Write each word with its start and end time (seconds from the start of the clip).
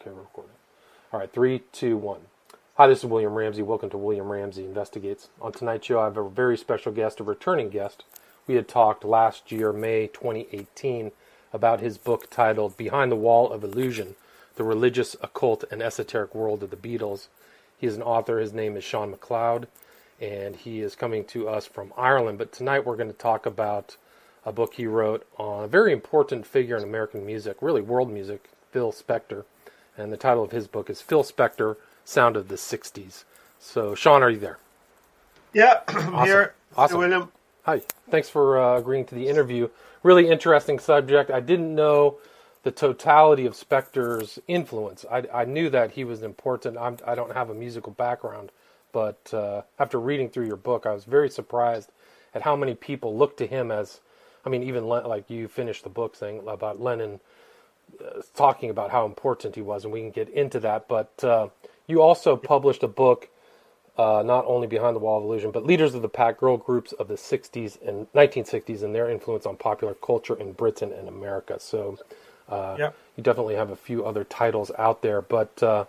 Okay, 0.00 0.10
we're 0.10 0.20
recording. 0.20 0.54
All 1.12 1.18
right, 1.18 1.32
three, 1.32 1.62
two, 1.72 1.96
one. 1.96 2.20
Hi, 2.76 2.86
this 2.86 3.00
is 3.00 3.06
William 3.06 3.34
Ramsey. 3.34 3.62
Welcome 3.62 3.90
to 3.90 3.98
William 3.98 4.30
Ramsey 4.30 4.64
Investigates. 4.64 5.28
On 5.40 5.50
tonight's 5.50 5.88
show, 5.88 5.98
I 5.98 6.04
have 6.04 6.16
a 6.16 6.28
very 6.28 6.56
special 6.56 6.92
guest, 6.92 7.18
a 7.18 7.24
returning 7.24 7.68
guest. 7.68 8.04
We 8.46 8.54
had 8.54 8.68
talked 8.68 9.04
last 9.04 9.50
year, 9.50 9.72
May 9.72 10.06
2018, 10.06 11.10
about 11.52 11.80
his 11.80 11.98
book 11.98 12.30
titled 12.30 12.76
Behind 12.76 13.10
the 13.10 13.16
Wall 13.16 13.50
of 13.50 13.64
Illusion 13.64 14.14
The 14.54 14.62
Religious, 14.62 15.16
Occult, 15.20 15.64
and 15.68 15.82
Esoteric 15.82 16.32
World 16.32 16.62
of 16.62 16.70
the 16.70 16.76
Beatles. 16.76 17.26
He 17.76 17.88
is 17.88 17.96
an 17.96 18.02
author. 18.02 18.38
His 18.38 18.52
name 18.52 18.76
is 18.76 18.84
Sean 18.84 19.10
MacLeod, 19.10 19.66
and 20.20 20.54
he 20.54 20.80
is 20.80 20.94
coming 20.94 21.24
to 21.24 21.48
us 21.48 21.66
from 21.66 21.92
Ireland. 21.96 22.38
But 22.38 22.52
tonight, 22.52 22.86
we're 22.86 22.94
going 22.94 23.10
to 23.10 23.18
talk 23.18 23.46
about 23.46 23.96
a 24.46 24.52
book 24.52 24.74
he 24.74 24.86
wrote 24.86 25.26
on 25.38 25.64
a 25.64 25.68
very 25.68 25.92
important 25.92 26.46
figure 26.46 26.76
in 26.76 26.84
American 26.84 27.26
music, 27.26 27.56
really 27.60 27.82
world 27.82 28.12
music, 28.12 28.48
Phil 28.70 28.92
Spector. 28.92 29.44
And 29.98 30.12
the 30.12 30.18
title 30.18 30.44
of 30.44 30.52
his 30.52 30.68
book 30.68 30.90
is 30.90 31.02
Phil 31.02 31.24
Spector 31.24 31.76
Sound 32.04 32.36
of 32.36 32.48
the 32.48 32.56
60s. 32.56 33.24
So, 33.60 33.94
Sean, 33.96 34.22
are 34.22 34.30
you 34.30 34.40
there? 34.40 34.58
Yeah, 35.54 35.80
I'm 35.88 36.14
Awesome. 36.14 36.26
here. 36.26 36.54
Awesome. 36.76 36.98
William. 37.00 37.32
Hi. 37.64 37.82
Thanks 38.10 38.30
for 38.30 38.58
uh, 38.60 38.78
agreeing 38.78 39.06
to 39.06 39.14
the 39.16 39.28
interview. 39.28 39.68
Really 40.02 40.28
interesting 40.30 40.78
subject. 40.80 41.30
I 41.30 41.40
didn't 41.40 41.74
know 41.74 42.18
the 42.64 42.72
totality 42.72 43.46
of 43.46 43.54
Spector's 43.54 44.38
influence. 44.48 45.04
I, 45.10 45.24
I 45.32 45.44
knew 45.46 45.70
that 45.70 45.92
he 45.92 46.04
was 46.04 46.22
important. 46.22 46.78
I'm, 46.78 46.98
I 47.06 47.14
don't 47.14 47.34
have 47.34 47.50
a 47.50 47.54
musical 47.54 47.92
background, 47.92 48.52
but 48.92 49.32
uh, 49.34 49.62
after 49.78 50.00
reading 50.00 50.30
through 50.30 50.46
your 50.46 50.56
book, 50.56 50.86
I 50.86 50.92
was 50.94 51.04
very 51.04 51.30
surprised 51.30 51.90
at 52.34 52.42
how 52.42 52.56
many 52.56 52.74
people 52.74 53.16
look 53.16 53.36
to 53.38 53.46
him 53.46 53.70
as. 53.70 54.00
I 54.46 54.50
mean, 54.50 54.62
even 54.64 54.88
Len, 54.88 55.04
like 55.04 55.30
you 55.30 55.48
finished 55.48 55.84
the 55.84 55.90
book 55.90 56.16
saying 56.16 56.42
about 56.48 56.80
Lennon 56.80 57.20
talking 58.34 58.70
about 58.70 58.90
how 58.90 59.06
important 59.06 59.54
he 59.56 59.62
was, 59.62 59.84
and 59.84 59.92
we 59.92 60.00
can 60.00 60.10
get 60.10 60.28
into 60.30 60.60
that. 60.60 60.88
But 60.88 61.12
uh, 61.24 61.48
you 61.86 62.02
also 62.02 62.36
published 62.36 62.82
a 62.82 62.88
book 62.88 63.28
uh, 63.98 64.22
not 64.24 64.44
only 64.46 64.66
Behind 64.66 64.94
the 64.96 65.00
Wall 65.00 65.18
of 65.18 65.24
Illusion, 65.24 65.50
but 65.50 65.66
Leaders 65.66 65.94
of 65.94 66.02
the 66.02 66.08
Pack 66.08 66.38
girl 66.38 66.56
groups 66.56 66.92
of 66.92 67.08
the 67.08 67.14
60s 67.14 67.78
and 67.86 68.10
1960s 68.12 68.82
and 68.82 68.94
their 68.94 69.10
influence 69.10 69.46
on 69.46 69.56
popular 69.56 69.94
culture 69.94 70.36
in 70.36 70.52
Britain 70.52 70.92
and 70.92 71.08
America. 71.08 71.58
So 71.60 71.98
uh, 72.48 72.76
Yeah. 72.78 72.92
you 73.16 73.22
definitely 73.24 73.56
have 73.56 73.70
a 73.70 73.76
few 73.76 74.04
other 74.06 74.24
titles 74.24 74.70
out 74.78 75.02
there. 75.02 75.22
But 75.22 75.62
uh, 75.62 75.86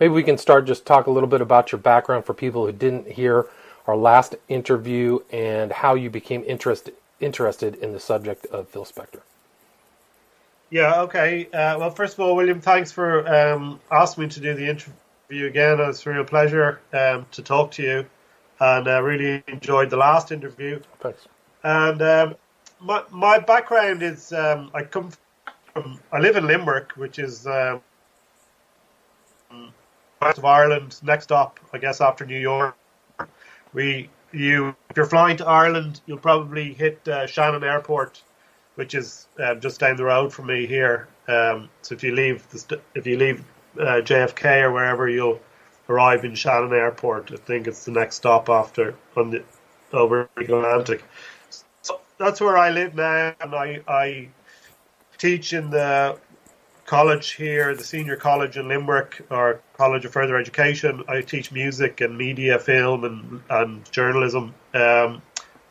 maybe 0.00 0.14
we 0.14 0.22
can 0.22 0.38
start 0.38 0.66
just 0.66 0.86
talk 0.86 1.06
a 1.06 1.10
little 1.10 1.28
bit 1.28 1.40
about 1.40 1.72
your 1.72 1.80
background 1.80 2.24
for 2.26 2.34
people 2.34 2.66
who 2.66 2.72
didn't 2.72 3.08
hear 3.12 3.46
our 3.86 3.96
last 3.96 4.36
interview 4.48 5.20
and 5.32 5.72
how 5.72 5.94
you 5.94 6.10
became 6.10 6.44
interested 6.46 6.94
interested 7.20 7.74
in 7.76 7.92
the 7.92 8.00
subject 8.00 8.46
of 8.46 8.68
Phil 8.68 8.84
Spector. 8.84 9.22
Yeah, 10.70 11.02
okay. 11.02 11.46
Uh, 11.46 11.78
well, 11.78 11.90
first 11.90 12.14
of 12.14 12.20
all, 12.20 12.36
William, 12.36 12.60
thanks 12.60 12.92
for 12.92 13.26
um, 13.26 13.80
asking 13.90 14.24
me 14.24 14.30
to 14.30 14.40
do 14.40 14.54
the 14.54 14.68
interview 14.68 15.46
again. 15.46 15.80
It's 15.80 16.06
a 16.06 16.10
real 16.10 16.24
pleasure 16.24 16.80
um, 16.92 17.26
to 17.32 17.42
talk 17.42 17.70
to 17.72 17.82
you, 17.82 18.06
and 18.60 18.86
I 18.88 18.98
really 18.98 19.42
enjoyed 19.48 19.88
the 19.90 19.96
last 19.96 20.30
interview. 20.30 20.80
Thanks. 21.00 21.26
And 21.62 22.02
um, 22.02 22.34
my 22.80 23.02
my 23.10 23.38
background 23.38 24.02
is 24.02 24.32
um, 24.32 24.70
I 24.74 24.82
come 24.82 25.10
from 25.72 25.98
I 26.12 26.18
live 26.18 26.36
in 26.36 26.46
Limerick, 26.46 26.92
which 26.96 27.18
is 27.18 27.46
um, 27.46 27.80
west 30.20 30.38
of 30.38 30.44
Ireland, 30.44 31.00
next 31.02 31.24
stop, 31.24 31.60
I 31.72 31.78
guess, 31.78 32.00
after 32.00 32.26
New 32.26 32.38
York. 32.38 32.76
We 33.72 34.10
you 34.32 34.76
if 34.90 34.96
you're 34.96 35.06
flying 35.06 35.36
to 35.38 35.46
Ireland, 35.46 36.00
you'll 36.06 36.18
probably 36.18 36.72
hit 36.74 37.06
uh, 37.08 37.26
Shannon 37.26 37.64
Airport, 37.64 38.22
which 38.78 38.94
is 38.94 39.26
uh, 39.42 39.56
just 39.56 39.80
down 39.80 39.96
the 39.96 40.04
road 40.04 40.32
from 40.32 40.46
me 40.46 40.64
here. 40.64 41.08
Um, 41.26 41.68
so 41.82 41.96
if 41.96 42.04
you 42.04 42.14
leave 42.14 42.48
the 42.50 42.80
if 42.94 43.08
you 43.08 43.16
leave 43.18 43.44
uh, 43.76 44.00
JFK 44.06 44.62
or 44.62 44.70
wherever, 44.70 45.08
you'll 45.08 45.40
arrive 45.88 46.24
in 46.24 46.36
Shannon 46.36 46.72
Airport. 46.72 47.32
I 47.32 47.36
think 47.38 47.66
it's 47.66 47.84
the 47.84 47.90
next 47.90 48.14
stop 48.14 48.48
after 48.48 48.94
on 49.16 49.30
the 49.30 49.42
over 49.92 50.28
the 50.36 50.42
Atlantic. 50.42 51.02
So 51.82 51.98
that's 52.18 52.40
where 52.40 52.56
I 52.56 52.70
live 52.70 52.94
now, 52.94 53.34
and 53.40 53.52
I, 53.52 53.80
I 53.88 54.28
teach 55.18 55.52
in 55.54 55.70
the 55.70 56.16
college 56.86 57.32
here, 57.32 57.74
the 57.74 57.82
senior 57.82 58.14
college 58.14 58.56
in 58.56 58.68
Limerick, 58.68 59.26
or 59.28 59.60
College 59.76 60.04
of 60.04 60.12
Further 60.12 60.36
Education. 60.36 61.02
I 61.08 61.22
teach 61.22 61.50
music 61.50 62.00
and 62.00 62.16
media, 62.16 62.60
film, 62.60 63.02
and, 63.02 63.42
and 63.50 63.90
journalism. 63.90 64.54
Um, 64.72 65.20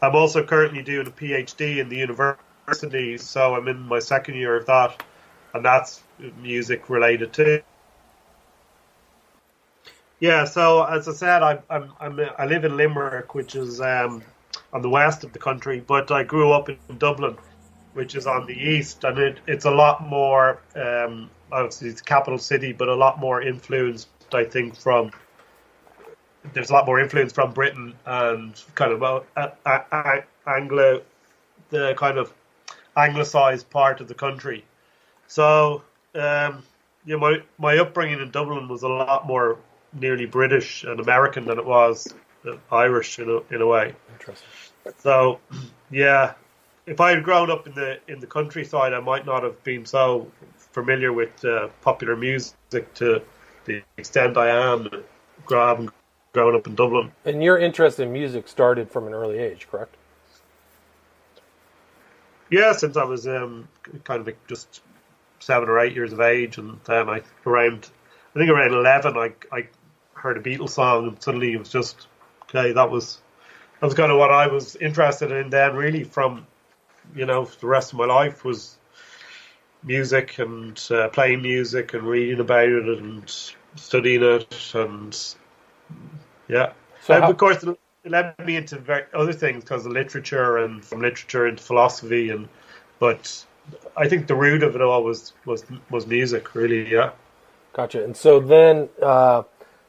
I'm 0.01 0.15
also 0.15 0.43
currently 0.43 0.83
doing 0.83 1.07
a 1.07 1.11
PhD 1.11 1.77
in 1.77 1.87
the 1.87 1.95
university, 1.95 2.43
so 2.73 3.55
I'm 3.55 3.67
in 3.69 3.79
my 3.79 3.99
second 3.99 4.35
year 4.35 4.57
of 4.57 4.65
that, 4.65 5.01
and 5.53 5.63
that's 5.63 6.01
music 6.41 6.89
related 6.89 7.31
too. 7.31 7.61
Yeah, 10.19 10.43
so 10.43 10.83
as 10.83 11.07
I 11.07 11.13
said, 11.13 11.43
I, 11.43 11.59
I'm, 11.69 11.93
I'm 11.99 12.19
I 12.37 12.45
live 12.45 12.65
in 12.65 12.75
Limerick, 12.75 13.33
which 13.35 13.55
is 13.55 13.79
um, 13.79 14.21
on 14.73 14.81
the 14.81 14.89
west 14.89 15.23
of 15.23 15.31
the 15.31 15.39
country, 15.39 15.79
but 15.79 16.11
I 16.11 16.23
grew 16.23 16.51
up 16.51 16.67
in 16.67 16.77
Dublin, 16.97 17.37
which 17.93 18.15
is 18.15 18.27
on 18.27 18.45
the 18.47 18.57
east, 18.57 19.05
and 19.05 19.17
it, 19.17 19.39
it's 19.47 19.65
a 19.65 19.71
lot 19.71 20.05
more. 20.05 20.59
Um, 20.75 21.29
obviously, 21.51 21.87
it's 21.87 22.01
capital 22.01 22.39
city, 22.39 22.73
but 22.73 22.89
a 22.89 22.95
lot 22.95 23.17
more 23.17 23.41
influenced, 23.41 24.09
I 24.33 24.43
think, 24.43 24.75
from. 24.75 25.11
There's 26.53 26.69
a 26.69 26.73
lot 26.73 26.85
more 26.85 26.99
influence 26.99 27.31
from 27.31 27.53
Britain 27.53 27.93
and 28.05 28.61
kind 28.75 28.91
of 28.91 29.03
uh, 29.03 29.21
uh, 29.37 29.49
uh, 29.65 30.21
Anglo, 30.45 31.01
the 31.69 31.93
kind 31.97 32.17
of 32.17 32.33
anglicized 32.97 33.69
part 33.69 34.01
of 34.01 34.07
the 34.07 34.13
country. 34.13 34.65
So, 35.27 35.83
um, 36.15 36.63
yeah, 37.05 37.17
my 37.17 37.41
my 37.57 37.77
upbringing 37.77 38.19
in 38.19 38.31
Dublin 38.31 38.67
was 38.67 38.83
a 38.83 38.87
lot 38.87 39.27
more 39.27 39.57
nearly 39.93 40.25
British 40.25 40.83
and 40.83 40.99
American 40.99 41.45
than 41.45 41.57
it 41.59 41.65
was 41.65 42.07
uh, 42.45 42.55
Irish 42.71 43.19
in 43.19 43.29
a, 43.29 43.53
in 43.53 43.61
a 43.61 43.67
way. 43.67 43.93
Interesting. 44.13 44.47
So, 44.99 45.39
yeah, 45.91 46.33
if 46.85 46.99
I 46.99 47.11
had 47.11 47.23
grown 47.23 47.51
up 47.51 47.67
in 47.67 47.73
the 47.73 47.99
in 48.07 48.19
the 48.19 48.27
countryside, 48.27 48.93
I 48.93 48.99
might 48.99 49.25
not 49.25 49.43
have 49.43 49.63
been 49.63 49.85
so 49.85 50.31
familiar 50.57 51.13
with 51.13 51.43
uh, 51.45 51.69
popular 51.81 52.15
music 52.15 52.93
to 52.95 53.21
the 53.65 53.83
extent 53.97 54.37
I 54.37 54.49
am. 54.73 54.89
Growing 56.33 56.55
up 56.55 56.67
in 56.67 56.75
Dublin. 56.75 57.11
And 57.25 57.43
your 57.43 57.57
interest 57.57 57.99
in 57.99 58.11
music 58.11 58.47
started 58.47 58.91
from 58.91 59.07
an 59.07 59.13
early 59.13 59.39
age, 59.39 59.67
correct? 59.69 59.96
Yeah, 62.49 62.71
since 62.73 62.97
I 62.97 63.03
was 63.03 63.27
um, 63.27 63.67
kind 64.03 64.21
of 64.21 64.25
like 64.27 64.47
just 64.47 64.81
seven 65.39 65.69
or 65.69 65.79
eight 65.79 65.93
years 65.93 66.13
of 66.13 66.21
age, 66.21 66.57
and 66.57 66.79
then 66.85 67.09
I 67.09 67.21
around, 67.45 67.89
I 68.35 68.39
think 68.39 68.49
around 68.49 68.73
eleven, 68.73 69.17
I 69.17 69.33
I 69.51 69.67
heard 70.13 70.37
a 70.37 70.41
Beatles 70.41 70.71
song, 70.71 71.07
and 71.07 71.21
suddenly 71.23 71.53
it 71.53 71.59
was 71.59 71.69
just 71.69 72.07
okay. 72.43 72.71
That 72.71 72.89
was 72.89 73.21
that 73.79 73.85
was 73.85 73.95
kind 73.95 74.11
of 74.11 74.17
what 74.17 74.31
I 74.31 74.47
was 74.47 74.75
interested 74.75 75.31
in 75.31 75.49
then. 75.49 75.75
Really, 75.75 76.03
from 76.03 76.47
you 77.15 77.25
know 77.25 77.45
the 77.59 77.67
rest 77.67 77.91
of 77.93 77.99
my 77.99 78.05
life 78.05 78.43
was 78.45 78.77
music 79.83 80.39
and 80.39 80.81
uh, 80.91 81.09
playing 81.09 81.41
music 81.41 81.93
and 81.93 82.03
reading 82.03 82.39
about 82.39 82.67
it 82.67 82.87
and 82.99 83.31
studying 83.75 84.23
it, 84.23 84.71
and 84.73 85.35
yeah. 86.47 86.73
So 87.01 87.19
how- 87.21 87.29
of 87.31 87.37
course, 87.37 87.63
led 88.09 88.33
me 88.45 88.55
into 88.55 88.77
very 88.77 89.03
other 89.13 89.33
things 89.33 89.63
because 89.63 89.85
of 89.85 89.91
literature 89.91 90.57
and 90.57 90.83
from 90.83 91.01
literature 91.01 91.47
into 91.47 91.63
philosophy 91.63 92.29
and 92.29 92.47
but 92.99 93.45
I 93.95 94.07
think 94.07 94.27
the 94.27 94.35
root 94.35 94.63
of 94.63 94.75
it 94.75 94.81
all 94.81 95.03
was 95.03 95.33
was 95.45 95.63
was 95.89 96.07
music 96.07 96.55
really 96.55 96.91
yeah 96.91 97.11
Gotcha. 97.77 98.03
And 98.03 98.17
so 98.17 98.39
then 98.39 98.89
uh, 99.03 99.43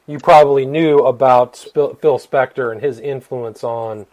you 0.05 0.19
probably 0.19 0.63
knew 0.67 0.99
about 0.99 1.57
Phil 1.57 2.19
Spector 2.19 2.71
and 2.71 2.79
his 2.79 2.99
influence 2.99 3.63
on, 3.63 4.05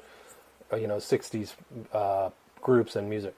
uh, 0.73 0.77
you 0.77 0.87
know, 0.87 0.97
'60s 0.97 1.53
uh, 1.93 2.31
groups 2.63 2.97
and 2.97 3.11
music. 3.11 3.37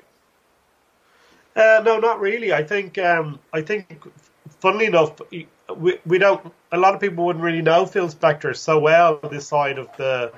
uh, 1.56 1.82
no 1.84 1.98
not 1.98 2.20
really 2.20 2.52
I 2.52 2.62
think 2.62 2.98
um, 2.98 3.40
I 3.52 3.62
think 3.62 4.06
funnily 4.60 4.86
enough 4.86 5.20
we, 5.76 5.98
we 6.06 6.18
don't 6.18 6.52
a 6.70 6.78
lot 6.78 6.94
of 6.94 7.00
people 7.00 7.26
wouldn't 7.26 7.44
really 7.44 7.62
know 7.62 7.84
Phil 7.84 8.08
Spector 8.08 8.54
so 8.56 8.78
well 8.78 9.18
this 9.30 9.48
side 9.48 9.76
of 9.76 9.88
the 9.96 10.30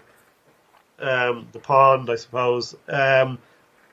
um, 1.01 1.49
the 1.53 1.59
pond 1.59 2.11
I 2.11 2.17
suppose 2.17 2.75
um, 2.89 3.39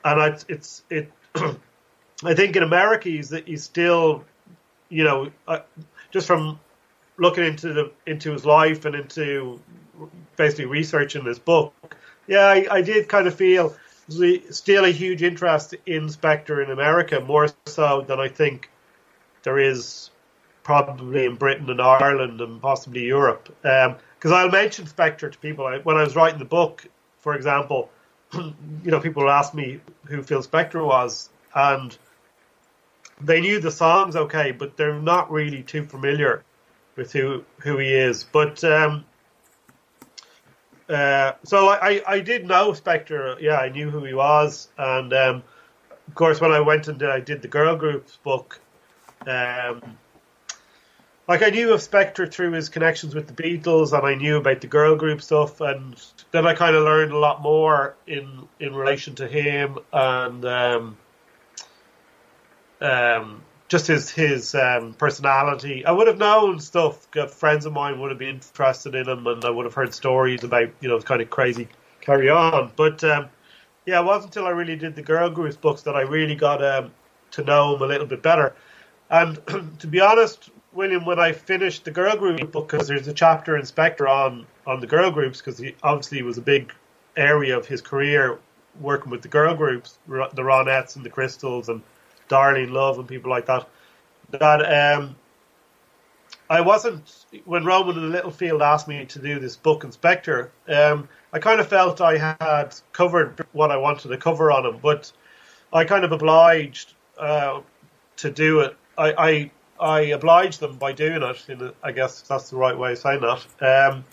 and 0.04 0.20
I, 0.20 0.38
it's 0.48 0.82
it 0.90 1.10
I 1.34 2.34
think 2.34 2.56
in 2.56 2.62
America 2.62 3.08
he's 3.08 3.32
he's 3.46 3.64
still 3.64 4.24
you 4.88 5.04
know 5.04 5.30
uh, 5.46 5.60
just 6.10 6.26
from 6.26 6.58
looking 7.18 7.44
into 7.44 7.72
the 7.72 7.92
into 8.06 8.32
his 8.32 8.44
life 8.44 8.84
and 8.84 8.94
into 8.94 9.60
basically 10.36 10.66
researching 10.66 11.24
this 11.24 11.38
book, 11.38 11.96
yeah, 12.26 12.46
I, 12.46 12.66
I 12.70 12.82
did 12.82 13.08
kind 13.08 13.26
of 13.26 13.34
feel 13.34 13.76
still 14.50 14.84
a 14.84 14.90
huge 14.90 15.22
interest 15.22 15.74
in 15.84 16.06
Spector 16.06 16.64
in 16.64 16.70
America, 16.70 17.20
more 17.20 17.48
so 17.66 18.04
than 18.06 18.18
I 18.18 18.28
think 18.28 18.70
there 19.42 19.58
is 19.58 20.10
probably 20.62 21.26
in 21.26 21.34
Britain 21.34 21.68
and 21.68 21.80
Ireland 21.80 22.40
and 22.40 22.60
possibly 22.60 23.04
Europe. 23.04 23.54
Because 23.62 24.32
I'll 24.32 24.50
mention 24.50 24.86
Spector 24.86 25.30
to 25.30 25.38
people 25.38 25.66
I, 25.66 25.78
when 25.78 25.96
I 25.96 26.04
was 26.04 26.16
writing 26.16 26.38
the 26.38 26.44
book, 26.44 26.86
for 27.20 27.34
example. 27.34 27.90
You 28.84 28.90
know, 28.92 29.00
people 29.00 29.24
will 29.24 29.30
ask 29.30 29.54
me 29.54 29.80
who 30.04 30.22
Phil 30.22 30.42
Spector 30.42 30.84
was, 30.84 31.30
and 31.54 31.96
they 33.20 33.40
knew 33.40 33.58
the 33.60 33.70
songs 33.70 34.16
okay, 34.16 34.52
but 34.52 34.76
they're 34.76 35.00
not 35.00 35.30
really 35.30 35.62
too 35.62 35.84
familiar 35.84 36.44
with 36.96 37.12
who 37.12 37.44
who 37.58 37.78
he 37.78 37.92
is. 37.92 38.24
But 38.24 38.62
um, 38.64 39.04
uh, 40.88 41.32
so 41.44 41.68
I, 41.68 42.02
I 42.06 42.20
did 42.20 42.46
know 42.46 42.72
Spector. 42.72 43.40
Yeah, 43.40 43.56
I 43.56 43.68
knew 43.68 43.90
who 43.90 44.04
he 44.04 44.14
was, 44.14 44.68
and 44.76 45.12
um, 45.12 45.42
of 46.06 46.14
course 46.14 46.40
when 46.40 46.52
I 46.52 46.60
went 46.60 46.88
and 46.88 47.02
I 47.02 47.20
did 47.20 47.42
the 47.42 47.48
girl 47.48 47.76
groups 47.76 48.16
book, 48.22 48.60
um, 49.26 49.98
like 51.28 51.42
I 51.42 51.50
knew 51.50 51.74
of 51.74 51.80
Spector 51.80 52.32
through 52.32 52.52
his 52.52 52.70
connections 52.70 53.14
with 53.14 53.26
the 53.26 53.34
Beatles, 53.34 53.92
and 53.92 54.06
I 54.06 54.14
knew 54.14 54.38
about 54.38 54.62
the 54.62 54.66
girl 54.66 54.96
group 54.96 55.20
stuff, 55.20 55.60
and 55.60 55.94
then 56.30 56.46
I 56.46 56.54
kind 56.54 56.74
of 56.74 56.84
learned 56.84 57.12
a 57.12 57.18
lot 57.18 57.42
more 57.42 57.94
in 58.06 58.48
in 58.58 58.74
relation 58.74 59.14
to 59.16 59.28
him 59.28 59.78
and 59.92 60.44
um, 60.46 60.96
um, 62.80 63.42
just 63.68 63.86
his 63.86 64.10
his 64.10 64.54
um, 64.54 64.94
personality. 64.94 65.84
I 65.84 65.92
would 65.92 66.06
have 66.06 66.18
known 66.18 66.60
stuff. 66.60 67.06
Friends 67.30 67.66
of 67.66 67.74
mine 67.74 68.00
would 68.00 68.10
have 68.10 68.18
been 68.18 68.36
interested 68.36 68.94
in 68.94 69.06
him, 69.06 69.26
and 69.26 69.44
I 69.44 69.50
would 69.50 69.66
have 69.66 69.74
heard 69.74 69.92
stories 69.92 70.44
about 70.44 70.70
you 70.80 70.88
know 70.88 70.98
kind 71.00 71.20
of 71.20 71.28
crazy 71.28 71.68
carry 72.00 72.30
on. 72.30 72.72
But 72.74 73.04
um, 73.04 73.28
yeah, 73.84 74.00
it 74.00 74.04
wasn't 74.06 74.34
until 74.34 74.46
I 74.46 74.50
really 74.50 74.76
did 74.76 74.96
the 74.96 75.02
girl 75.02 75.28
groups 75.28 75.56
books 75.56 75.82
that 75.82 75.94
I 75.94 76.02
really 76.02 76.36
got 76.36 76.64
um, 76.64 76.90
to 77.32 77.44
know 77.44 77.76
him 77.76 77.82
a 77.82 77.86
little 77.86 78.06
bit 78.06 78.22
better. 78.22 78.54
And 79.10 79.38
to 79.80 79.86
be 79.86 80.00
honest, 80.00 80.50
William, 80.78 81.04
when 81.04 81.18
I 81.18 81.32
finished 81.32 81.84
the 81.84 81.90
girl 81.90 82.16
group 82.16 82.52
book, 82.52 82.68
because 82.70 82.86
there's 82.86 83.08
a 83.08 83.12
chapter 83.12 83.56
in 83.56 83.62
Spector 83.62 84.08
on 84.08 84.46
on 84.64 84.78
the 84.78 84.86
girl 84.86 85.10
groups, 85.10 85.40
because 85.40 85.58
he 85.58 85.74
obviously 85.82 86.22
was 86.22 86.38
a 86.38 86.40
big 86.40 86.72
area 87.16 87.58
of 87.58 87.66
his 87.66 87.80
career 87.80 88.38
working 88.80 89.10
with 89.10 89.22
the 89.22 89.28
girl 89.28 89.56
groups, 89.56 89.98
the 90.06 90.42
Ronettes 90.42 90.94
and 90.94 91.04
the 91.04 91.10
Crystals 91.10 91.68
and 91.68 91.82
Darlene 92.28 92.70
Love 92.70 93.00
and 93.00 93.08
people 93.08 93.28
like 93.28 93.46
that. 93.46 93.68
That 94.30 94.60
um, 94.96 95.16
I 96.48 96.60
wasn't 96.60 97.26
when 97.44 97.64
Rowman 97.64 97.96
and 97.96 98.12
Littlefield 98.12 98.62
asked 98.62 98.86
me 98.86 99.04
to 99.04 99.18
do 99.18 99.40
this 99.40 99.56
book 99.56 99.82
Inspector. 99.82 100.48
Um, 100.68 101.08
I 101.32 101.40
kind 101.40 101.58
of 101.58 101.66
felt 101.66 102.00
I 102.00 102.18
had 102.18 102.72
covered 102.92 103.44
what 103.50 103.72
I 103.72 103.76
wanted 103.78 104.10
to 104.10 104.16
cover 104.16 104.52
on 104.52 104.64
him, 104.64 104.78
but 104.80 105.10
I 105.72 105.84
kind 105.84 106.04
of 106.04 106.12
obliged 106.12 106.94
uh, 107.18 107.62
to 108.18 108.30
do 108.30 108.60
it. 108.60 108.76
I, 108.96 109.14
I 109.18 109.50
I 109.80 110.00
obliged 110.00 110.60
them 110.60 110.76
by 110.76 110.92
doing 110.92 111.22
it. 111.22 111.74
I 111.82 111.92
guess 111.92 112.22
that's 112.22 112.50
the 112.50 112.56
right 112.56 112.76
way 112.76 112.92
of 112.92 112.98
saying 112.98 113.20
that. 113.20 113.46
Um, 113.60 114.04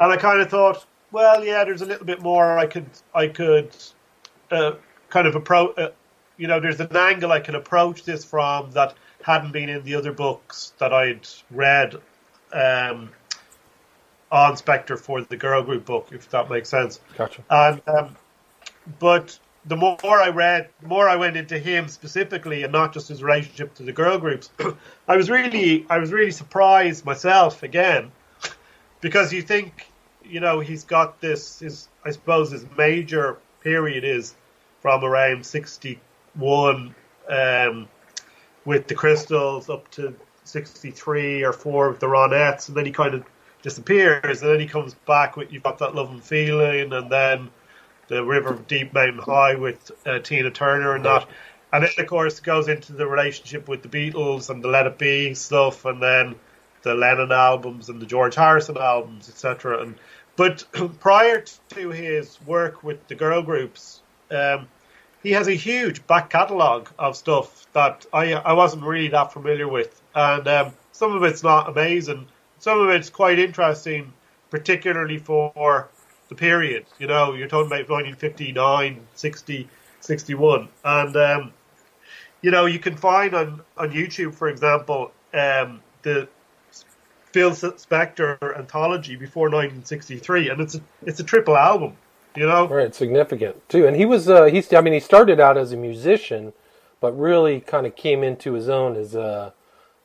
and 0.00 0.12
I 0.12 0.16
kind 0.16 0.40
of 0.40 0.50
thought, 0.50 0.84
well, 1.12 1.44
yeah, 1.44 1.64
there's 1.64 1.82
a 1.82 1.86
little 1.86 2.06
bit 2.06 2.20
more 2.20 2.58
I 2.58 2.66
could 2.66 2.86
I 3.14 3.28
could 3.28 3.74
uh, 4.50 4.72
kind 5.08 5.26
of 5.26 5.34
approach. 5.34 5.78
Uh, 5.78 5.90
you 6.36 6.48
know, 6.48 6.60
there's 6.60 6.80
an 6.80 6.94
angle 6.94 7.32
I 7.32 7.40
can 7.40 7.54
approach 7.54 8.04
this 8.04 8.24
from 8.24 8.70
that 8.72 8.94
hadn't 9.22 9.52
been 9.52 9.68
in 9.68 9.82
the 9.84 9.94
other 9.94 10.12
books 10.12 10.72
that 10.78 10.92
I'd 10.92 11.26
read 11.50 11.94
um, 12.52 13.10
on 14.30 14.54
Spector 14.54 14.98
for 14.98 15.22
the 15.22 15.36
girl 15.36 15.62
group 15.62 15.84
book, 15.84 16.08
if 16.12 16.28
that 16.30 16.50
makes 16.50 16.68
sense. 16.68 17.00
Gotcha. 17.16 17.42
And 17.48 17.80
um, 17.88 18.16
but 18.98 19.38
the 19.66 19.76
more 19.76 19.98
I 20.02 20.28
read, 20.28 20.68
the 20.80 20.88
more 20.88 21.08
I 21.08 21.16
went 21.16 21.36
into 21.36 21.58
him 21.58 21.88
specifically, 21.88 22.62
and 22.62 22.72
not 22.72 22.92
just 22.92 23.08
his 23.08 23.22
relationship 23.22 23.74
to 23.74 23.82
the 23.82 23.92
girl 23.92 24.18
groups. 24.18 24.50
I 25.08 25.16
was 25.16 25.28
really, 25.28 25.84
I 25.90 25.98
was 25.98 26.12
really 26.12 26.30
surprised 26.30 27.04
myself 27.04 27.62
again, 27.62 28.12
because 29.00 29.32
you 29.32 29.42
think, 29.42 29.90
you 30.24 30.40
know, 30.40 30.60
he's 30.60 30.84
got 30.84 31.20
this. 31.20 31.60
His, 31.60 31.88
I 32.04 32.10
suppose, 32.10 32.50
his 32.50 32.64
major 32.76 33.38
period 33.60 34.04
is 34.04 34.34
from 34.80 35.04
around 35.04 35.44
sixty 35.44 36.00
one 36.34 36.94
um, 37.28 37.88
with 38.64 38.86
the 38.86 38.94
Crystals 38.94 39.70
up 39.70 39.90
to 39.92 40.14
63 40.44 41.42
or 41.42 41.52
4 41.52 41.90
with 41.90 42.00
the 42.00 42.06
Ronettes, 42.06 42.68
and 42.68 42.76
then 42.76 42.86
he 42.86 42.92
kind 42.92 43.14
of 43.14 43.24
disappears, 43.62 44.42
and 44.42 44.50
then 44.50 44.60
he 44.60 44.66
comes 44.66 44.94
back 45.06 45.36
with 45.36 45.52
You've 45.52 45.62
Got 45.62 45.78
That 45.78 45.94
Love 45.94 46.10
and 46.10 46.22
Feeling, 46.22 46.92
and 46.92 47.10
then 47.10 47.50
the 48.08 48.24
River 48.24 48.50
of 48.50 48.66
Deep 48.66 48.92
Mountain 48.92 49.18
High 49.18 49.54
with 49.54 49.90
uh, 50.06 50.18
Tina 50.20 50.50
Turner 50.50 50.94
and 50.94 51.04
that. 51.04 51.28
And 51.72 51.84
then, 51.84 51.90
of 51.98 52.06
course, 52.06 52.40
goes 52.40 52.68
into 52.68 52.92
the 52.92 53.06
relationship 53.06 53.68
with 53.68 53.82
the 53.82 53.88
Beatles 53.88 54.50
and 54.50 54.62
the 54.62 54.68
Let 54.68 54.86
It 54.86 54.98
Be 54.98 55.34
stuff, 55.34 55.84
and 55.84 56.00
then 56.00 56.36
the 56.82 56.94
Lennon 56.94 57.32
albums 57.32 57.88
and 57.88 58.00
the 58.00 58.06
George 58.06 58.36
Harrison 58.36 58.78
albums, 58.78 59.28
etc. 59.28 59.82
And 59.82 59.96
but 60.36 60.64
prior 61.00 61.44
to 61.70 61.90
his 61.90 62.38
work 62.46 62.84
with 62.84 63.06
the 63.08 63.14
girl 63.14 63.42
groups, 63.42 64.00
um, 64.30 64.68
he 65.22 65.32
has 65.32 65.48
a 65.48 65.54
huge 65.54 66.06
back 66.06 66.30
catalogue 66.30 66.88
of 66.98 67.16
stuff 67.16 67.66
that 67.72 68.06
I 68.12 68.34
I 68.34 68.52
wasn't 68.52 68.84
really 68.84 69.08
that 69.08 69.32
familiar 69.32 69.66
with, 69.66 70.00
and 70.14 70.46
um, 70.46 70.72
some 70.92 71.12
of 71.14 71.24
it's 71.24 71.42
not 71.42 71.68
amazing. 71.68 72.28
Some 72.58 72.80
of 72.80 72.90
it's 72.90 73.10
quite 73.10 73.38
interesting, 73.38 74.12
particularly 74.50 75.18
for 75.18 75.88
the 76.28 76.34
period. 76.34 76.86
You 76.98 77.06
know, 77.06 77.34
you're 77.34 77.48
talking 77.48 77.66
about 77.66 77.88
1959, 77.88 79.06
60, 79.14 79.68
61, 80.00 80.68
and 80.84 81.16
um, 81.16 81.52
you 82.42 82.50
know 82.50 82.66
you 82.66 82.78
can 82.78 82.96
find 82.96 83.34
on 83.34 83.62
on 83.76 83.90
YouTube, 83.90 84.34
for 84.34 84.48
example, 84.48 85.12
um, 85.34 85.80
the 86.02 86.28
Phil 87.32 87.50
Spector 87.50 88.58
anthology 88.58 89.16
before 89.16 89.48
1963, 89.48 90.50
and 90.50 90.60
it's 90.60 90.74
a, 90.74 90.80
it's 91.02 91.20
a 91.20 91.24
triple 91.24 91.56
album. 91.56 91.96
You 92.34 92.46
know, 92.46 92.68
right? 92.68 92.94
Significant 92.94 93.66
too. 93.68 93.86
And 93.86 93.96
he 93.96 94.04
was 94.04 94.28
uh, 94.28 94.44
he's 94.44 94.72
I 94.72 94.80
mean 94.80 94.92
he 94.92 95.00
started 95.00 95.40
out 95.40 95.56
as 95.56 95.72
a 95.72 95.76
musician, 95.76 96.52
but 97.00 97.18
really 97.18 97.60
kind 97.60 97.86
of 97.86 97.96
came 97.96 98.22
into 98.22 98.52
his 98.52 98.68
own 98.68 98.96
as 98.96 99.14
a 99.14 99.54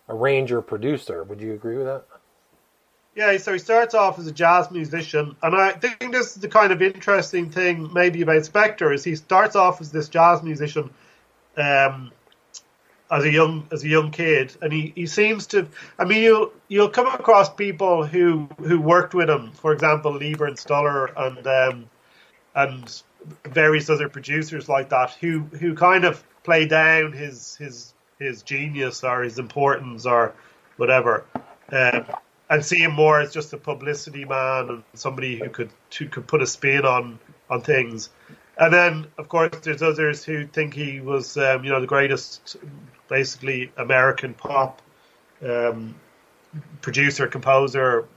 arranger 0.07 0.61
producer. 0.61 1.23
Would 1.23 1.41
you 1.41 1.53
agree 1.53 1.77
with 1.77 1.85
that? 1.85 2.05
Yeah, 3.13 3.35
so 3.37 3.53
he 3.53 3.59
starts 3.59 3.93
off 3.93 4.19
as 4.19 4.27
a 4.27 4.31
jazz 4.31 4.71
musician, 4.71 5.35
and 5.43 5.55
I 5.55 5.73
think 5.73 6.13
this 6.13 6.35
is 6.35 6.41
the 6.41 6.47
kind 6.47 6.71
of 6.71 6.81
interesting 6.81 7.49
thing 7.49 7.91
maybe 7.91 8.21
about 8.21 8.43
Spector 8.43 8.93
is 8.93 9.03
he 9.03 9.15
starts 9.15 9.57
off 9.57 9.81
as 9.81 9.91
this 9.91 10.07
jazz 10.07 10.41
musician 10.43 10.89
um, 11.57 12.11
as 13.11 13.25
a 13.25 13.29
young 13.29 13.67
as 13.71 13.83
a 13.83 13.89
young 13.89 14.11
kid, 14.11 14.55
and 14.61 14.71
he, 14.71 14.93
he 14.95 15.05
seems 15.07 15.47
to. 15.47 15.67
I 15.99 16.05
mean, 16.05 16.23
you'll 16.23 16.53
you'll 16.69 16.89
come 16.89 17.07
across 17.07 17.53
people 17.53 18.05
who 18.05 18.47
who 18.59 18.79
worked 18.79 19.13
with 19.13 19.29
him, 19.29 19.51
for 19.51 19.73
example, 19.73 20.13
Leiber 20.13 20.45
and 20.45 20.57
Stoller, 20.57 21.07
and 21.07 21.45
um, 21.45 21.89
and 22.55 23.03
various 23.45 23.89
other 23.89 24.07
producers 24.07 24.69
like 24.69 24.89
that 24.89 25.11
who 25.19 25.39
who 25.39 25.75
kind 25.75 26.05
of 26.05 26.23
play 26.43 26.65
down 26.65 27.11
his 27.11 27.57
his 27.57 27.93
his 28.19 28.41
genius 28.43 29.03
or 29.03 29.23
his 29.23 29.37
importance 29.37 30.05
or 30.05 30.33
whatever, 30.77 31.25
um, 31.71 32.05
and 32.51 32.63
see 32.63 32.83
him 32.83 32.91
more 32.91 33.21
as 33.21 33.33
just 33.33 33.53
a 33.53 33.57
publicity 33.57 34.25
man 34.25 34.69
and 34.69 34.83
somebody 34.93 35.39
who 35.39 35.49
could 35.49 35.71
who 35.97 36.07
could 36.07 36.27
put 36.27 36.41
a 36.41 36.45
spin 36.45 36.85
on 36.85 37.17
on 37.49 37.61
things. 37.61 38.09
And 38.57 38.71
then, 38.71 39.07
of 39.17 39.29
course, 39.29 39.55
there's 39.63 39.81
others 39.81 40.23
who 40.23 40.45
think 40.45 40.73
he 40.73 40.99
was, 40.99 41.37
um, 41.37 41.63
you 41.63 41.71
know, 41.71 41.79
the 41.81 41.87
greatest, 41.87 42.57
basically 43.07 43.71
American 43.77 44.33
pop 44.35 44.81
um, 45.43 45.95
producer, 46.81 47.27
composer, 47.27 48.07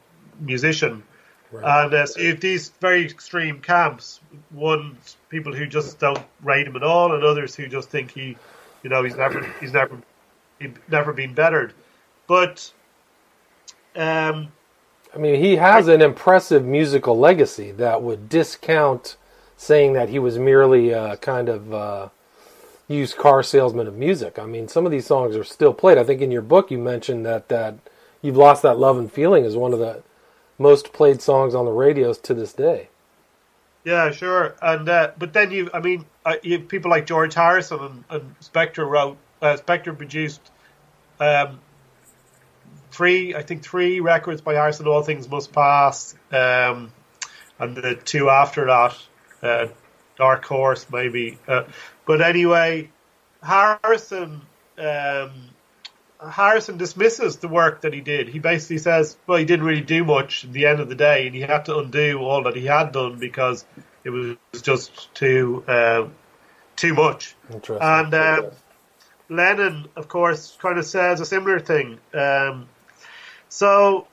musician. 0.41 1.03
Right. 1.51 1.85
And 1.85 1.95
uh, 1.95 2.07
so 2.07 2.21
you 2.21 2.31
have 2.31 2.41
these 2.41 2.71
very 2.81 3.05
extreme 3.05 3.61
camps. 3.61 4.21
One, 4.51 4.99
people 5.31 5.55
who 5.55 5.67
just 5.67 5.99
don't 6.01 6.23
rate 6.43 6.67
him 6.67 6.77
at 6.77 6.83
all, 6.83 7.15
and 7.15 7.25
others 7.25 7.55
who 7.55 7.69
just 7.69 7.89
think 7.89 8.11
he, 8.11 8.37
you 8.83 8.91
know, 8.91 9.05
he's 9.05 9.17
never, 9.17 9.41
he's 9.61 9.73
never, 9.73 9.97
he's 10.59 10.73
never 10.89 11.13
been 11.13 11.33
bettered. 11.33 11.73
But, 12.27 12.71
um, 13.97 14.49
I 15.15 15.19
mean, 15.19 15.41
he 15.41 15.57
has 15.57 15.89
an 15.89 16.03
impressive 16.03 16.65
musical 16.65 17.19
legacy 17.19 17.71
that 17.73 18.03
would 18.03 18.29
discount 18.29 19.17
saying 19.57 19.93
that 19.93 20.09
he 20.09 20.19
was 20.19 20.39
merely 20.39 20.91
a 20.91 21.17
kind 21.19 21.49
of 21.49 21.73
uh, 21.73 22.09
used 22.89 23.17
car 23.17 23.43
salesman 23.43 23.87
of 23.87 23.95
music. 23.95 24.39
I 24.39 24.47
mean, 24.47 24.69
some 24.69 24.85
of 24.85 24.93
these 24.93 25.07
songs 25.07 25.37
are 25.37 25.45
still 25.45 25.73
played. 25.73 25.99
I 25.99 26.05
think 26.05 26.21
in 26.21 26.31
your 26.31 26.43
book 26.43 26.71
you 26.71 26.79
mentioned 26.79 27.25
that 27.27 27.49
that 27.49 27.77
you've 28.23 28.37
lost 28.37 28.63
that 28.63 28.79
love 28.79 28.99
and 28.99 29.11
feeling 29.11 29.45
is 29.45 29.57
one 29.57 29.73
of 29.73 29.79
the 29.79 30.03
most 30.59 30.93
played 30.93 31.23
songs 31.23 31.55
on 31.55 31.65
the 31.65 31.71
radios 31.71 32.19
to 32.19 32.35
this 32.35 32.53
day. 32.53 32.89
Yeah, 33.85 34.11
sure. 34.11 34.57
And 34.63 34.89
uh, 34.89 35.13
but 35.19 35.33
then 35.33 35.51
you, 35.51 35.71
I 35.73 35.81
mean, 35.81 36.07
uh, 36.25 36.37
you 36.43 36.59
people 36.59 36.91
like 36.91 37.07
George 37.07 37.35
Harrison 37.35 37.81
and, 37.81 38.05
and 38.11 38.35
Spector 38.41 38.89
wrote. 38.89 39.19
Uh, 39.43 39.57
Spector 39.57 39.97
produced 39.97 40.41
um, 41.21 41.61
three, 42.95 43.35
I 43.35 43.43
think, 43.43 43.63
three 43.63 44.01
records 44.01 44.41
by 44.41 44.55
Harrison. 44.55 44.87
All 44.87 45.03
things 45.03 45.29
must 45.29 45.53
pass, 45.53 46.15
um, 46.33 46.93
and 47.59 47.77
the 47.77 47.95
two 47.97 48.31
after 48.31 48.67
that, 48.67 48.97
uh, 49.43 49.67
Dark 50.17 50.45
Horse, 50.45 50.87
maybe. 50.91 51.39
Uh, 51.47 51.65
but 52.07 52.21
anyway, 52.23 52.91
Harrison. 53.43 54.43
Um, 54.79 55.51
Harrison 56.31 56.79
dismisses 56.79 57.37
the 57.37 57.49
work 57.49 57.83
that 57.83 57.93
he 57.93 58.01
did. 58.01 58.29
He 58.29 58.39
basically 58.39 58.79
says, 58.79 59.17
well, 59.27 59.39
he 59.39 59.45
didn't 59.45 59.67
really 59.67 59.83
do 59.83 60.05
much 60.05 60.45
at 60.45 60.53
the 60.53 60.67
end 60.67 60.81
of 60.81 60.89
the 60.89 60.95
day, 60.95 61.27
and 61.27 61.35
he 61.35 61.43
had 61.43 61.67
to 61.67 61.79
undo 61.79 62.19
all 62.19 62.45
that 62.45 62.57
he 62.57 62.65
had 62.65 62.93
done 62.93 63.19
because 63.19 63.65
it 64.05 64.11
was 64.11 64.37
just 64.63 65.13
too 65.15 65.65
uh, 65.69 66.09
too 66.77 66.95
much. 66.95 67.35
And 67.69 68.15
uh, 68.15 68.51
Lennon, 69.29 69.89
of 69.97 70.09
course, 70.09 70.57
kind 70.61 70.79
of 70.79 70.87
says 70.87 71.21
a 71.21 71.27
similar 71.27 71.61
thing. 71.61 71.99
Um, 72.13 72.69
so 73.55 74.09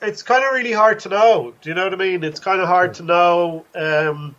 it's 0.00 0.22
kind 0.22 0.44
of 0.44 0.52
really 0.52 0.70
hard 0.70 1.00
to 1.00 1.08
know. 1.08 1.52
Do 1.60 1.68
you 1.68 1.74
know 1.74 1.82
what 1.82 1.92
I 1.92 1.96
mean? 1.96 2.22
It's 2.22 2.38
kind 2.38 2.60
of 2.60 2.68
hard 2.68 2.94
to 2.94 3.02
know. 3.02 3.64
Um, 3.74 4.36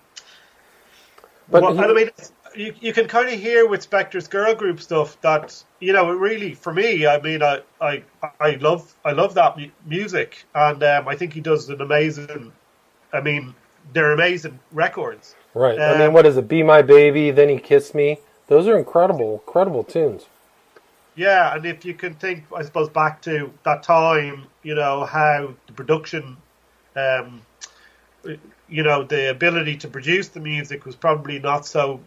but 1.50 1.62
what, 1.62 1.76
he, 1.76 1.82
I 1.82 1.94
mean, 1.94 2.10
you, 2.56 2.74
you 2.80 2.94
can 2.94 3.10
kind 3.10 3.28
of 3.28 3.38
hear 3.38 3.68
with 3.68 3.88
Spector's 3.88 4.30
girl 4.30 4.56
group 4.56 4.80
stuff 4.80 5.20
that 5.24 5.62
you 5.82 5.92
know, 5.92 6.10
really 6.10 6.54
for 6.54 6.74
me, 6.74 7.06
I 7.06 7.20
mean, 7.20 7.44
I 7.44 7.64
I, 7.82 8.04
I 8.40 8.52
love 8.62 8.96
I 9.04 9.12
love 9.12 9.34
that 9.34 9.58
music, 9.86 10.46
and 10.56 10.82
um, 10.82 11.10
I 11.10 11.16
think 11.18 11.34
he 11.34 11.42
does 11.42 11.68
an 11.68 11.82
amazing. 11.82 12.54
I 13.12 13.20
mean, 13.20 13.54
they're 13.92 14.14
amazing 14.14 14.58
records. 14.72 15.36
Right. 15.54 15.78
Um, 15.78 15.96
I 15.96 15.98
mean, 16.06 16.14
what 16.14 16.26
is 16.26 16.38
it? 16.38 16.48
Be 16.48 16.64
my 16.64 16.82
baby, 16.82 17.32
then 17.32 17.50
he 17.50 17.60
kissed 17.60 17.94
me. 17.94 18.20
Those 18.48 18.68
are 18.68 18.78
incredible, 18.78 19.34
incredible 19.46 19.84
tunes. 19.84 20.28
Yeah, 21.18 21.56
and 21.56 21.66
if 21.66 21.84
you 21.84 21.96
can 21.96 22.14
think, 22.14 22.46
I 22.56 22.64
suppose, 22.64 22.90
back 22.90 23.24
to 23.24 23.52
that 23.64 23.82
time, 23.82 24.46
you 24.62 24.76
know, 24.76 25.04
how 25.04 25.56
the 25.66 25.74
production, 25.74 26.38
um, 26.96 27.42
you 28.70 28.84
know, 28.84 29.04
the 29.04 29.32
ability 29.32 29.78
to 29.78 29.88
produce 29.88 30.28
the 30.28 30.40
music 30.40 30.86
was 30.86 30.96
probably 30.96 31.40
not 31.40 31.66
so 31.66 32.02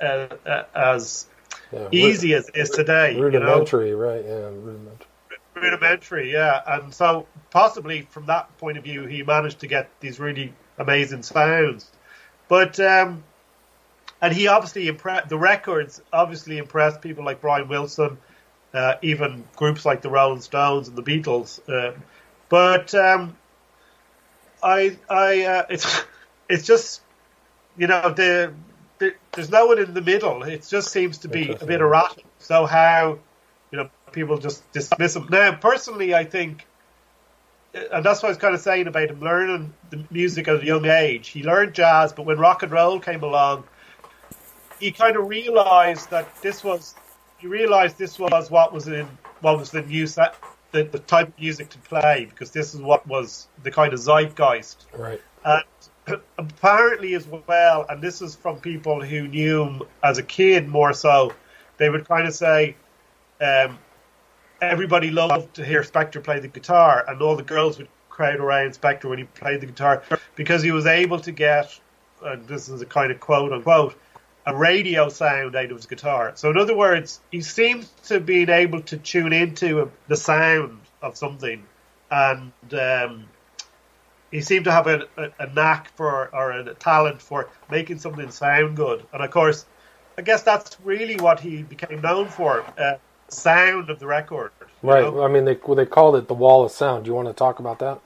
uh, 0.00 0.28
uh, 0.46 0.62
as 0.74 1.26
yeah, 1.70 1.88
easy 1.92 2.32
as 2.32 2.48
it 2.48 2.56
is 2.56 2.70
today. 2.70 3.20
Rudimentary, 3.20 3.90
you 3.90 3.96
know? 3.96 4.02
right? 4.02 4.24
Yeah, 4.24 4.46
rudimentary. 4.46 5.06
Rudimentary, 5.54 6.32
yeah, 6.32 6.62
and 6.66 6.94
so 6.94 7.26
possibly 7.50 8.02
from 8.10 8.26
that 8.26 8.56
point 8.56 8.78
of 8.78 8.84
view, 8.84 9.04
he 9.04 9.22
managed 9.22 9.60
to 9.60 9.66
get 9.66 9.90
these 10.00 10.18
really 10.18 10.54
amazing 10.78 11.22
sounds. 11.22 11.90
But 12.48 12.80
um, 12.80 13.22
and 14.22 14.32
he 14.32 14.48
obviously 14.48 14.88
impressed 14.88 15.28
the 15.28 15.38
records. 15.38 16.00
Obviously 16.10 16.56
impressed 16.56 17.02
people 17.02 17.24
like 17.24 17.40
Brian 17.40 17.68
Wilson, 17.68 18.18
uh, 18.74 18.94
even 19.02 19.44
groups 19.56 19.84
like 19.84 20.02
the 20.02 20.10
Rolling 20.10 20.40
Stones 20.40 20.88
and 20.88 20.96
the 20.96 21.02
Beatles. 21.02 21.60
Uh, 21.68 21.96
but 22.48 22.94
um, 22.94 23.36
I, 24.62 24.96
I, 25.08 25.44
uh, 25.44 25.66
it's 25.70 26.04
it's 26.48 26.66
just 26.66 27.02
you 27.76 27.86
know 27.86 28.10
the, 28.10 28.52
the, 28.98 29.14
there's 29.32 29.50
no 29.50 29.66
one 29.66 29.78
in 29.78 29.94
the 29.94 30.02
middle. 30.02 30.42
It 30.42 30.66
just 30.68 30.90
seems 30.90 31.18
to 31.18 31.28
be 31.28 31.50
a 31.50 31.66
bit 31.66 31.80
erratic. 31.80 32.24
So 32.38 32.66
how 32.66 33.18
you 33.70 33.78
know 33.78 33.90
people 34.12 34.38
just 34.38 34.70
dismiss 34.72 35.14
them. 35.14 35.28
Now, 35.30 35.54
personally, 35.54 36.14
I 36.14 36.24
think 36.24 36.66
and 37.92 38.04
that's 38.04 38.22
what 38.22 38.28
I 38.28 38.30
was 38.30 38.38
kind 38.38 38.54
of 38.54 38.60
saying 38.60 38.86
about 38.86 39.10
him 39.10 39.20
learning 39.20 39.74
the 39.90 40.04
music 40.10 40.48
at 40.48 40.62
a 40.62 40.64
young 40.64 40.86
age. 40.86 41.28
He 41.28 41.42
learned 41.42 41.74
jazz, 41.74 42.12
but 42.12 42.24
when 42.24 42.38
rock 42.38 42.62
and 42.62 42.72
roll 42.72 43.00
came 43.00 43.22
along, 43.22 43.64
he 44.80 44.92
kind 44.92 45.16
of 45.16 45.28
realized 45.28 46.10
that 46.10 46.28
this 46.42 46.62
was 46.62 46.94
he 47.38 47.46
realized 47.46 47.98
this 47.98 48.18
was 48.18 48.50
what 48.50 48.72
was 48.72 48.88
in 48.88 49.06
what 49.40 49.58
was 49.58 49.70
the 49.70 49.82
new 49.82 50.06
set, 50.06 50.36
the, 50.72 50.84
the 50.84 50.98
type 50.98 51.28
of 51.28 51.38
music 51.38 51.68
to 51.70 51.78
play 51.78 52.26
because 52.28 52.50
this 52.50 52.74
is 52.74 52.80
what 52.80 53.06
was 53.06 53.48
the 53.62 53.70
kind 53.70 53.92
of 53.92 54.00
zeitgeist. 54.00 54.86
Right. 54.96 55.20
And 55.44 55.64
apparently 56.38 57.14
as 57.14 57.26
well, 57.26 57.86
and 57.88 58.02
this 58.02 58.22
is 58.22 58.34
from 58.34 58.60
people 58.60 59.02
who 59.02 59.28
knew 59.28 59.64
him 59.64 59.82
as 60.02 60.18
a 60.18 60.22
kid 60.22 60.68
more 60.68 60.92
so, 60.92 61.32
they 61.76 61.90
would 61.90 62.08
kind 62.08 62.26
of 62.26 62.34
say, 62.34 62.76
um, 63.40 63.78
everybody 64.60 65.10
loved 65.10 65.54
to 65.54 65.64
hear 65.64 65.82
Spector 65.82 66.22
play 66.22 66.40
the 66.40 66.48
guitar, 66.48 67.04
and 67.06 67.20
all 67.20 67.36
the 67.36 67.42
girls 67.42 67.78
would 67.78 67.88
crowd 68.08 68.40
around 68.40 68.70
Spector 68.70 69.10
when 69.10 69.18
he 69.18 69.24
played 69.24 69.60
the 69.60 69.66
guitar 69.66 70.02
because 70.36 70.62
he 70.62 70.70
was 70.70 70.86
able 70.86 71.20
to 71.20 71.32
get, 71.32 71.78
and 72.22 72.46
this 72.48 72.68
is 72.70 72.80
a 72.80 72.86
kind 72.86 73.12
of 73.12 73.20
quote 73.20 73.52
unquote, 73.52 73.94
a 74.46 74.54
radio 74.54 75.08
sound 75.08 75.56
out 75.56 75.70
of 75.70 75.76
his 75.76 75.86
guitar. 75.86 76.32
So, 76.36 76.50
in 76.50 76.56
other 76.56 76.76
words, 76.76 77.20
he 77.32 77.40
seems 77.40 77.90
to 78.04 78.20
be 78.20 78.42
able 78.50 78.80
to 78.82 78.96
tune 78.96 79.32
into 79.32 79.90
the 80.06 80.16
sound 80.16 80.80
of 81.02 81.16
something, 81.16 81.64
and 82.10 82.52
um, 82.72 83.24
he 84.30 84.40
seemed 84.40 84.64
to 84.66 84.72
have 84.72 84.86
a, 84.86 85.06
a, 85.16 85.30
a, 85.40 85.46
knack 85.52 85.94
for 85.96 86.34
or 86.34 86.52
a 86.52 86.74
talent 86.74 87.20
for 87.20 87.48
making 87.70 87.98
something 87.98 88.30
sound 88.30 88.76
good. 88.76 89.04
And 89.12 89.22
of 89.22 89.30
course, 89.30 89.66
I 90.16 90.22
guess 90.22 90.42
that's 90.42 90.76
really 90.82 91.16
what 91.16 91.40
he 91.40 91.62
became 91.62 92.00
known 92.00 92.28
for. 92.28 92.64
Uh, 92.78 92.96
sound 93.28 93.90
of 93.90 93.98
the 93.98 94.06
record. 94.06 94.52
Right. 94.82 95.02
Know? 95.02 95.22
I 95.22 95.28
mean, 95.28 95.44
they 95.44 95.58
they 95.74 95.86
called 95.86 96.16
it 96.16 96.28
the 96.28 96.34
wall 96.34 96.64
of 96.64 96.70
sound. 96.70 97.04
Do 97.04 97.10
you 97.10 97.14
want 97.14 97.28
to 97.28 97.34
talk 97.34 97.58
about 97.58 97.80
that? 97.80 98.00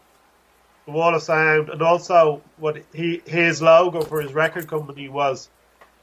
The 0.86 0.92
wall 0.92 1.14
of 1.14 1.22
sound, 1.22 1.68
and 1.68 1.82
also 1.82 2.42
what 2.56 2.82
he 2.94 3.22
his 3.26 3.60
logo 3.60 4.00
for 4.00 4.22
his 4.22 4.32
record 4.32 4.66
company 4.66 5.08
was 5.08 5.50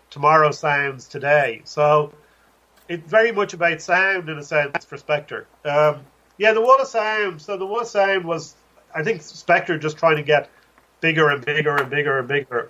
tomorrow 0.09 0.51
sounds 0.51 1.07
today. 1.07 1.61
So 1.65 2.13
it's 2.87 3.09
very 3.09 3.31
much 3.31 3.53
about 3.53 3.81
sound 3.81 4.29
in 4.29 4.37
a 4.37 4.43
sense 4.43 4.85
for 4.85 4.97
Spector. 4.97 5.45
Um, 5.65 6.01
yeah, 6.37 6.53
the 6.53 6.61
wall 6.61 6.79
of 6.79 6.87
sound. 6.87 7.41
So 7.41 7.57
the 7.57 7.65
wall 7.65 7.81
of 7.81 7.87
sound 7.87 8.25
was, 8.25 8.55
I 8.93 9.03
think, 9.03 9.21
Spector 9.21 9.79
just 9.79 9.97
trying 9.97 10.17
to 10.17 10.23
get 10.23 10.49
bigger 11.01 11.29
and 11.29 11.43
bigger 11.43 11.75
and 11.75 11.89
bigger 11.89 12.19
and 12.19 12.27
bigger 12.27 12.69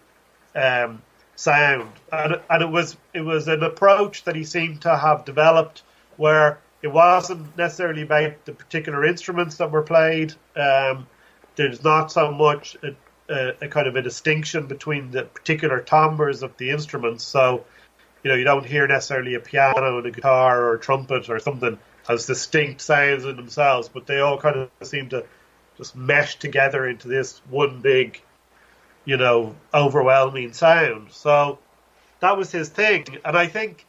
um, 0.55 1.01
sound, 1.35 1.91
and, 2.11 2.41
and 2.49 2.63
it 2.63 2.69
was 2.69 2.97
it 3.13 3.21
was 3.21 3.47
an 3.47 3.63
approach 3.63 4.23
that 4.23 4.35
he 4.35 4.43
seemed 4.43 4.81
to 4.81 4.97
have 4.97 5.25
developed 5.25 5.83
where 6.17 6.59
it 6.81 6.87
wasn't 6.87 7.55
necessarily 7.57 8.01
about 8.03 8.45
the 8.45 8.51
particular 8.51 9.05
instruments 9.05 9.57
that 9.57 9.71
were 9.71 9.83
played. 9.83 10.33
Um, 10.55 11.07
there's 11.55 11.83
not 11.83 12.11
so 12.11 12.31
much 12.31 12.77
a, 13.29 13.67
kind 13.67 13.87
of 13.87 13.95
a 13.95 14.01
distinction 14.01 14.67
between 14.67 15.11
the 15.11 15.23
particular 15.23 15.81
timbres 15.81 16.43
of 16.43 16.55
the 16.57 16.69
instruments. 16.69 17.23
So, 17.23 17.65
you 18.23 18.31
know, 18.31 18.37
you 18.37 18.43
don't 18.43 18.65
hear 18.65 18.87
necessarily 18.87 19.35
a 19.35 19.39
piano 19.39 19.97
and 19.97 20.07
a 20.07 20.11
guitar 20.11 20.61
or 20.61 20.75
a 20.75 20.79
trumpet 20.79 21.29
or 21.29 21.39
something 21.39 21.77
as 22.09 22.25
distinct 22.25 22.81
sounds 22.81 23.25
in 23.25 23.35
themselves, 23.35 23.89
but 23.89 24.07
they 24.07 24.19
all 24.19 24.37
kind 24.37 24.55
of 24.55 24.87
seem 24.87 25.09
to 25.09 25.25
just 25.77 25.95
mesh 25.95 26.37
together 26.37 26.87
into 26.87 27.07
this 27.07 27.41
one 27.49 27.81
big, 27.81 28.21
you 29.05 29.17
know, 29.17 29.55
overwhelming 29.73 30.53
sound. 30.53 31.11
So 31.11 31.59
that 32.19 32.37
was 32.37 32.51
his 32.51 32.69
thing, 32.69 33.05
and 33.25 33.37
I 33.37 33.47
think 33.47 33.85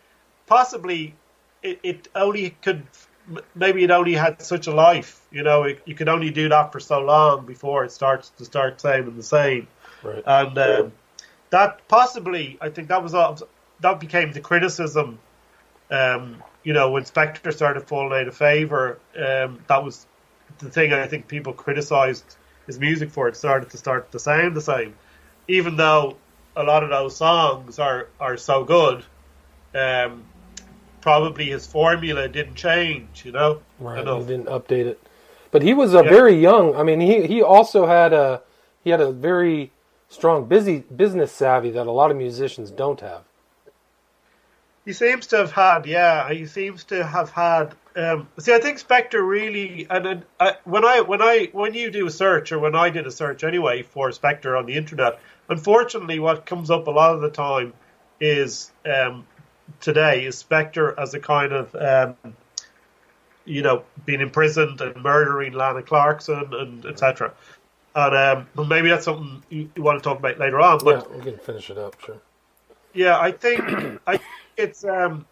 possibly 0.46 1.14
it, 1.62 1.80
it 1.82 2.08
only 2.14 2.50
could 2.62 2.86
maybe 3.54 3.84
it 3.84 3.90
only 3.90 4.14
had 4.14 4.42
such 4.42 4.66
a 4.66 4.72
life. 4.72 5.20
You 5.30 5.42
know, 5.42 5.64
it, 5.64 5.82
you 5.84 5.94
could 5.94 6.08
only 6.08 6.30
do 6.30 6.48
that 6.48 6.72
for 6.72 6.80
so 6.80 7.00
long 7.00 7.46
before 7.46 7.84
it 7.84 7.92
starts 7.92 8.30
to 8.38 8.44
start 8.44 8.80
sounding 8.80 9.16
the 9.16 9.22
same. 9.22 9.68
Right. 10.02 10.22
And 10.26 10.58
um, 10.58 10.92
that 11.50 11.86
possibly, 11.88 12.58
I 12.60 12.70
think 12.70 12.88
that 12.88 13.02
was 13.02 13.42
that 13.80 14.00
became 14.00 14.32
the 14.32 14.40
criticism. 14.40 15.18
Um, 15.90 16.42
you 16.64 16.72
know, 16.72 16.90
when 16.90 17.04
Spector 17.04 17.52
started 17.52 17.86
falling 17.86 18.20
out 18.20 18.28
of 18.28 18.36
favor, 18.36 18.98
um, 19.16 19.58
that 19.68 19.82
was 19.82 20.06
the 20.58 20.70
thing 20.70 20.92
I 20.92 21.06
think 21.06 21.28
people 21.28 21.52
criticized 21.52 22.36
his 22.66 22.78
music 22.78 23.10
for. 23.10 23.28
It 23.28 23.36
started 23.36 23.70
to 23.70 23.76
start 23.78 24.12
to 24.12 24.18
sound 24.18 24.54
the 24.54 24.60
same, 24.60 24.94
even 25.46 25.76
though 25.76 26.16
a 26.56 26.62
lot 26.62 26.82
of 26.82 26.90
those 26.90 27.16
songs 27.16 27.78
are 27.78 28.08
are 28.20 28.36
so 28.36 28.64
good. 28.64 29.04
Um, 29.74 30.24
probably 31.00 31.46
his 31.46 31.66
formula 31.66 32.28
didn't 32.28 32.54
change, 32.54 33.24
you 33.24 33.32
know. 33.32 33.62
Right, 33.78 33.98
he 33.98 34.24
didn't 34.24 34.46
update 34.46 34.86
it. 34.86 35.02
But 35.50 35.62
he 35.62 35.74
was 35.74 35.94
a 35.94 36.04
yeah. 36.04 36.10
very 36.10 36.34
young. 36.34 36.74
I 36.76 36.82
mean, 36.82 37.00
he 37.00 37.26
he 37.26 37.42
also 37.42 37.86
had 37.86 38.12
a 38.12 38.42
he 38.84 38.90
had 38.90 39.00
a 39.00 39.10
very 39.10 39.72
strong 40.08 40.46
busy 40.46 40.84
business 40.94 41.32
savvy 41.32 41.70
that 41.70 41.86
a 41.86 41.90
lot 41.90 42.10
of 42.10 42.16
musicians 42.16 42.70
don't 42.70 43.00
have. 43.00 43.22
He 44.84 44.94
seems 44.94 45.26
to 45.28 45.36
have 45.36 45.52
had, 45.52 45.84
yeah. 45.84 46.32
He 46.32 46.46
seems 46.46 46.84
to 46.84 47.04
have 47.04 47.30
had. 47.30 47.74
Um, 47.94 48.28
see, 48.38 48.54
I 48.54 48.58
think 48.58 48.78
Spector 48.78 49.26
really, 49.26 49.86
and 49.90 50.24
uh, 50.40 50.52
when 50.64 50.84
I 50.84 51.02
when 51.02 51.20
I 51.20 51.50
when 51.52 51.74
you 51.74 51.90
do 51.90 52.06
a 52.06 52.10
search, 52.10 52.52
or 52.52 52.58
when 52.58 52.74
I 52.74 52.88
did 52.88 53.06
a 53.06 53.10
search 53.10 53.44
anyway 53.44 53.82
for 53.82 54.08
Spector 54.10 54.58
on 54.58 54.64
the 54.64 54.74
internet, 54.74 55.20
unfortunately, 55.48 56.18
what 56.18 56.46
comes 56.46 56.70
up 56.70 56.86
a 56.86 56.90
lot 56.90 57.14
of 57.14 57.20
the 57.20 57.30
time 57.30 57.74
is 58.20 58.72
um, 58.86 59.26
today 59.80 60.24
is 60.24 60.42
Spector 60.42 60.94
as 60.98 61.14
a 61.14 61.20
kind 61.20 61.52
of, 61.52 61.74
um, 61.74 62.34
you 63.44 63.62
know, 63.62 63.84
being 64.04 64.20
imprisoned 64.20 64.80
and 64.80 65.02
murdering 65.02 65.52
Lana 65.52 65.82
Clarkson 65.82 66.52
and 66.52 66.84
etc. 66.86 67.32
And 67.94 68.46
um, 68.56 68.68
maybe 68.68 68.88
that's 68.88 69.04
something 69.04 69.42
you, 69.48 69.70
you, 69.74 69.82
want 69.82 69.98
to 69.98 70.08
talk 70.08 70.18
about 70.18 70.38
later 70.38 70.60
on. 70.60 70.78
But 70.84 71.08
yeah, 71.10 71.16
we 71.16 71.22
can 71.22 71.38
finish 71.38 71.70
it 71.70 71.78
up, 71.78 72.00
sure. 72.04 72.18
Yeah, 72.94 73.18
I 73.18 73.32
think 73.32 73.62
I 74.06 74.20
it's 74.56 74.84
um, 74.84 75.26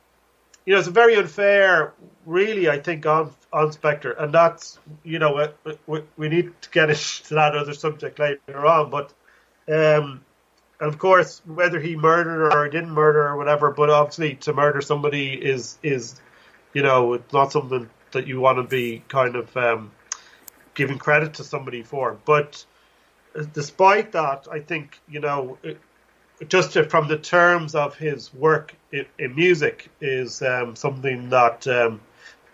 you 0.64 0.73
know 0.73 0.78
it's 0.78 0.88
a 0.88 0.93
very 0.93 1.16
unfair, 1.16 1.93
really. 2.25 2.69
I 2.69 2.81
think 2.81 3.07
on 3.07 3.33
on 3.52 3.71
Spector, 3.71 4.21
and 4.21 4.33
that's 4.33 4.78
you 5.05 5.19
know 5.19 5.49
we, 5.87 6.02
we 6.16 6.28
need 6.28 6.52
to 6.62 6.71
get 6.71 6.95
to 6.95 7.35
that 7.35 7.57
other 7.57 7.75
subject 7.75 8.19
later 8.19 8.66
on, 8.66 8.90
but 8.90 9.12
um, 9.69 10.25
of 10.80 10.99
course, 10.99 11.40
whether 11.47 11.80
he 11.80 11.97
murdered 11.97 12.52
or 12.52 12.68
didn't 12.68 12.90
murder 12.90 13.26
or 13.26 13.37
whatever, 13.37 13.71
but 13.71 13.90
obviously 13.90 14.35
to 14.37 14.52
murder 14.52 14.80
somebody 14.80 15.33
is 15.33 15.78
is, 15.83 16.21
you 16.73 16.83
know, 16.83 17.23
not 17.33 17.52
something 17.52 17.88
that 18.12 18.26
you 18.26 18.40
want 18.40 18.59
to 18.59 18.62
be 18.62 19.02
kind 19.09 19.37
of 19.37 19.56
um, 19.56 19.90
giving 20.75 20.99
credit 20.99 21.35
to 21.35 21.45
somebody 21.45 21.83
for. 21.83 22.18
But 22.25 22.64
uh, 23.35 23.45
despite 23.52 24.12
that, 24.12 24.47
I 24.50 24.61
think 24.61 25.00
you 25.09 25.21
know, 25.21 25.59
it, 25.62 25.80
just 26.49 26.73
to, 26.75 26.88
from 26.88 27.09
the 27.09 27.18
terms 27.18 27.75
of 27.75 27.97
his 27.97 28.33
work 28.35 28.75
in, 28.92 29.06
in 29.18 29.35
music 29.35 29.88
is 30.00 30.42
um, 30.42 30.76
something 30.76 31.30
that 31.30 31.66
um, 31.66 32.00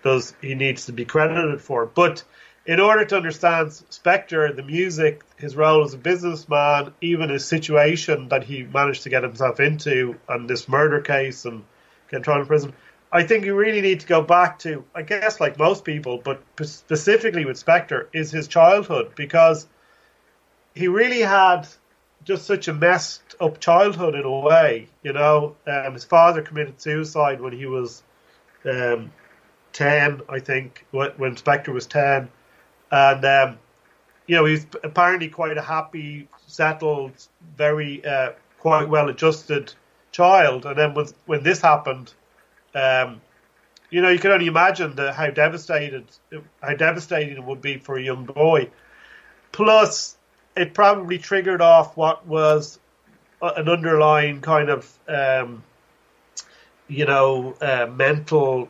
does 0.05 0.35
he 0.41 0.55
needs 0.55 0.87
to 0.87 0.93
be 0.93 1.05
credited 1.05 1.61
for. 1.61 1.87
But 1.87 2.23
in 2.65 2.79
order 2.79 3.05
to 3.05 3.17
understand 3.17 3.71
Spector, 3.71 4.55
the 4.55 4.63
music, 4.63 5.23
his 5.37 5.57
role 5.57 5.85
as 5.85 5.95
a 5.95 5.99
businessman, 5.99 6.95
even 7.01 7.29
his 7.29 7.45
situation 7.45 8.29
that 8.29 8.45
he 8.45 8.63
managed 8.63 9.03
to 9.03 9.09
get 9.09 9.23
himself 9.23 9.59
into, 9.59 10.17
and 10.29 10.49
this 10.49 10.69
murder 10.69 11.01
case 11.01 11.45
and 11.45 11.65
get 12.11 12.25
thrown 12.25 12.41
in 12.41 12.47
prison, 12.47 12.73
I 13.11 13.25
think 13.25 13.45
you 13.45 13.55
really 13.55 13.81
need 13.81 14.01
to 14.01 14.07
go 14.07 14.23
back 14.23 14.61
to, 14.61 14.85
I 14.95 15.03
guess, 15.03 15.41
like 15.41 15.59
most 15.59 15.85
people, 15.85 16.19
but 16.19 16.43
specifically 16.63 17.45
with 17.45 17.63
Spector, 17.63 18.07
is 18.13 18.31
his 18.31 18.49
childhood 18.49 19.13
because 19.17 19.67
he 20.75 20.89
really 20.89 21.21
had 21.21 21.67
just 22.25 22.47
such 22.47 22.69
a 22.69 22.73
messed 22.73 23.35
up 23.41 23.59
childhood 23.59 24.15
in 24.15 24.25
a 24.25 24.39
way. 24.39 24.89
You 25.03 25.13
know, 25.13 25.57
um, 25.67 25.95
his 25.95 26.05
father 26.05 26.41
committed 26.43 26.81
suicide 26.81 27.41
when 27.41 27.53
he 27.53 27.67
was 27.67 28.03
um, 28.65 29.13
ten, 29.73 30.23
I 30.29 30.39
think, 30.39 30.87
when 30.93 31.35
Spector 31.37 31.75
was 31.75 31.87
ten, 31.87 32.31
and 32.93 33.25
um, 33.25 33.59
you 34.27 34.37
know 34.37 34.45
he's 34.45 34.67
apparently 34.85 35.29
quite 35.29 35.59
a 35.59 35.63
happy, 35.63 36.29
settled, 36.47 37.27
very 37.57 38.05
uh, 38.05 38.33
quite 38.61 38.89
well 38.89 39.09
adjusted 39.09 39.73
child, 40.13 40.67
and 40.67 40.79
then 40.79 40.95
when 40.95 41.07
when 41.27 41.43
this 41.43 41.61
happened. 41.61 42.13
Um, 42.75 43.21
you 43.91 44.01
know, 44.01 44.09
you 44.09 44.19
can 44.19 44.31
only 44.31 44.47
imagine 44.47 44.97
the, 44.97 45.13
how 45.13 45.29
devastated 45.29 46.07
how 46.63 46.75
devastating 46.75 47.37
it 47.37 47.45
would 47.45 47.61
be 47.61 47.77
for 47.77 47.99
a 47.99 48.03
young 48.03 48.25
boy. 48.25 48.71
Plus, 49.53 50.17
it 50.57 50.73
probably 50.73 51.19
triggered 51.19 51.61
off 51.61 51.95
what 51.95 52.27
was 52.27 52.79
an 53.43 53.69
underlying 53.69 54.41
kind 54.41 54.71
of 54.71 54.99
um, 55.09 55.63
you 56.89 57.05
know 57.05 57.55
uh, 57.61 57.87
mental 57.87 58.69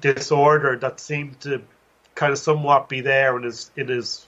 disorder 0.00 0.76
that 0.76 1.00
seemed 1.00 1.40
to 1.40 1.62
kind 2.22 2.32
of 2.32 2.38
somewhat 2.38 2.88
be 2.88 3.00
there 3.00 3.36
in 3.36 3.42
his 3.42 3.72
in 3.76 3.88
his 3.88 4.24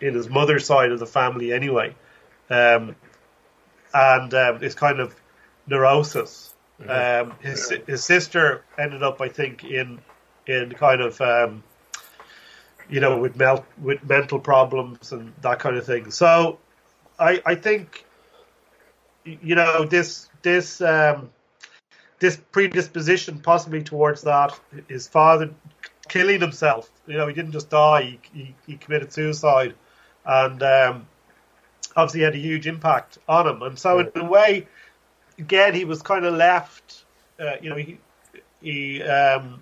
in 0.00 0.14
his 0.14 0.26
mother's 0.26 0.64
side 0.64 0.90
of 0.90 0.98
the 0.98 1.04
family 1.04 1.52
anyway, 1.52 1.94
um, 2.48 2.96
and 3.92 4.32
um, 4.32 4.64
it's 4.64 4.74
kind 4.74 5.00
of 5.00 5.14
neurosis. 5.66 6.54
Mm-hmm. 6.80 7.30
Um, 7.30 7.36
his 7.42 7.74
his 7.86 8.02
sister 8.02 8.64
ended 8.78 9.02
up, 9.02 9.20
I 9.20 9.28
think, 9.28 9.64
in 9.64 9.98
in 10.46 10.72
kind 10.72 11.02
of 11.02 11.20
um, 11.20 11.62
you 12.88 13.00
know 13.00 13.18
with 13.18 13.36
mel- 13.36 13.66
with 13.82 14.02
mental 14.02 14.38
problems 14.38 15.12
and 15.12 15.34
that 15.42 15.58
kind 15.58 15.76
of 15.76 15.84
thing. 15.84 16.10
So 16.10 16.58
I 17.18 17.42
I 17.44 17.54
think 17.54 18.06
you 19.26 19.56
know 19.56 19.84
this 19.84 20.30
this 20.40 20.80
um, 20.80 21.28
this 22.18 22.38
predisposition 22.50 23.40
possibly 23.40 23.82
towards 23.82 24.22
that. 24.22 24.58
His 24.88 25.06
father 25.06 25.50
killing 26.08 26.40
himself. 26.40 26.90
You 27.06 27.16
know, 27.16 27.26
he 27.26 27.34
didn't 27.34 27.52
just 27.52 27.70
die; 27.70 28.02
he 28.02 28.20
he, 28.32 28.54
he 28.66 28.76
committed 28.76 29.12
suicide, 29.12 29.74
and 30.24 30.62
um, 30.62 31.06
obviously 31.96 32.22
had 32.22 32.34
a 32.34 32.38
huge 32.38 32.66
impact 32.66 33.18
on 33.28 33.46
him. 33.46 33.62
And 33.62 33.78
so, 33.78 33.98
in 33.98 34.10
a 34.14 34.24
way, 34.24 34.66
again, 35.38 35.74
he 35.74 35.84
was 35.84 36.02
kind 36.02 36.24
of 36.24 36.34
left. 36.34 37.04
Uh, 37.38 37.56
you 37.60 37.70
know, 37.70 37.76
he 37.76 37.98
he 38.60 39.02
um, 39.02 39.60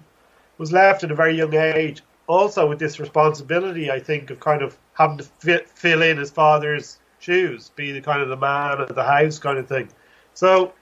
was 0.59 0.73
left 0.73 1.05
at 1.05 1.11
a 1.11 1.15
very 1.15 1.37
young 1.37 1.55
age, 1.55 2.03
also 2.27 2.69
with 2.69 2.79
this 2.79 3.01
responsibility, 3.01 3.91
I 3.91 4.01
think, 4.01 4.31
of 4.31 4.41
kind 4.41 4.63
of 4.63 4.77
having 4.95 5.19
to 5.19 5.25
fit, 5.25 5.69
fill 5.69 6.03
in 6.03 6.17
his 6.17 6.31
father's 6.31 6.99
shoes, 7.19 7.71
be 7.75 7.93
the 7.93 8.01
kind 8.01 8.23
of 8.23 8.29
the 8.29 8.37
man 8.37 8.81
of 8.81 8.95
the 8.95 9.03
house 9.03 9.39
kind 9.39 9.59
of 9.59 9.67
thing. 9.67 9.89
So 10.35 10.73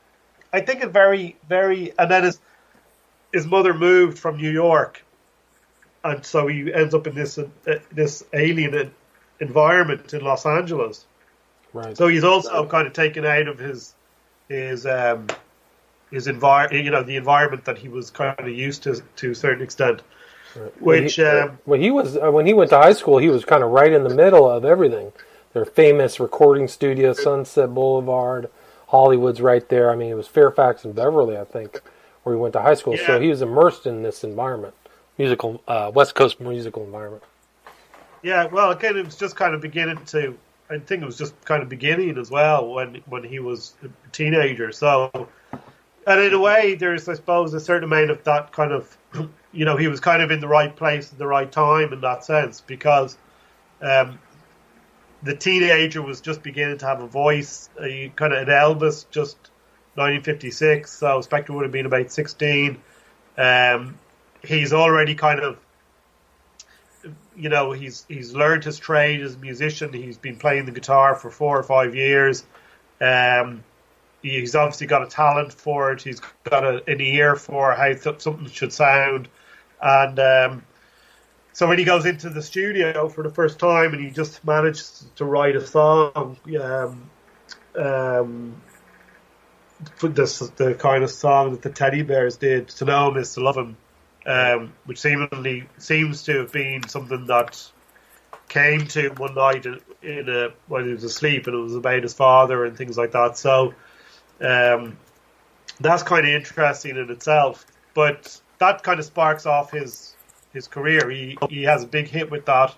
I 0.52 0.60
think 0.60 0.82
it's 0.82 0.92
very, 0.92 1.36
very, 1.48 1.92
and 1.98 2.10
then 2.10 2.24
his 2.24 2.38
his 3.32 3.46
mother 3.46 3.72
moved 3.72 4.18
from 4.18 4.36
New 4.36 4.50
York, 4.50 5.02
and 6.04 6.24
so 6.24 6.46
he 6.46 6.72
ends 6.72 6.94
up 6.94 7.06
in 7.06 7.14
this 7.14 7.38
uh, 7.38 7.44
this 7.92 8.24
alien 8.32 8.92
environment 9.40 10.12
in 10.14 10.22
Los 10.22 10.46
Angeles. 10.46 11.04
Right. 11.72 11.96
So 11.96 12.08
he's 12.08 12.24
also 12.24 12.66
kind 12.66 12.86
of 12.86 12.92
taken 12.92 13.24
out 13.24 13.48
of 13.48 13.58
his 13.58 13.94
his 14.48 14.86
um, 14.86 15.26
his 16.10 16.26
environment, 16.26 16.84
you 16.84 16.90
know, 16.90 17.02
the 17.02 17.16
environment 17.16 17.64
that 17.64 17.78
he 17.78 17.88
was 17.88 18.10
kind 18.10 18.38
of 18.38 18.48
used 18.48 18.82
to 18.84 19.02
to 19.16 19.30
a 19.30 19.34
certain 19.34 19.62
extent. 19.62 20.02
Right. 20.54 20.82
Which 20.82 21.16
when 21.18 21.26
he, 21.26 21.40
um, 21.40 21.58
when 21.64 21.80
he 21.80 21.90
was 21.90 22.16
uh, 22.16 22.30
when 22.30 22.46
he 22.46 22.52
went 22.52 22.70
to 22.70 22.78
high 22.78 22.92
school, 22.92 23.18
he 23.18 23.28
was 23.28 23.44
kind 23.44 23.62
of 23.62 23.70
right 23.70 23.92
in 23.92 24.04
the 24.04 24.14
middle 24.14 24.48
of 24.48 24.64
everything. 24.64 25.12
Their 25.54 25.64
famous 25.64 26.18
recording 26.18 26.68
studio, 26.68 27.12
Sunset 27.12 27.74
Boulevard, 27.74 28.48
Hollywood's 28.88 29.40
right 29.40 29.66
there. 29.68 29.90
I 29.90 29.96
mean, 29.96 30.10
it 30.10 30.14
was 30.14 30.28
Fairfax 30.28 30.84
and 30.84 30.94
Beverly, 30.94 31.36
I 31.36 31.44
think, 31.44 31.80
where 32.22 32.34
he 32.34 32.40
went 32.40 32.54
to 32.54 32.62
high 32.62 32.74
school. 32.74 32.96
Yeah. 32.96 33.06
So 33.06 33.20
he 33.20 33.28
was 33.28 33.42
immersed 33.42 33.86
in 33.86 34.02
this 34.02 34.24
environment, 34.24 34.74
musical 35.18 35.62
uh, 35.68 35.90
West 35.94 36.14
Coast 36.14 36.40
musical 36.40 36.84
environment. 36.84 37.22
Yeah, 38.22 38.46
well, 38.46 38.70
again, 38.70 38.96
it 38.96 39.04
was 39.04 39.16
just 39.16 39.36
kind 39.36 39.54
of 39.54 39.60
beginning 39.60 40.04
to. 40.06 40.38
I 40.70 40.78
think 40.78 41.02
it 41.02 41.06
was 41.06 41.18
just 41.18 41.38
kind 41.44 41.62
of 41.62 41.68
beginning 41.68 42.18
as 42.18 42.30
well 42.30 42.72
when 42.72 43.02
when 43.06 43.24
he 43.24 43.40
was 43.40 43.74
a 43.84 43.88
teenager. 44.10 44.72
So, 44.72 45.28
and 46.06 46.20
in 46.20 46.32
a 46.32 46.40
way, 46.40 46.74
there's 46.74 47.08
I 47.08 47.14
suppose 47.14 47.52
a 47.52 47.60
certain 47.60 47.84
amount 47.84 48.10
of 48.10 48.24
that 48.24 48.52
kind 48.52 48.72
of, 48.72 48.96
you 49.52 49.64
know, 49.64 49.76
he 49.76 49.88
was 49.88 50.00
kind 50.00 50.22
of 50.22 50.30
in 50.30 50.40
the 50.40 50.48
right 50.48 50.74
place 50.74 51.12
at 51.12 51.18
the 51.18 51.26
right 51.26 51.50
time 51.50 51.92
in 51.92 52.00
that 52.00 52.24
sense 52.24 52.60
because 52.60 53.18
um, 53.80 54.18
the 55.22 55.36
teenager 55.36 56.00
was 56.00 56.20
just 56.20 56.42
beginning 56.42 56.78
to 56.78 56.86
have 56.86 57.02
a 57.02 57.06
voice. 57.06 57.68
Uh, 57.78 58.08
kind 58.14 58.32
of 58.32 58.48
at 58.48 58.48
Elvis, 58.48 59.04
just 59.10 59.36
1956. 59.94 60.90
So 60.90 61.18
Spector 61.20 61.50
would 61.50 61.64
have 61.64 61.72
been 61.72 61.86
about 61.86 62.10
16. 62.10 62.80
Um, 63.36 63.98
he's 64.44 64.72
already 64.72 65.14
kind 65.14 65.40
of, 65.40 65.58
you 67.36 67.48
know, 67.48 67.72
he's 67.72 68.04
he's 68.08 68.34
learned 68.34 68.64
his 68.64 68.78
trade 68.78 69.22
as 69.22 69.34
a 69.34 69.38
musician. 69.38 69.92
He's 69.92 70.18
been 70.18 70.36
playing 70.36 70.66
the 70.66 70.72
guitar 70.72 71.14
for 71.14 71.30
four 71.30 71.58
or 71.58 71.62
five 71.62 71.94
years. 71.94 72.44
Um, 73.00 73.64
he's 74.22 74.54
obviously 74.54 74.86
got 74.86 75.02
a 75.02 75.06
talent 75.06 75.52
for 75.52 75.92
it. 75.92 76.02
He's 76.02 76.20
got 76.44 76.64
a, 76.64 76.82
an 76.88 77.00
ear 77.00 77.36
for 77.36 77.72
how 77.72 77.92
th- 77.92 78.20
something 78.20 78.48
should 78.48 78.72
sound, 78.72 79.28
and 79.80 80.18
um, 80.18 80.62
so 81.52 81.68
when 81.68 81.78
he 81.78 81.84
goes 81.84 82.06
into 82.06 82.30
the 82.30 82.42
studio 82.42 83.08
for 83.08 83.22
the 83.22 83.30
first 83.30 83.58
time 83.58 83.92
and 83.92 84.02
he 84.02 84.10
just 84.10 84.44
manages 84.44 85.04
to 85.16 85.24
write 85.24 85.54
a 85.54 85.66
song, 85.66 86.38
um, 86.60 87.10
um, 87.76 88.62
this 90.00 90.38
the 90.38 90.74
kind 90.74 91.04
of 91.04 91.10
song 91.10 91.52
that 91.52 91.62
the 91.62 91.70
Teddy 91.70 92.02
Bears 92.02 92.36
did, 92.38 92.68
"To 92.68 92.84
Know 92.86 93.10
Him 93.10 93.18
Is 93.18 93.34
to 93.34 93.40
Love 93.40 93.56
Him," 93.56 93.76
um, 94.26 94.72
which 94.84 95.00
seemingly 95.00 95.66
seems 95.78 96.24
to 96.24 96.38
have 96.38 96.52
been 96.52 96.88
something 96.88 97.26
that 97.26 97.70
came 98.48 98.86
to 98.86 99.08
one 99.10 99.34
night 99.34 99.66
in, 99.66 99.80
in 100.02 100.28
a 100.28 100.52
when 100.68 100.86
he 100.86 100.92
was 100.92 101.04
asleep, 101.04 101.46
and 101.46 101.56
it 101.56 101.58
was 101.58 101.74
about 101.74 102.02
his 102.02 102.14
father 102.14 102.64
and 102.64 102.76
things 102.76 102.98
like 102.98 103.12
that. 103.12 103.36
So 103.36 103.74
um, 104.40 104.96
that's 105.80 106.02
kind 106.02 106.26
of 106.26 106.32
interesting 106.32 106.96
in 106.96 107.10
itself, 107.10 107.64
but 107.94 108.40
that 108.58 108.82
kind 108.82 109.00
of 109.00 109.06
sparks 109.06 109.46
off 109.46 109.70
his 109.72 110.14
his 110.52 110.68
career. 110.68 111.08
He 111.10 111.36
he 111.48 111.62
has 111.64 111.82
a 111.82 111.86
big 111.86 112.08
hit 112.08 112.30
with 112.30 112.46
that, 112.46 112.74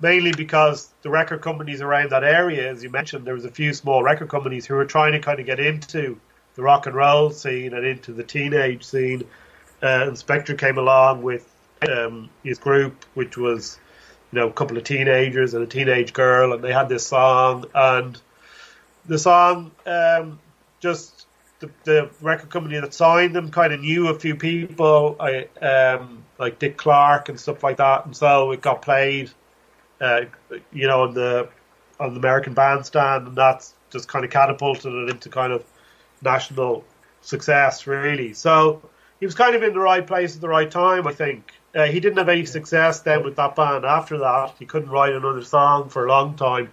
mainly 0.00 0.32
because 0.32 0.88
the 1.02 1.10
record 1.10 1.40
companies 1.40 1.80
around 1.80 2.10
that 2.10 2.24
area, 2.24 2.70
as 2.70 2.82
you 2.82 2.90
mentioned, 2.90 3.26
there 3.26 3.34
was 3.34 3.44
a 3.44 3.50
few 3.50 3.72
small 3.72 4.02
record 4.02 4.28
companies 4.28 4.66
who 4.66 4.74
were 4.74 4.84
trying 4.84 5.12
to 5.12 5.20
kind 5.20 5.40
of 5.40 5.46
get 5.46 5.58
into 5.58 6.20
the 6.54 6.62
rock 6.62 6.86
and 6.86 6.94
roll 6.94 7.30
scene 7.30 7.74
and 7.74 7.86
into 7.86 8.12
the 8.12 8.24
teenage 8.24 8.84
scene. 8.84 9.24
Uh, 9.82 10.08
and 10.08 10.16
Spector 10.16 10.58
came 10.58 10.78
along 10.78 11.22
with 11.22 11.48
um, 11.88 12.30
his 12.42 12.58
group, 12.58 13.04
which 13.14 13.36
was 13.36 13.78
you 14.32 14.38
know 14.38 14.48
a 14.48 14.52
couple 14.52 14.76
of 14.76 14.84
teenagers 14.84 15.54
and 15.54 15.62
a 15.62 15.66
teenage 15.66 16.12
girl, 16.12 16.52
and 16.52 16.62
they 16.62 16.72
had 16.72 16.88
this 16.88 17.06
song, 17.06 17.66
and 17.74 18.20
the 19.06 19.18
song 19.18 19.70
um, 19.86 20.38
just 20.80 21.26
the, 21.60 21.70
the 21.84 22.10
record 22.20 22.50
company 22.50 22.78
that 22.80 22.92
signed 22.92 23.34
them 23.34 23.50
kind 23.50 23.72
of 23.72 23.80
knew 23.80 24.08
a 24.08 24.18
few 24.18 24.34
people, 24.34 25.16
I, 25.18 25.48
um, 25.64 26.24
like 26.38 26.58
Dick 26.58 26.76
Clark 26.76 27.28
and 27.28 27.40
stuff 27.40 27.62
like 27.62 27.78
that, 27.78 28.06
and 28.06 28.16
so 28.16 28.52
it 28.52 28.60
got 28.60 28.82
played, 28.82 29.30
uh, 30.00 30.22
you 30.72 30.86
know, 30.86 31.02
on 31.02 31.14
the 31.14 31.48
on 31.98 32.12
the 32.12 32.20
American 32.20 32.52
Bandstand, 32.52 33.28
and 33.28 33.36
that's 33.36 33.74
just 33.90 34.08
kind 34.08 34.24
of 34.24 34.30
catapulted 34.30 34.92
it 34.92 35.10
into 35.10 35.30
kind 35.30 35.52
of 35.52 35.64
national 36.22 36.84
success, 37.22 37.86
really. 37.86 38.34
So 38.34 38.82
he 39.20 39.26
was 39.26 39.34
kind 39.34 39.54
of 39.54 39.62
in 39.62 39.72
the 39.72 39.80
right 39.80 40.06
place 40.06 40.34
at 40.34 40.40
the 40.40 40.48
right 40.48 40.70
time, 40.70 41.06
I 41.06 41.12
think. 41.12 41.52
Uh, 41.74 41.86
he 41.86 42.00
didn't 42.00 42.18
have 42.18 42.28
any 42.28 42.44
success 42.44 43.00
then 43.00 43.24
with 43.24 43.36
that 43.36 43.56
band 43.56 43.84
after 43.84 44.18
that. 44.18 44.54
He 44.58 44.66
couldn't 44.66 44.90
write 44.90 45.12
another 45.12 45.42
song 45.42 45.88
for 45.88 46.06
a 46.06 46.08
long 46.08 46.36
time, 46.36 46.72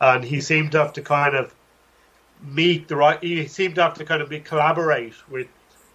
and 0.00 0.24
he 0.24 0.40
seemed 0.40 0.72
to 0.72 0.78
have 0.78 0.92
to 0.94 1.02
kind 1.02 1.34
of 1.34 1.54
meet 2.42 2.88
the 2.88 2.96
right. 2.96 3.22
He 3.22 3.46
seemed 3.46 3.76
to 3.76 3.82
have 3.82 3.94
to 3.94 4.04
kind 4.04 4.22
of 4.22 4.28
be 4.28 4.40
collaborate 4.40 5.14
with 5.30 5.48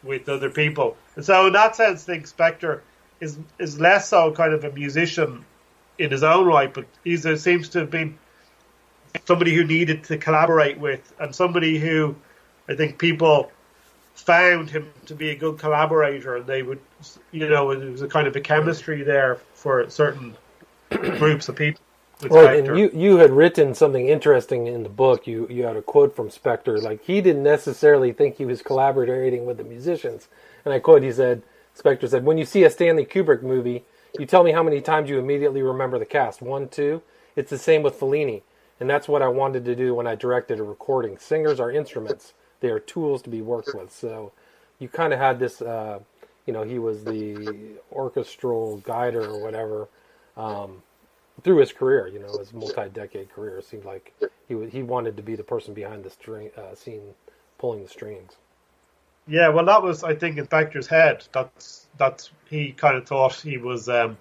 with 0.03 0.29
other 0.29 0.49
people, 0.49 0.97
and 1.15 1.25
so 1.25 1.47
in 1.47 1.53
that 1.53 1.75
sense, 1.75 2.03
I 2.03 2.13
think 2.13 2.27
Spector 2.27 2.81
is 3.19 3.38
is 3.60 3.79
less 3.79 4.10
so 4.10 4.31
kind 4.31 4.53
of 4.53 4.63
a 4.63 4.71
musician 4.71 5.45
in 5.97 6.12
his 6.12 6.23
own 6.23 6.45
right, 6.45 6.73
but 6.73 6.86
he 7.03 7.17
seems 7.17 7.69
to 7.69 7.79
have 7.79 7.89
been 7.89 8.17
somebody 9.25 9.53
who 9.53 9.63
needed 9.63 10.03
to 10.05 10.17
collaborate 10.17 10.79
with, 10.79 11.13
and 11.19 11.36
somebody 11.36 11.77
who 11.77 12.15
I 12.69 12.75
think 12.75 12.97
people 12.97 13.51
found 14.17 14.69
him 14.69 14.91
to 15.06 15.15
be 15.15 15.30
a 15.30 15.36
good 15.36 15.58
collaborator, 15.60 16.38
and 16.38 16.47
they 16.47 16.63
would, 16.63 16.80
you 17.32 17.47
know, 17.47 17.71
it 17.71 17.89
was 17.89 18.01
a 18.01 18.08
kind 18.08 18.27
of 18.27 18.36
a 18.36 18.41
chemistry 18.41 19.03
there 19.03 19.39
for 19.53 19.89
certain 19.89 20.36
groups 20.89 21.47
of 21.49 21.56
people. 21.56 21.82
Right, 22.30 22.58
and 22.65 22.77
you 22.77 22.89
you 22.95 23.17
had 23.17 23.30
written 23.30 23.75
something 23.75 24.08
interesting 24.08 24.65
in 24.65 24.82
the 24.82 24.89
book. 24.89 25.27
You 25.27 25.47
you 25.51 25.65
had 25.65 25.75
a 25.77 25.84
quote 25.84 26.15
from 26.15 26.30
Spector, 26.30 26.82
like 26.82 27.03
he 27.03 27.21
didn't 27.21 27.43
necessarily 27.43 28.12
think 28.12 28.38
he 28.38 28.45
was 28.45 28.63
collaborating 28.63 29.45
with 29.45 29.58
the 29.58 29.63
musicians. 29.63 30.27
And 30.65 30.73
I 30.73 30.80
quote, 30.80 31.03
he 31.03 31.12
said, 31.12 31.43
Spector 31.77 32.10
said, 32.10 32.25
"When 32.25 32.39
you 32.39 32.45
see 32.45 32.63
a 32.63 32.71
Stanley 32.71 33.06
Kubrick 33.06 33.43
movie, 33.43 33.86
you 34.17 34.25
tell 34.25 34.43
me 34.43 34.51
how 34.51 34.63
many 34.63 34.82
times 34.82 35.12
you 35.12 35.19
immediately 35.19 35.62
remember 35.62 35.99
the 35.99 36.06
cast. 36.08 36.41
One, 36.41 36.69
two. 36.69 37.03
It's 37.36 37.51
the 37.51 37.58
same 37.60 37.84
with 37.84 37.99
Fellini, 37.99 38.41
and 38.80 38.89
that's 38.89 39.08
what 39.08 39.21
I 39.21 39.27
wanted 39.27 39.63
to 39.65 39.75
do 39.75 39.93
when 39.93 40.08
I 40.08 40.15
directed 40.15 40.60
a 40.60 40.63
recording. 40.63 41.19
Singers 41.19 41.60
are 41.60 41.69
instruments; 41.69 42.34
they 42.60 42.70
are 42.70 42.80
tools 42.80 43.22
to 43.24 43.30
be 43.30 43.41
worked 43.41 43.74
with. 43.74 43.91
So, 43.91 44.32
you 44.80 44.89
kind 44.89 45.13
of 45.13 45.20
had 45.20 45.39
this, 45.39 45.62
uh, 45.62 46.00
you 46.46 46.54
know, 46.54 46.63
he 46.63 46.80
was 46.80 47.04
the 47.04 47.76
orchestral 47.91 48.78
guider 48.78 49.24
or 49.24 49.41
whatever." 49.41 49.88
Um, 50.36 50.84
through 51.43 51.58
his 51.58 51.72
career, 51.72 52.08
you 52.08 52.20
know, 52.20 52.38
his 52.38 52.54
multi-decade 52.54 53.32
career, 53.32 53.58
it 53.58 53.65
seemed 53.65 53.86
like 53.86 54.13
he 54.48 54.65
he 54.67 54.84
wanted 54.84 55.17
to 55.17 55.24
be 55.24 55.36
the 55.36 55.43
person 55.43 55.74
behind 55.74 56.04
the 56.04 56.10
string 56.10 56.50
uh, 56.58 56.76
scene, 56.76 57.13
pulling 57.58 57.84
the 57.84 57.89
strings. 57.89 58.34
Yeah, 59.28 59.50
well, 59.50 59.65
that 59.65 59.84
was 59.84 60.04
I 60.04 60.15
think 60.15 60.38
in 60.38 60.48
Spector's 60.48 60.88
head. 60.88 61.26
That's 61.32 61.88
that's 61.98 62.32
he 62.50 62.72
kind 62.72 62.98
of 62.98 63.06
thought 63.06 63.36
he 63.36 63.58
was, 63.58 63.89
um, 63.89 64.17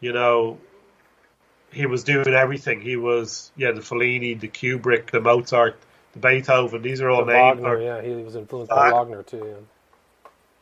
you 0.00 0.12
know, 0.12 0.58
he 1.72 1.86
was 1.86 2.04
doing 2.04 2.28
everything. 2.28 2.80
He 2.80 2.96
was 2.96 3.52
yeah, 3.56 3.72
the 3.72 3.80
Fellini, 3.80 4.38
the 4.38 4.48
Kubrick, 4.48 5.10
the 5.10 5.20
Mozart, 5.20 5.78
Beethoven. 6.20 6.82
These 6.82 7.00
are 7.00 7.10
all 7.10 7.24
names. 7.24 7.60
Wagner, 7.60 7.80
yeah, 7.80 8.02
he 8.02 8.14
was 8.22 8.36
influenced 8.36 8.70
by 8.70 8.90
uh, 8.90 8.94
Wagner 8.94 9.22
too. 9.22 9.64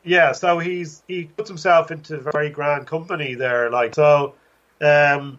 Yeah. 0.05 0.19
yeah, 0.19 0.33
so 0.33 0.59
he's 0.59 1.03
he 1.09 1.25
puts 1.25 1.49
himself 1.49 1.91
into 1.91 2.19
very 2.19 2.51
grand 2.51 2.87
company 2.87 3.35
there, 3.35 3.71
like 3.71 3.95
so 3.95 4.35
um, 4.81 5.39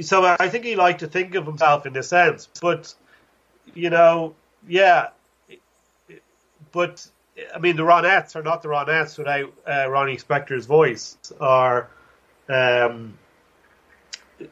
so 0.00 0.24
I 0.24 0.48
think 0.48 0.64
he 0.64 0.76
liked 0.76 1.00
to 1.00 1.06
think 1.06 1.34
of 1.34 1.44
himself 1.44 1.84
in 1.84 1.92
this 1.92 2.08
sense, 2.08 2.48
but 2.60 2.94
you 3.74 3.90
know, 3.90 4.34
yeah, 4.66 5.08
but 6.70 7.06
I 7.54 7.58
mean, 7.58 7.76
the 7.76 7.82
Ronettes 7.82 8.36
are 8.36 8.42
not 8.42 8.62
the 8.62 8.68
Ronettes 8.68 9.18
without 9.18 9.52
uh, 9.68 9.90
Ronnie 9.90 10.16
Spector's 10.16 10.66
voice, 10.66 11.16
or 11.40 11.90
um, 12.48 13.18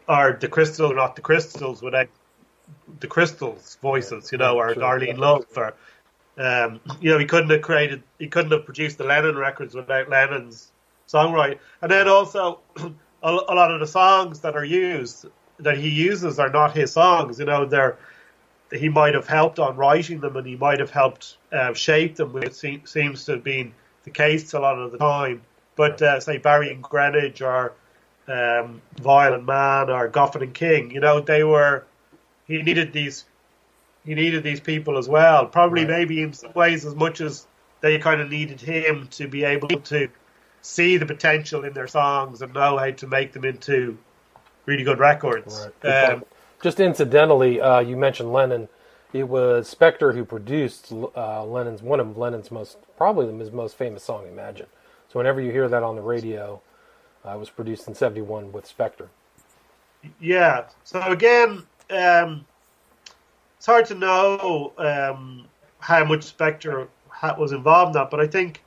or 0.09 0.37
the 0.41 0.49
Crystals, 0.49 0.93
not 0.95 1.17
the 1.17 1.23
Crystals 1.23 1.83
without 1.83 2.09
the 2.99 3.07
Crystals' 3.07 3.79
voices, 3.81 4.33
you 4.33 4.39
know, 4.39 4.59
or 4.59 4.75
Darlene 4.75 5.19
Love, 5.19 5.47
or 5.57 5.75
um, 6.39 6.81
you 7.01 7.11
know, 7.11 7.19
he 7.19 7.27
couldn't 7.27 7.51
have 7.51 7.63
created, 7.63 8.03
he 8.19 8.29
couldn't 8.29 8.53
have 8.53 8.65
produced 8.65 8.99
the 8.99 9.05
Lennon 9.05 9.37
records 9.37 9.75
without 9.75 10.09
Lennon's 10.09 10.73
songwriting, 11.09 11.59
and 11.83 11.91
then 11.91 12.09
also. 12.09 12.61
a, 13.23 13.31
a 13.31 13.55
lot 13.55 13.71
of 13.71 13.81
the 13.81 13.87
songs 13.87 14.41
that 14.41 14.57
are 14.57 14.65
used 14.65 15.27
that 15.59 15.79
he 15.79 15.89
uses 15.89 16.39
are 16.39 16.49
not 16.49 16.75
his 16.75 16.93
songs. 16.93 17.39
You 17.39 17.45
know, 17.47 17.67
they're 17.67 17.99
he 18.73 18.89
might 18.89 19.15
have 19.15 19.27
helped 19.27 19.59
on 19.59 19.77
writing 19.77 20.21
them 20.21 20.37
and 20.37 20.47
he 20.47 20.57
might 20.57 20.79
have 20.79 20.91
helped 20.91 21.37
uh, 21.53 21.75
shape 21.75 22.17
them, 22.17 22.33
which 22.33 22.53
se- 22.53 22.83
seems 22.85 23.25
to 23.25 23.33
have 23.33 23.43
been 23.43 23.73
the 24.05 24.11
case 24.11 24.53
a 24.53 24.61
lot 24.61 24.79
of 24.79 24.93
the 24.93 24.99
time. 24.99 25.43
But 25.75 26.01
uh, 26.01 26.21
say 26.21 26.39
Barry 26.39 26.71
and 26.71 26.83
Greenwich 26.83 27.43
or 27.43 27.73
um, 28.29 28.81
Weil 29.03 29.35
and 29.35 29.45
Mann 29.45 29.91
or 29.91 30.09
Goffin 30.09 30.43
and 30.43 30.55
King, 30.55 30.93
you 30.93 31.01
know, 31.01 31.21
they 31.21 31.43
were 31.43 31.85
he 32.51 32.63
needed 32.63 32.93
these 32.93 33.25
he 34.05 34.15
needed 34.15 34.43
these 34.43 34.61
people 34.61 34.99
as 34.99 35.09
well. 35.09 35.47
Probably 35.47 35.83
right. 35.83 35.99
maybe 36.01 36.23
in 36.23 36.33
some 36.33 36.53
ways 36.55 36.85
as 36.87 36.95
much 36.95 37.21
as 37.21 37.47
they 37.81 37.99
kind 37.99 38.21
of 38.21 38.31
needed 38.31 38.61
him 38.61 39.09
to 39.13 39.29
be 39.29 39.45
able 39.45 39.69
to 39.69 40.09
see 40.63 40.97
the 40.97 41.07
potential 41.07 41.65
in 41.65 41.73
their 41.73 41.87
songs 41.87 42.43
and 42.43 42.53
know 42.53 42.79
how 42.79 42.91
to 42.91 43.07
make 43.07 43.33
them 43.33 43.45
into 43.45 43.99
really 44.67 44.85
good 44.85 44.99
records. 44.99 45.69
Right. 45.83 46.11
Um, 46.13 46.25
Just 46.63 46.81
incidentally, 46.81 47.61
uh, 47.61 47.81
you 47.81 47.97
mentioned 47.97 48.33
Lennon. 48.33 48.69
It 49.13 49.29
was 49.29 49.75
Spector 49.75 50.15
who 50.15 50.25
produced 50.25 50.93
uh, 50.93 51.45
Lennon's 51.45 51.83
one 51.83 52.01
of 52.01 52.17
Lennon's 52.17 52.51
most 52.51 52.79
probably 52.97 53.37
his 53.39 53.51
most 53.51 53.77
famous 53.77 54.05
song, 54.05 54.27
"Imagine." 54.29 54.67
So 55.09 55.19
whenever 55.19 55.41
you 55.41 55.51
hear 55.51 55.69
that 55.69 55.83
on 55.83 55.97
the 55.97 56.03
radio, 56.03 56.63
uh, 57.27 57.31
it 57.31 57.39
was 57.39 57.51
produced 57.51 57.89
in 57.89 57.95
'71 57.95 58.53
with 58.53 58.73
Spector. 58.73 59.09
Yeah. 60.21 60.67
So 60.85 61.01
again, 61.03 61.67
um, 61.91 62.45
it's 63.57 63.67
hard 63.67 63.87
to 63.87 63.95
know 63.95 64.73
um, 64.79 65.47
how 65.79 66.05
much 66.05 66.37
Spector 66.37 66.89
was 67.39 67.53
involved 67.53 67.95
in 67.97 68.01
that, 68.01 68.11
but 68.11 68.21
I 68.21 68.27
think 68.27 68.63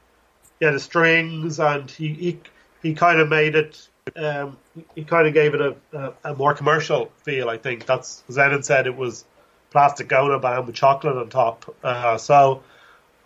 yeah, 0.59 0.71
the 0.71 0.79
strings, 0.79 1.59
and 1.59 1.89
he 1.89 2.13
he, 2.13 2.39
he 2.81 2.93
kind 2.93 3.19
of 3.19 3.29
made 3.29 3.55
it. 3.55 3.88
Um, 4.15 4.57
he 4.95 5.03
kind 5.03 5.27
of 5.27 5.33
gave 5.33 5.53
it 5.53 5.62
a, 5.62 5.75
a, 5.93 6.13
a, 6.31 6.36
more 6.36 6.53
commercial 6.53 7.12
feel. 7.23 7.49
I 7.49 7.57
think 7.57 7.86
that's 7.86 8.23
Lennon 8.27 8.63
said 8.63 8.86
it 8.86 8.95
was 8.95 9.25
plastic 9.71 10.12
Ono 10.12 10.39
band 10.39 10.67
with 10.67 10.75
chocolate 10.75 11.17
on 11.17 11.29
top. 11.29 11.75
Uh, 11.83 12.17
so, 12.17 12.63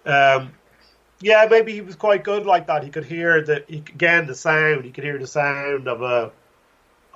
um, 0.05 0.51
yeah, 1.19 1.47
maybe 1.49 1.73
he 1.73 1.81
was 1.81 1.95
quite 1.95 2.23
good 2.23 2.45
like 2.45 2.67
that. 2.67 2.83
He 2.83 2.89
could 2.89 3.05
hear 3.05 3.41
the 3.43 3.63
he, 3.67 3.77
again 3.77 4.27
the 4.27 4.35
sound. 4.35 4.85
He 4.85 4.91
could 4.91 5.03
hear 5.03 5.17
the 5.17 5.27
sound 5.27 5.87
of 5.87 6.01
a 6.01 6.31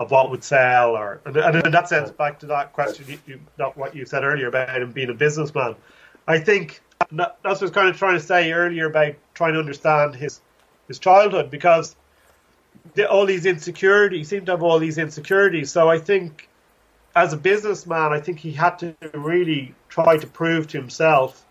of 0.02 0.10
what 0.10 0.32
would 0.32 0.44
sell, 0.44 0.98
or 0.98 1.22
and, 1.26 1.38
in 1.38 1.72
that 1.72 1.88
sense, 1.88 2.10
back 2.10 2.40
to 2.40 2.48
that 2.48 2.74
question, 2.74 3.06
you, 3.08 3.20
you, 3.28 3.40
not 3.60 3.78
what 3.78 3.96
you 3.96 4.04
said 4.04 4.24
earlier 4.24 4.48
about 4.48 4.82
him 4.82 4.92
being 4.92 5.12
a 5.12 5.14
businessman. 5.14 5.76
I 6.28 6.40
think 6.40 6.82
that's 7.12 7.38
what 7.44 7.62
I 7.62 7.62
was 7.62 7.72
kind 7.72 7.88
of 7.88 7.98
trying 7.98 8.16
to 8.16 8.20
say 8.20 8.52
earlier 8.52 8.88
about 8.88 9.14
trying 9.36 9.54
to 9.54 9.60
understand 9.60 10.16
his 10.16 10.42
his 10.88 10.98
childhood 10.98 11.52
because 11.52 11.96
the, 12.96 13.08
all 13.08 13.28
these 13.28 13.46
insecurities 13.46 14.28
seem 14.28 14.46
to 14.46 14.54
have 14.54 14.64
all 14.64 14.80
these 14.80 14.98
insecurities. 14.98 15.72
So 15.72 15.88
I 15.88 16.00
think 16.00 16.50
as 17.16 17.32
a 17.34 17.38
businessman, 17.38 18.12
I 18.12 18.20
think 18.22 18.40
he 18.40 18.52
had 18.52 18.80
to 18.80 18.96
really 19.14 19.76
try 19.88 20.18
to 20.18 20.26
prove 20.26 20.68
to 20.70 20.80
himself 20.80 21.46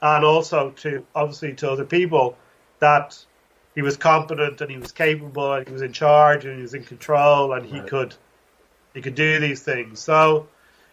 and 0.00 0.24
also 0.24 0.70
to 0.70 1.04
obviously 1.14 1.52
to 1.56 1.70
other 1.70 1.84
people 1.84 2.38
that 2.78 3.22
he 3.80 3.82
was 3.82 3.96
competent 3.96 4.60
and 4.60 4.70
he 4.70 4.76
was 4.76 4.92
capable 4.92 5.54
and 5.54 5.66
he 5.66 5.72
was 5.72 5.80
in 5.80 5.90
charge 5.90 6.44
and 6.44 6.56
he 6.56 6.60
was 6.60 6.74
in 6.74 6.84
control 6.84 7.54
and 7.54 7.64
he 7.64 7.78
right. 7.78 7.88
could 7.88 8.14
he 8.92 9.00
could 9.00 9.14
do 9.14 9.40
these 9.40 9.62
things. 9.62 10.00
So 10.00 10.48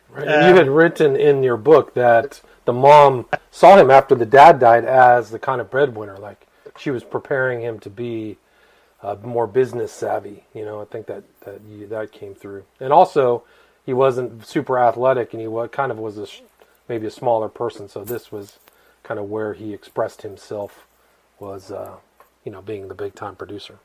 right. 0.10 0.26
um, 0.26 0.50
you 0.50 0.56
had 0.56 0.70
written 0.70 1.18
in 1.18 1.44
your 1.44 1.58
book 1.58 1.94
that 1.96 2.40
the 2.64 2.72
mom 2.72 3.26
saw 3.52 3.76
him 3.76 3.92
after 3.92 4.16
the 4.16 4.26
dad 4.26 4.58
died 4.62 4.86
as 4.86 5.32
the 5.32 5.38
kind 5.38 5.60
of 5.60 5.70
breadwinner. 5.70 6.18
Like 6.18 6.48
she 6.78 6.90
was 6.90 7.04
preparing 7.04 7.60
him 7.60 7.78
to 7.80 7.90
be 7.90 8.38
uh, 9.04 9.18
more 9.22 9.48
business 9.48 9.92
savvy. 9.92 10.46
You 10.54 10.64
know, 10.64 10.82
I 10.82 10.86
think 10.86 11.08
that 11.08 11.24
that 11.42 11.60
you, 11.70 11.88
that 11.88 12.14
came 12.14 12.36
through. 12.36 12.64
And 12.80 12.94
also, 12.94 13.44
he 13.86 13.92
wasn't 13.92 14.48
super 14.48 14.80
athletic, 14.80 15.34
and 15.34 15.42
he 15.42 15.48
was, 15.48 15.72
kind 15.74 15.92
of 15.92 15.98
was 15.98 16.18
a, 16.18 16.28
maybe 16.88 17.08
a 17.08 17.12
smaller 17.12 17.50
person. 17.50 17.90
So 17.90 18.06
this 18.06 18.32
was 18.32 18.60
kind 19.04 19.20
of 19.20 19.30
where 19.30 19.56
he 19.56 19.74
expressed 19.74 20.22
himself 20.22 20.88
was, 21.38 21.70
uh, 21.70 21.98
you 22.44 22.52
know, 22.52 22.62
being 22.62 22.88
the 22.88 22.96
big 22.96 23.16
time 23.16 23.36
producer. 23.36 23.80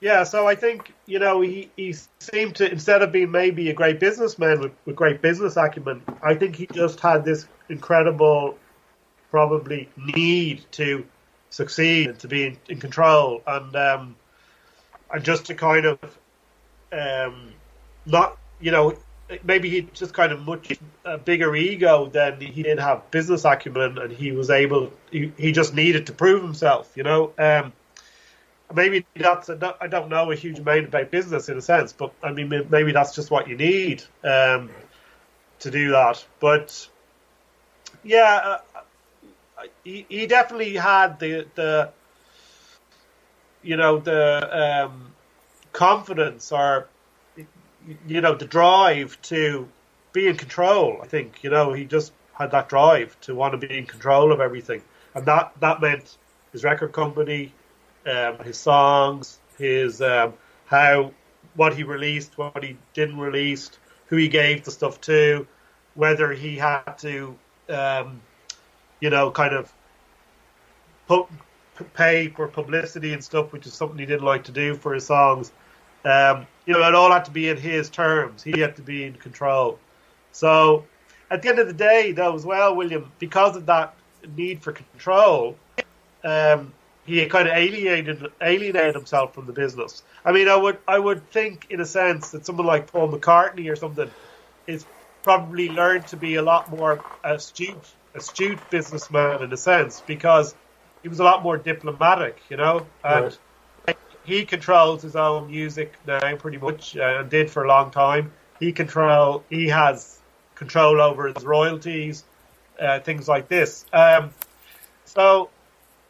Yeah, 0.00 0.24
so 0.24 0.46
I 0.46 0.54
think 0.54 0.94
you 1.06 1.18
know 1.18 1.42
he, 1.42 1.70
he 1.76 1.94
seemed 2.20 2.56
to 2.56 2.70
instead 2.70 3.02
of 3.02 3.12
being 3.12 3.30
maybe 3.30 3.68
a 3.68 3.74
great 3.74 4.00
businessman 4.00 4.60
with, 4.60 4.72
with 4.86 4.96
great 4.96 5.20
business 5.20 5.56
acumen, 5.56 6.02
I 6.22 6.34
think 6.34 6.56
he 6.56 6.66
just 6.66 7.00
had 7.00 7.24
this 7.24 7.46
incredible, 7.68 8.56
probably 9.30 9.90
need 9.96 10.64
to 10.72 11.04
succeed 11.50 12.08
and 12.08 12.18
to 12.20 12.28
be 12.28 12.46
in, 12.46 12.56
in 12.68 12.80
control, 12.80 13.42
and 13.46 13.76
um, 13.76 14.16
and 15.12 15.22
just 15.22 15.44
to 15.46 15.54
kind 15.54 15.84
of 15.84 15.98
um, 16.92 17.52
not 18.06 18.38
you 18.58 18.70
know 18.70 18.96
maybe 19.44 19.70
he 19.70 19.82
just 19.92 20.14
kind 20.14 20.32
of 20.32 20.40
much 20.40 20.78
a 21.04 21.18
bigger 21.18 21.54
ego 21.54 22.06
than 22.06 22.40
he 22.40 22.62
did 22.62 22.78
have 22.78 23.10
business 23.10 23.44
acumen, 23.44 23.98
and 23.98 24.12
he 24.12 24.32
was 24.32 24.50
able 24.50 24.92
he, 25.10 25.32
he 25.36 25.52
just 25.52 25.74
needed 25.74 26.06
to 26.06 26.12
prove 26.12 26.42
himself, 26.42 26.92
you 26.96 27.02
know. 27.02 27.32
Um, 27.38 27.72
maybe 28.74 29.04
that's 29.14 29.48
a, 29.48 29.76
I 29.80 29.86
don't 29.86 30.08
know 30.08 30.30
a 30.30 30.34
huge 30.34 30.58
amount 30.58 30.86
about 30.86 31.10
business 31.10 31.48
in 31.48 31.58
a 31.58 31.62
sense, 31.62 31.92
but 31.92 32.12
I 32.22 32.32
mean 32.32 32.66
maybe 32.70 32.92
that's 32.92 33.14
just 33.14 33.30
what 33.30 33.48
you 33.48 33.56
need 33.56 34.02
um, 34.24 34.70
to 35.60 35.70
do 35.70 35.90
that. 35.90 36.24
But 36.40 36.88
yeah, 38.02 38.58
uh, 38.76 38.80
he, 39.84 40.06
he 40.08 40.26
definitely 40.26 40.74
had 40.74 41.18
the 41.18 41.46
the 41.54 41.90
you 43.62 43.76
know 43.76 43.98
the 43.98 44.84
um, 44.86 45.12
confidence 45.72 46.52
or 46.52 46.88
you 48.06 48.20
know 48.20 48.34
the 48.34 48.46
drive 48.46 49.20
to 49.22 49.68
be 50.12 50.28
in 50.28 50.36
control. 50.36 51.00
I 51.02 51.06
think 51.06 51.42
you 51.42 51.50
know 51.50 51.72
he 51.72 51.84
just 51.84 52.12
had 52.32 52.50
that 52.52 52.68
drive 52.68 53.18
to 53.22 53.34
want 53.34 53.52
to 53.52 53.66
be 53.66 53.76
in 53.76 53.86
control 53.86 54.32
of 54.32 54.40
everything, 54.40 54.82
and 55.14 55.26
that 55.26 55.52
that 55.60 55.80
meant 55.80 56.16
his 56.52 56.64
record 56.64 56.92
company 56.92 57.52
um, 58.06 58.38
his 58.38 58.56
songs, 58.56 59.38
his 59.58 60.00
um, 60.00 60.34
how 60.66 61.12
what 61.54 61.74
he 61.74 61.82
released, 61.82 62.38
what 62.38 62.62
he 62.62 62.76
didn't 62.94 63.18
release, 63.18 63.70
who 64.06 64.16
he 64.16 64.28
gave 64.28 64.64
the 64.64 64.70
stuff 64.70 65.00
to, 65.02 65.46
whether 65.94 66.32
he 66.32 66.56
had 66.56 66.92
to 66.98 67.36
um, 67.68 68.20
you 69.00 69.10
know, 69.10 69.30
kind 69.30 69.54
of 69.54 69.72
put, 71.06 71.26
pay 71.94 72.28
for 72.28 72.46
publicity 72.48 73.12
and 73.12 73.24
stuff, 73.24 73.52
which 73.52 73.66
is 73.66 73.72
something 73.72 73.98
he 73.98 74.06
didn't 74.06 74.24
like 74.24 74.44
to 74.44 74.52
do 74.52 74.74
for 74.74 74.94
his 74.94 75.06
songs. 75.06 75.52
Um, 76.04 76.46
you 76.66 76.74
know, 76.74 76.86
it 76.86 76.94
all 76.94 77.12
had 77.12 77.24
to 77.26 77.30
be 77.30 77.48
in 77.48 77.56
his 77.56 77.90
terms. 77.90 78.42
He 78.42 78.60
had 78.60 78.76
to 78.76 78.82
be 78.82 79.04
in 79.04 79.14
control. 79.14 79.78
So, 80.32 80.86
at 81.30 81.42
the 81.42 81.48
end 81.48 81.58
of 81.58 81.66
the 81.66 81.72
day, 81.74 82.12
though, 82.12 82.34
as 82.34 82.44
well, 82.44 82.74
William, 82.76 83.12
because 83.18 83.56
of 83.56 83.66
that 83.66 83.94
need 84.36 84.62
for 84.62 84.72
control, 84.72 85.56
um, 86.24 86.72
he 87.04 87.24
kind 87.26 87.48
of 87.48 87.54
alienated 87.54 88.24
alienated 88.42 88.94
himself 88.94 89.34
from 89.34 89.46
the 89.46 89.52
business. 89.52 90.02
I 90.24 90.32
mean, 90.32 90.48
I 90.48 90.56
would 90.56 90.78
I 90.86 90.98
would 90.98 91.30
think, 91.30 91.66
in 91.70 91.80
a 91.80 91.86
sense, 91.86 92.30
that 92.30 92.46
someone 92.46 92.66
like 92.66 92.90
Paul 92.92 93.10
McCartney 93.10 93.70
or 93.70 93.76
something 93.76 94.10
is 94.66 94.86
probably 95.22 95.70
learned 95.70 96.06
to 96.08 96.16
be 96.16 96.36
a 96.36 96.42
lot 96.42 96.70
more 96.70 97.04
astute 97.24 97.96
astute 98.14 98.68
businessman 98.70 99.42
in 99.42 99.52
a 99.52 99.56
sense 99.56 100.00
because 100.00 100.54
he 101.02 101.08
was 101.08 101.20
a 101.20 101.24
lot 101.24 101.42
more 101.42 101.58
diplomatic, 101.58 102.42
you 102.48 102.56
know, 102.56 102.86
and 103.04 103.24
right. 103.24 103.38
He 104.30 104.44
controls 104.44 105.02
his 105.02 105.16
own 105.16 105.50
music 105.50 105.94
now 106.06 106.36
pretty 106.36 106.58
much 106.58 106.96
uh, 106.96 107.18
and 107.20 107.30
did 107.30 107.50
for 107.50 107.64
a 107.64 107.68
long 107.68 107.90
time. 107.90 108.32
He 108.58 108.72
control 108.72 109.42
he 109.50 109.68
has 109.68 110.18
control 110.54 111.00
over 111.00 111.28
his 111.28 111.44
royalties, 111.44 112.24
uh, 112.78 113.00
things 113.00 113.28
like 113.28 113.48
this. 113.48 113.86
Um, 113.92 114.30
so 115.04 115.50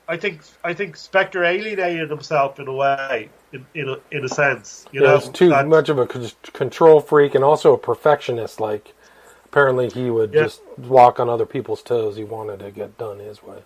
I 0.09 0.17
think 0.17 0.43
I 0.65 0.75
think 0.75 0.97
Spector 0.97 1.47
alienated 1.47 2.11
himself 2.11 2.59
in 2.59 2.69
a 2.69 2.73
way, 2.75 3.31
in 3.53 3.65
in 3.75 3.89
a, 3.89 3.97
in 4.11 4.25
a 4.25 4.29
sense. 4.29 4.85
You 4.93 5.03
yeah, 5.03 5.09
know, 5.09 5.19
he's 5.19 5.29
too 5.31 5.65
much 5.65 5.89
of 5.89 5.99
a 5.99 6.07
control 6.07 7.01
freak 7.01 7.35
and 7.35 7.45
also 7.45 7.73
a 7.75 7.79
perfectionist. 7.79 8.61
Like 8.61 8.93
apparently 9.47 9.89
he 9.89 10.11
would 10.11 10.35
yeah. 10.35 10.43
just 10.43 10.61
walk 10.77 11.21
on 11.21 11.29
other 11.29 11.47
people's 11.47 11.83
toes. 11.83 12.17
He 12.17 12.25
wanted 12.25 12.59
to 12.59 12.71
get 12.71 12.99
done 12.99 13.19
his 13.19 13.43
way. 13.43 13.63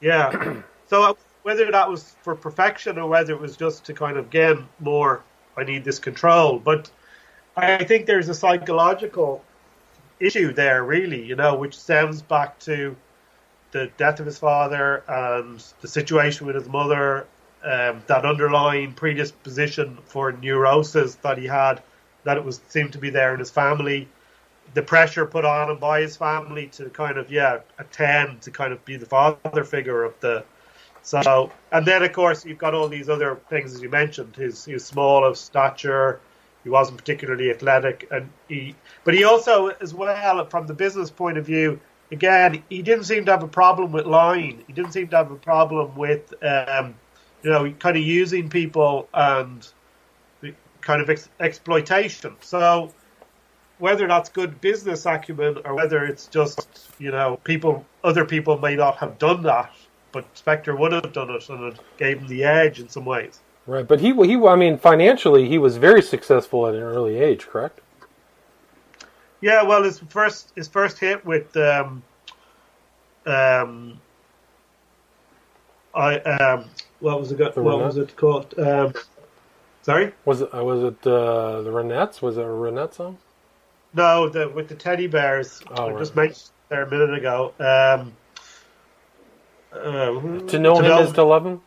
Yeah. 0.00 0.62
so 0.86 1.02
uh, 1.02 1.14
whether 1.44 1.70
that 1.70 1.88
was 1.88 2.16
for 2.22 2.34
perfection 2.34 2.98
or 2.98 3.06
whether 3.06 3.34
it 3.34 3.40
was 3.40 3.56
just 3.56 3.84
to 3.84 3.92
kind 3.92 4.16
of 4.16 4.30
gain 4.30 4.66
more, 4.80 5.22
I 5.56 5.62
need 5.62 5.84
this 5.84 5.98
control. 5.98 6.58
But 6.58 6.90
I 7.56 7.84
think 7.84 8.06
there's 8.06 8.30
a 8.30 8.34
psychological 8.34 9.44
issue 10.18 10.54
there, 10.54 10.82
really. 10.82 11.22
You 11.22 11.36
know, 11.36 11.54
which 11.54 11.78
stems 11.78 12.22
back 12.22 12.58
to 12.60 12.96
the 13.72 13.90
death 13.98 14.20
of 14.20 14.26
his 14.26 14.38
father 14.38 15.04
and 15.06 15.62
the 15.82 15.88
situation 15.88 16.46
with 16.46 16.56
his 16.56 16.66
mother, 16.66 17.26
um, 17.62 18.02
that 18.06 18.24
underlying 18.24 18.94
predisposition 18.94 19.98
for 20.06 20.32
neurosis 20.32 21.16
that 21.16 21.36
he 21.36 21.46
had, 21.46 21.82
that 22.24 22.38
it 22.38 22.44
was 22.44 22.62
seemed 22.68 22.92
to 22.92 22.98
be 22.98 23.10
there 23.10 23.34
in 23.34 23.38
his 23.38 23.50
family, 23.50 24.08
the 24.72 24.82
pressure 24.82 25.26
put 25.26 25.44
on 25.44 25.70
him 25.70 25.76
by 25.76 26.00
his 26.00 26.16
family 26.16 26.68
to 26.68 26.88
kind 26.88 27.18
of 27.18 27.30
yeah 27.30 27.58
attend 27.78 28.40
to 28.42 28.50
kind 28.50 28.72
of 28.72 28.82
be 28.86 28.96
the 28.96 29.06
father 29.06 29.62
figure 29.62 30.04
of 30.04 30.18
the. 30.20 30.42
So 31.04 31.52
and 31.70 31.86
then 31.86 32.02
of 32.02 32.12
course 32.12 32.44
you've 32.44 32.58
got 32.58 32.74
all 32.74 32.88
these 32.88 33.08
other 33.08 33.36
things 33.48 33.74
as 33.74 33.80
you 33.80 33.90
mentioned. 33.90 34.34
He's 34.36 34.64
he 34.64 34.72
was 34.72 34.84
small 34.84 35.24
of 35.24 35.38
stature. 35.38 36.20
He 36.64 36.70
wasn't 36.70 36.96
particularly 36.96 37.50
athletic, 37.50 38.08
and 38.10 38.30
he, 38.48 38.74
but 39.04 39.12
he 39.12 39.24
also, 39.24 39.68
as 39.82 39.92
well, 39.92 40.46
from 40.46 40.66
the 40.66 40.72
business 40.72 41.10
point 41.10 41.36
of 41.36 41.44
view, 41.44 41.78
again, 42.10 42.64
he 42.70 42.80
didn't 42.80 43.04
seem 43.04 43.26
to 43.26 43.32
have 43.32 43.42
a 43.42 43.48
problem 43.48 43.92
with 43.92 44.06
lying. 44.06 44.64
He 44.66 44.72
didn't 44.72 44.92
seem 44.92 45.08
to 45.08 45.16
have 45.16 45.30
a 45.30 45.36
problem 45.36 45.94
with, 45.94 46.32
um, 46.42 46.94
you 47.42 47.50
know, 47.50 47.70
kind 47.72 47.98
of 47.98 48.02
using 48.02 48.48
people 48.48 49.10
and 49.12 49.68
kind 50.80 51.02
of 51.02 51.10
ex- 51.10 51.28
exploitation. 51.38 52.34
So 52.40 52.90
whether 53.78 54.08
that's 54.08 54.30
good 54.30 54.60
business 54.62 55.04
acumen 55.04 55.58
or 55.66 55.74
whether 55.74 56.04
it's 56.06 56.28
just, 56.28 56.88
you 56.98 57.10
know, 57.10 57.38
people, 57.44 57.84
other 58.02 58.24
people 58.24 58.58
may 58.58 58.74
not 58.74 58.96
have 58.96 59.18
done 59.18 59.42
that, 59.42 59.70
but 60.14 60.34
Spector 60.34 60.78
would 60.78 60.92
have 60.92 61.12
done 61.12 61.28
it 61.28 61.46
and 61.50 61.74
it 61.74 61.80
gave 61.98 62.20
him 62.20 62.28
the 62.28 62.44
edge 62.44 62.80
in 62.80 62.88
some 62.88 63.04
ways. 63.04 63.40
Right, 63.66 63.86
but 63.86 64.00
he, 64.00 64.12
he, 64.12 64.36
I 64.36 64.56
mean, 64.56 64.78
financially, 64.78 65.48
he 65.48 65.58
was 65.58 65.76
very 65.76 66.00
successful 66.00 66.66
at 66.66 66.74
an 66.74 66.82
early 66.82 67.16
age, 67.16 67.46
correct? 67.46 67.80
Yeah, 69.40 69.62
well, 69.62 69.82
his 69.82 69.98
first 69.98 70.52
his 70.56 70.68
first 70.68 70.98
hit 70.98 71.24
with 71.26 71.54
um, 71.56 72.02
um, 73.26 74.00
I 75.94 76.18
um, 76.20 76.64
what 77.00 77.20
was 77.20 77.30
it? 77.30 77.38
What 77.56 77.78
was 77.78 77.98
it 77.98 78.16
called? 78.16 78.58
Um, 78.58 78.94
sorry, 79.82 80.12
was 80.24 80.40
it 80.40 80.54
uh, 80.54 80.64
was 80.64 80.82
it 80.82 81.06
uh, 81.06 81.60
the 81.60 81.70
Ronettes? 81.70 82.22
Was 82.22 82.38
it 82.38 82.42
a 82.42 82.44
Ronette 82.44 82.94
song? 82.94 83.18
No, 83.92 84.30
the 84.30 84.48
with 84.48 84.68
the 84.68 84.76
teddy 84.76 85.08
bears. 85.08 85.60
Oh, 85.72 85.88
I 85.88 85.90
right. 85.90 85.98
just 85.98 86.16
mentioned 86.16 86.50
there 86.70 86.84
a 86.84 86.90
minute 86.90 87.12
ago. 87.12 87.52
Um, 87.60 88.12
uh, 89.74 90.40
to 90.46 90.58
know 90.58 90.76
to 90.76 90.82
him 90.82 90.88
know, 90.88 91.02
is 91.02 91.12
to 91.12 91.24
love 91.24 91.46
him. 91.46 91.60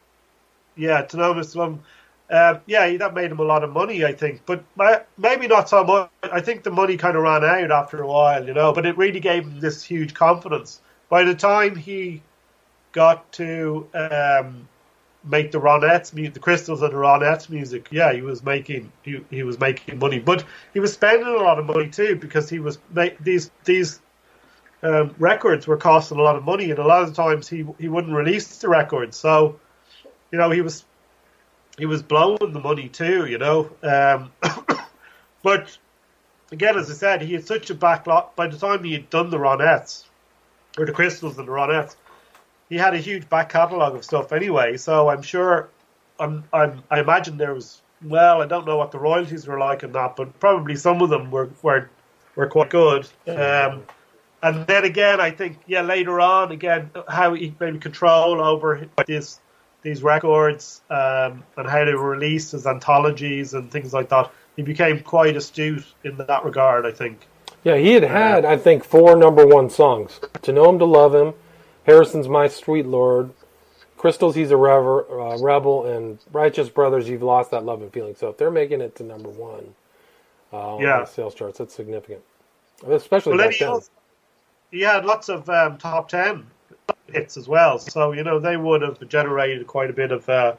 Yeah, 0.76 1.02
to 1.04 1.17
know 1.17 1.32
him 1.32 1.39
is 1.39 1.52
to 1.54 1.60
love 1.60 1.72
him. 1.74 1.84
Uh, 2.30 2.60
yeah, 2.65 2.98
that 2.98 3.13
made 3.13 3.32
him 3.32 3.39
a 3.39 3.43
lot 3.43 3.63
of 3.63 3.72
money, 3.72 4.04
I 4.04 4.13
think, 4.13 4.41
but 4.46 4.63
maybe 5.17 5.48
not 5.48 5.70
so 5.70 5.84
much. 5.84 6.10
I 6.24 6.41
think 6.41 6.63
the 6.63 6.72
money 6.72 6.98
kind 6.98 7.15
of 7.15 7.24
ran 7.24 7.43
out 7.43 7.72
after 7.72 8.02
a 8.02 8.08
while, 8.08 8.46
you 8.46 8.54
know. 8.54 8.74
But 8.74 8.86
it 8.86 8.98
really 8.98 9.22
gave 9.22 9.43
him 9.43 9.60
this 9.62 9.84
huge 9.84 10.13
confidence. 10.13 10.82
By 11.10 11.24
the 11.24 11.36
time 11.36 11.76
he 11.76 12.22
got 12.91 13.32
to 13.34 13.88
um, 13.93 14.67
make 15.24 15.52
the 15.52 15.60
Ronettes, 15.60 16.12
the 16.12 16.39
Crystals 16.39 16.82
and 16.82 16.91
the 16.91 16.98
Ronettes 16.98 17.50
music, 17.50 17.88
yeah, 17.91 18.12
he 18.12 18.22
was 18.22 18.43
making 18.43 18.91
he, 19.04 19.24
he 19.30 19.43
was 19.43 19.58
making 19.60 20.00
money, 20.00 20.20
but 20.20 20.43
he 20.74 20.82
was 20.82 20.93
spending 20.93 21.28
a 21.28 21.32
lot 21.38 21.60
of 21.60 21.65
money 21.65 21.89
too 21.89 22.17
because 22.17 22.50
he 22.50 22.60
was 22.60 22.78
making 22.93 23.20
these 23.22 23.52
these 23.63 24.02
um, 24.84 25.16
records 25.18 25.68
were 25.68 25.78
costing 25.78 26.20
a 26.20 26.22
lot 26.22 26.36
of 26.36 26.44
money, 26.44 26.70
and 26.70 26.80
a 26.80 26.86
lot 26.86 27.04
of 27.04 27.13
times 27.13 27.48
he 27.48 27.66
he 27.80 27.88
wouldn't 27.88 28.13
release 28.13 28.58
the 28.58 28.70
records, 28.70 29.18
so 29.18 29.60
you 30.32 30.38
know 30.38 30.52
he 30.52 30.62
was 30.62 30.86
he 31.78 31.86
was 31.86 32.02
blowing 32.02 32.54
the 32.54 32.60
money 32.60 32.90
too, 32.90 33.26
you 33.26 33.38
know. 33.38 33.70
Um, 33.84 34.32
but 35.44 35.78
again, 36.52 36.78
as 36.78 36.90
I 36.90 36.94
said, 36.94 37.22
he 37.22 37.34
had 37.34 37.46
such 37.46 37.70
a 37.70 37.76
backlog. 37.76 38.36
By 38.36 38.48
the 38.48 38.58
time 38.58 38.84
he 38.84 38.94
had 38.94 39.10
done 39.10 39.30
the 39.30 39.38
Ronettes 39.38 40.06
or 40.78 40.86
the 40.86 40.92
Crystals 40.92 41.38
and 41.38 41.48
the 41.48 41.52
Ronettes, 41.52 41.96
he 42.70 42.78
had 42.78 42.94
a 42.94 43.00
huge 43.00 43.30
back 43.30 43.50
catalogue 43.50 43.96
of 43.96 44.04
stuff 44.04 44.32
anyway. 44.32 44.78
So 44.78 45.10
I'm 45.10 45.22
sure, 45.22 45.70
I'm, 46.20 46.44
I'm, 46.54 46.84
I 46.90 47.00
imagine 47.00 47.38
there 47.38 47.54
was. 47.54 47.82
Well, 48.04 48.44
I 48.44 48.46
don't 48.46 48.68
know 48.68 48.78
what 48.78 48.92
the 48.92 49.00
royalties 49.00 49.48
were 49.48 49.58
like 49.58 49.82
in 49.82 49.92
that, 49.94 50.16
but 50.16 50.40
probably 50.40 50.76
some 50.76 51.02
of 51.02 51.10
them 51.10 51.32
were 51.32 51.50
were, 51.63 51.90
were 52.36 52.46
quite 52.46 52.70
good. 52.70 53.08
Um, 53.28 53.82
and 54.41 54.67
then 54.67 54.86
again, 54.86 55.19
I 55.19 55.32
think 55.32 55.60
yeah, 55.67 55.82
later 55.82 56.19
on, 56.19 56.52
again, 56.52 56.91
how 57.08 57.34
he 57.34 57.56
maybe 57.60 57.80
control 57.80 58.41
over 58.41 58.88
this 59.06 59.39
these 59.82 60.04
records 60.04 60.82
um, 60.89 61.43
and 61.56 61.67
how 61.67 61.86
they 61.86 61.93
were 61.93 62.10
released 62.10 62.54
as 62.54 62.67
anthologies 62.67 63.54
and 63.54 63.71
things 63.71 63.93
like 63.93 64.10
that. 64.10 64.32
He 64.56 64.63
became 64.63 65.00
quite 65.02 65.38
astute 65.38 65.86
in 66.04 66.17
that 66.17 66.43
regard, 66.43 66.86
I 66.86 66.91
think. 66.91 67.19
Yeah, 67.63 67.78
he 67.78 67.93
had 67.93 68.04
had, 68.04 68.45
I 68.45 68.58
think, 68.58 68.84
four 68.84 69.15
number 69.15 69.45
one 69.45 69.69
songs. 69.69 70.19
To 70.41 70.52
Know 70.52 70.69
Him, 70.69 70.80
To 70.80 70.86
Love 70.86 71.13
Him, 71.13 71.34
Harrison's 71.86 72.28
My 72.28 72.47
Sweet 72.47 72.86
Lord, 72.86 73.32
Crystals, 73.97 74.36
He's 74.36 74.52
a 74.52 74.58
Rever, 74.58 75.19
uh, 75.19 75.38
Rebel, 75.38 75.86
and 75.86 76.19
Righteous 76.32 76.69
Brothers, 76.69 77.08
You've 77.08 77.23
Lost 77.23 77.52
That 77.52 77.65
Love 77.65 77.82
and 77.82 77.91
Feeling. 77.91 78.15
So 78.15 78.30
if 78.30 78.38
they're 78.38 78.52
making 78.52 78.82
it 78.82 78.95
to 78.95 79.04
number 79.04 79.30
one 79.30 79.76
uh, 80.52 80.78
yeah. 80.80 81.00
the 81.02 81.06
sales 81.06 81.36
charts, 81.36 81.58
that's 81.60 81.73
significant. 81.73 82.21
Especially 82.88 83.36
well, 83.36 83.47
back 83.47 83.60
then. 83.60 83.69
Also, 83.69 83.89
he 84.72 84.82
had 84.82 85.06
lots 85.06 85.30
of 85.30 85.50
um, 85.50 85.78
top 85.78 86.10
ten 86.10 86.48
hits 87.12 87.38
as 87.38 87.48
well. 87.48 87.80
So 87.80 88.12
you 88.12 88.24
know 88.24 88.40
they 88.40 88.58
would 88.58 88.82
have 88.82 89.08
generated 89.08 89.66
quite 89.68 89.90
a 89.90 89.94
bit 89.94 90.12
of 90.12 90.28
uh, 90.30 90.56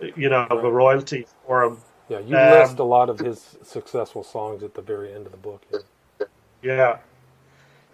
you 0.00 0.28
know 0.28 0.46
of 0.50 0.64
a 0.64 0.70
royalty 0.70 1.26
for 1.46 1.64
him. 1.64 1.78
Yeah, 2.08 2.20
you 2.20 2.36
um, 2.36 2.50
list 2.50 2.78
a 2.78 2.84
lot 2.84 3.10
of 3.10 3.18
his 3.18 3.56
successful 3.62 4.22
songs 4.22 4.62
at 4.62 4.74
the 4.74 4.82
very 4.82 5.12
end 5.12 5.26
of 5.26 5.32
the 5.32 5.38
book. 5.38 5.62
Yeah. 5.70 6.26
yeah. 6.62 6.98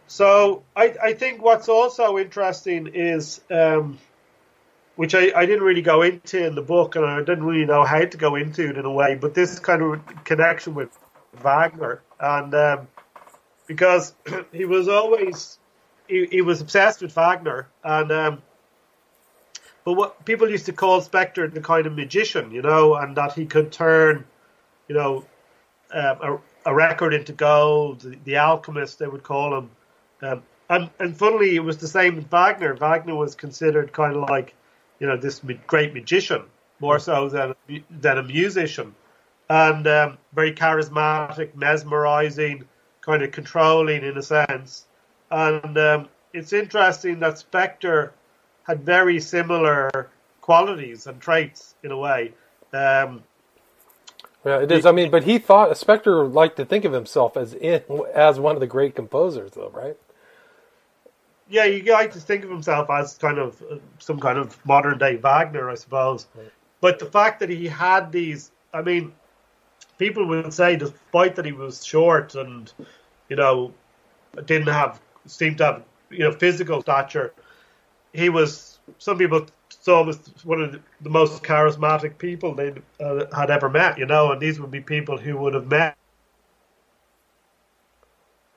So 0.07 0.63
I, 0.77 0.95
I 1.03 1.13
think 1.15 1.43
what's 1.43 1.71
also 1.71 2.19
interesting 2.19 2.89
is, 2.89 3.41
um, 3.51 3.99
which 4.97 5.15
I, 5.15 5.33
I 5.35 5.47
didn't 5.47 5.63
really 5.63 5.81
go 5.81 6.03
into 6.03 6.45
in 6.45 6.55
the 6.55 6.61
book, 6.61 6.97
and 6.97 7.07
I 7.07 7.21
didn't 7.21 7.45
really 7.45 7.65
know 7.65 7.85
how 7.85 8.05
to 8.05 8.17
go 8.19 8.35
into 8.35 8.69
it 8.69 8.77
in 8.77 8.85
a 8.85 8.93
way, 8.93 9.15
but 9.15 9.33
this 9.33 9.59
kind 9.59 9.81
of 9.81 10.25
connection 10.25 10.75
with 10.75 10.91
Wagner, 11.43 12.03
and 12.21 12.55
um, 12.55 12.89
because 13.73 14.15
he 14.53 14.67
was 14.67 14.89
always 14.89 15.59
he, 16.07 16.27
he 16.27 16.43
was 16.43 16.61
obsessed 16.61 17.01
with 17.01 17.13
Wagner, 17.13 17.69
and 17.83 18.13
um, 18.13 18.43
but 19.85 19.95
what 19.95 20.25
people 20.25 20.51
used 20.51 20.67
to 20.67 20.73
call 20.73 21.01
Spector 21.01 21.53
the 21.53 21.61
kind 21.61 21.87
of 21.87 21.97
magician, 21.97 22.51
you 22.51 22.63
know, 22.63 22.95
and 22.95 23.17
that 23.17 23.33
he 23.33 23.47
could 23.47 23.73
turn, 23.73 24.25
you 24.89 24.95
know, 24.95 25.25
um, 25.93 26.41
a, 26.67 26.71
a, 26.71 26.75
record 26.75 27.15
into 27.15 27.33
gold. 27.33 28.01
The, 28.01 28.19
the, 28.25 28.37
alchemist, 28.37 28.99
they 28.99 29.07
would 29.07 29.23
call 29.23 29.59
him. 29.59 29.71
Um, 30.21 30.43
and 30.69 30.91
and 30.99 31.17
funnily, 31.17 31.57
it 31.57 31.65
was 31.65 31.79
the 31.79 31.89
same 31.89 32.17
with 32.17 32.31
Wagner. 32.31 32.75
Wagner 32.75 33.15
was 33.15 33.35
considered 33.35 33.93
kind 33.93 34.15
of 34.15 34.29
like, 34.29 34.55
you 35.01 35.07
know, 35.07 35.17
this 35.17 35.41
great 35.67 35.95
magician 35.95 36.43
more 36.79 36.99
so 36.99 37.29
than 37.29 37.55
than 37.91 38.19
a 38.19 38.23
musician, 38.23 38.95
and 39.49 39.87
um, 39.87 40.19
very 40.35 40.53
charismatic, 40.53 41.55
mesmerizing, 41.55 42.65
kind 43.03 43.23
of 43.23 43.31
controlling 43.31 44.03
in 44.03 44.17
a 44.17 44.23
sense 44.23 44.87
and 45.33 45.79
um, 45.79 46.09
it's 46.33 46.53
interesting 46.53 47.21
that 47.21 47.35
Spector 47.35 48.11
had 48.65 48.85
very 48.85 49.19
similar 49.19 50.11
qualities 50.41 51.07
and 51.07 51.21
traits 51.21 51.75
in 51.83 51.91
a 51.91 51.97
way. 51.97 52.33
Um, 52.73 53.23
yeah, 54.45 54.61
it 54.61 54.71
is. 54.73 54.87
I 54.87 54.93
mean, 54.93 55.11
but 55.11 55.25
he 55.25 55.39
thought 55.39 55.71
Spector 55.71 56.33
liked 56.33 56.57
to 56.57 56.65
think 56.65 56.85
of 56.85 56.93
himself 56.93 57.37
as 57.37 57.55
in, 57.55 57.83
as 58.15 58.39
one 58.39 58.57
of 58.57 58.61
the 58.61 58.67
great 58.67 58.95
composers, 58.95 59.53
though, 59.53 59.71
right? 59.71 59.97
Yeah, 61.49 61.67
he 61.67 61.91
like 61.91 62.13
to 62.13 62.21
think 62.21 62.45
of 62.45 62.51
himself 62.51 62.91
as 62.91 63.17
kind 63.19 63.39
of 63.39 63.63
uh, 63.63 63.77
some 63.99 64.19
kind 64.21 64.39
of 64.39 64.59
modern 64.67 64.99
day 64.99 65.17
Wagner, 65.17 65.71
I 65.71 65.75
suppose. 65.75 66.27
Right. 66.35 66.51
But 66.81 66.99
the 66.99 67.07
fact 67.07 67.41
that 67.41 67.51
he 67.51 67.69
had 67.69 68.11
these, 68.11 68.51
I 68.75 68.83
mean, 68.83 69.13
people 69.99 70.27
would 70.27 70.53
say, 70.53 70.77
despite 70.77 71.37
that 71.37 71.45
he 71.45 71.53
was 71.53 71.85
short 71.85 72.35
and 72.35 72.73
you 73.29 73.37
know 73.37 73.73
didn't 74.47 74.69
have 74.69 75.01
seemed 75.27 75.59
to 75.59 75.65
have 75.65 75.83
you 76.11 76.21
know 76.21 76.33
physical 76.33 76.81
stature, 76.83 77.33
he 78.13 78.29
was. 78.29 78.79
Some 78.99 79.17
people 79.17 79.47
saw 79.69 80.03
him 80.03 80.09
as 80.09 80.19
one 80.45 80.61
of 80.61 80.81
the 81.01 81.11
most 81.11 81.43
charismatic 81.45 82.19
people 82.19 82.55
they 82.55 82.75
uh, 83.01 83.27
had 83.35 83.51
ever 83.51 83.69
met. 83.69 83.99
You 83.99 84.07
know, 84.07 84.33
and 84.33 84.41
these 84.41 84.61
would 84.61 84.71
be 84.71 84.81
people 84.81 85.17
who 85.17 85.37
would 85.39 85.55
have 85.55 85.69
met. 85.69 85.97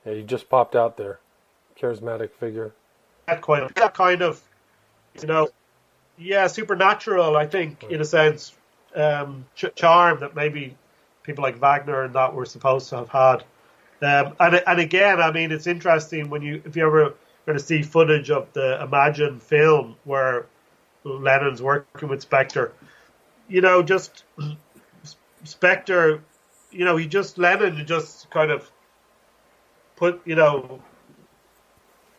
Yeah, 0.04 0.12
you 0.12 0.22
just 0.22 0.48
popped 0.48 0.76
out 0.76 0.96
there, 0.96 1.18
charismatic 1.80 2.30
figure. 2.32 2.72
That 3.26 3.42
kind 3.42 3.64
of, 3.64 3.74
that 3.74 3.94
kind 3.94 4.22
of, 4.22 4.40
you 5.20 5.26
know, 5.26 5.48
yeah, 6.16 6.46
supernatural. 6.46 7.36
I 7.36 7.46
think, 7.46 7.82
right. 7.82 7.92
in 7.92 8.00
a 8.00 8.04
sense, 8.04 8.52
um, 8.94 9.46
ch- 9.54 9.74
charm 9.74 10.20
that 10.20 10.34
maybe 10.36 10.76
people 11.26 11.42
like 11.42 11.58
Wagner 11.58 12.04
and 12.04 12.14
that 12.14 12.32
were 12.32 12.46
supposed 12.46 12.88
to 12.90 12.96
have 12.96 13.08
had. 13.08 13.44
Um, 14.02 14.36
and 14.38 14.62
and 14.66 14.78
again, 14.78 15.20
I 15.20 15.32
mean, 15.32 15.50
it's 15.50 15.66
interesting 15.66 16.30
when 16.30 16.42
you 16.42 16.62
if 16.64 16.76
you 16.76 16.86
ever 16.86 17.14
going 17.46 17.58
to 17.58 17.64
see 17.64 17.82
footage 17.82 18.30
of 18.30 18.52
the 18.52 18.82
Imagine 18.82 19.40
film 19.40 19.96
where 20.04 20.46
Lennon's 21.04 21.62
working 21.62 22.08
with 22.08 22.28
Spector. 22.28 22.72
You 23.48 23.60
know, 23.60 23.82
just 23.82 24.24
Spector. 25.44 26.20
You 26.70 26.84
know, 26.84 26.96
he 26.96 27.06
just 27.06 27.38
Lennon 27.38 27.86
just 27.86 28.30
kind 28.30 28.50
of 28.50 28.70
put 29.96 30.20
you 30.26 30.34
know 30.34 30.82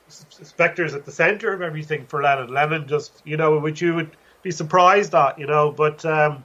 Spector's 0.10 0.96
at 0.96 1.06
the 1.06 1.12
center 1.12 1.54
of 1.54 1.62
everything 1.62 2.06
for 2.08 2.24
Lennon. 2.24 2.52
Lennon 2.52 2.88
just 2.88 3.22
you 3.24 3.38
know, 3.38 3.60
which 3.60 3.82
you 3.82 3.93
would 3.93 4.12
be 4.41 4.52
surprised 4.52 5.13
at, 5.15 5.39
you 5.39 5.46
know, 5.46 5.72
but. 5.72 6.04
Um, 6.06 6.43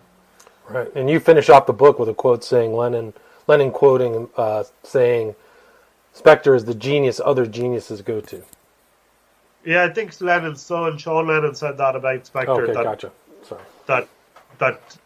Right, 0.69 0.91
and 0.95 1.11
you 1.11 1.21
finish 1.21 1.49
off 1.49 1.67
the 1.67 1.73
book 1.73 1.99
with 1.99 2.09
a 2.09 2.15
quote 2.15 2.45
saying 2.45 2.75
Lennon, 2.75 3.13
Lennon 3.47 3.71
quoting, 3.73 4.29
uh, 4.37 4.65
saying, 4.83 5.35
"Spector 6.15 6.55
is 6.57 6.65
the 6.65 6.75
genius 6.75 7.21
other 7.25 7.47
geniuses 7.47 8.01
go 8.03 8.21
to." 8.21 8.43
Yeah, 9.65 9.85
I 9.85 9.91
think 9.91 10.19
Lennon's 10.21 10.61
son, 10.61 10.99
Sean 10.99 11.29
Lennon, 11.29 11.55
said 11.55 11.79
that 11.79 11.95
about 11.95 12.25
Spector. 12.25 12.49
Okay, 12.49 12.73
that, 12.73 12.85
gotcha. 12.85 13.13
Sorry. 13.43 13.63
That 13.87 14.09
that 14.59 14.97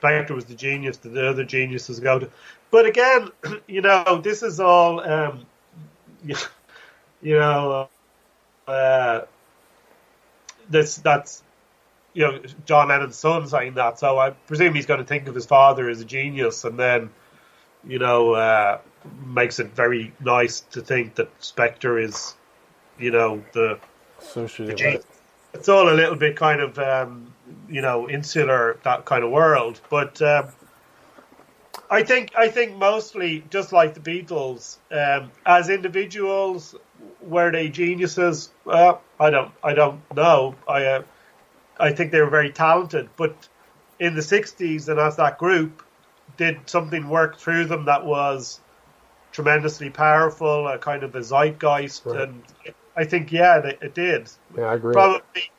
Spector 0.00 0.30
was 0.30 0.44
the 0.44 0.54
genius 0.54 0.96
that 0.98 1.10
the 1.10 1.28
other 1.28 1.44
geniuses 1.44 2.00
go 2.00 2.18
to. 2.18 2.30
But 2.70 2.86
again, 2.86 3.30
you 3.66 3.82
know, 3.82 4.20
this 4.22 4.42
is 4.42 4.60
all, 4.60 5.00
um, 5.00 5.46
you 6.24 6.36
know, 7.22 7.88
uh, 8.66 9.22
this 10.68 10.96
that's 10.96 11.42
you 12.12 12.22
know, 12.22 12.40
John 12.66 12.88
Lennon's 12.88 13.16
son 13.16 13.46
saying 13.48 13.74
that. 13.74 13.98
So 13.98 14.18
I 14.18 14.30
presume 14.30 14.74
he's 14.74 14.86
going 14.86 15.00
to 15.00 15.06
think 15.06 15.28
of 15.28 15.34
his 15.34 15.46
father 15.46 15.88
as 15.88 16.00
a 16.00 16.04
genius, 16.04 16.64
and 16.64 16.78
then, 16.78 17.10
you 17.86 17.98
know, 17.98 18.32
uh, 18.32 18.78
makes 19.24 19.58
it 19.58 19.74
very 19.74 20.12
nice 20.20 20.60
to 20.72 20.80
think 20.80 21.16
that 21.16 21.38
Spector 21.40 22.02
is, 22.02 22.34
you 22.98 23.10
know, 23.10 23.42
the. 23.52 23.78
It's 25.52 25.68
all 25.68 25.88
a 25.88 25.94
little 25.94 26.16
bit 26.16 26.36
kind 26.36 26.60
of, 26.60 26.78
um, 26.78 27.32
you 27.68 27.80
know, 27.80 28.08
insular 28.08 28.78
that 28.84 29.04
kind 29.04 29.24
of 29.24 29.30
world, 29.30 29.80
but. 29.90 30.20
Um, 30.22 30.48
I 31.92 32.04
think 32.04 32.32
I 32.36 32.48
think 32.48 32.76
mostly 32.76 33.44
just 33.50 33.72
like 33.72 33.94
the 33.94 34.00
Beatles, 34.00 34.78
um, 34.92 35.32
as 35.44 35.68
individuals, 35.68 36.76
were 37.20 37.50
they 37.50 37.68
geniuses? 37.68 38.50
Well, 38.64 39.02
I 39.18 39.30
don't 39.30 39.52
I 39.62 39.74
don't 39.74 40.00
know. 40.14 40.54
I 40.68 40.84
uh, 40.84 41.02
I 41.80 41.92
think 41.92 42.12
they 42.12 42.20
were 42.20 42.30
very 42.30 42.50
talented. 42.50 43.08
But 43.16 43.48
in 43.98 44.14
the 44.14 44.20
60s, 44.20 44.88
and 44.88 45.00
as 45.00 45.16
that 45.16 45.38
group, 45.38 45.82
did 46.36 46.68
something 46.68 47.08
work 47.08 47.38
through 47.38 47.66
them 47.66 47.86
that 47.86 48.04
was 48.04 48.60
tremendously 49.32 49.90
powerful, 49.90 50.68
a 50.68 50.78
kind 50.78 51.02
of 51.02 51.14
a 51.14 51.22
zeitgeist. 51.22 52.06
Right. 52.06 52.22
And 52.22 52.42
I 52.96 53.04
think, 53.04 53.32
yeah, 53.32 53.58
it, 53.58 53.78
it 53.82 53.94
did. 53.94 54.30
Yeah, 54.56 54.64
I 54.64 54.74
agree. 54.74 54.92
Probably, 54.92 55.50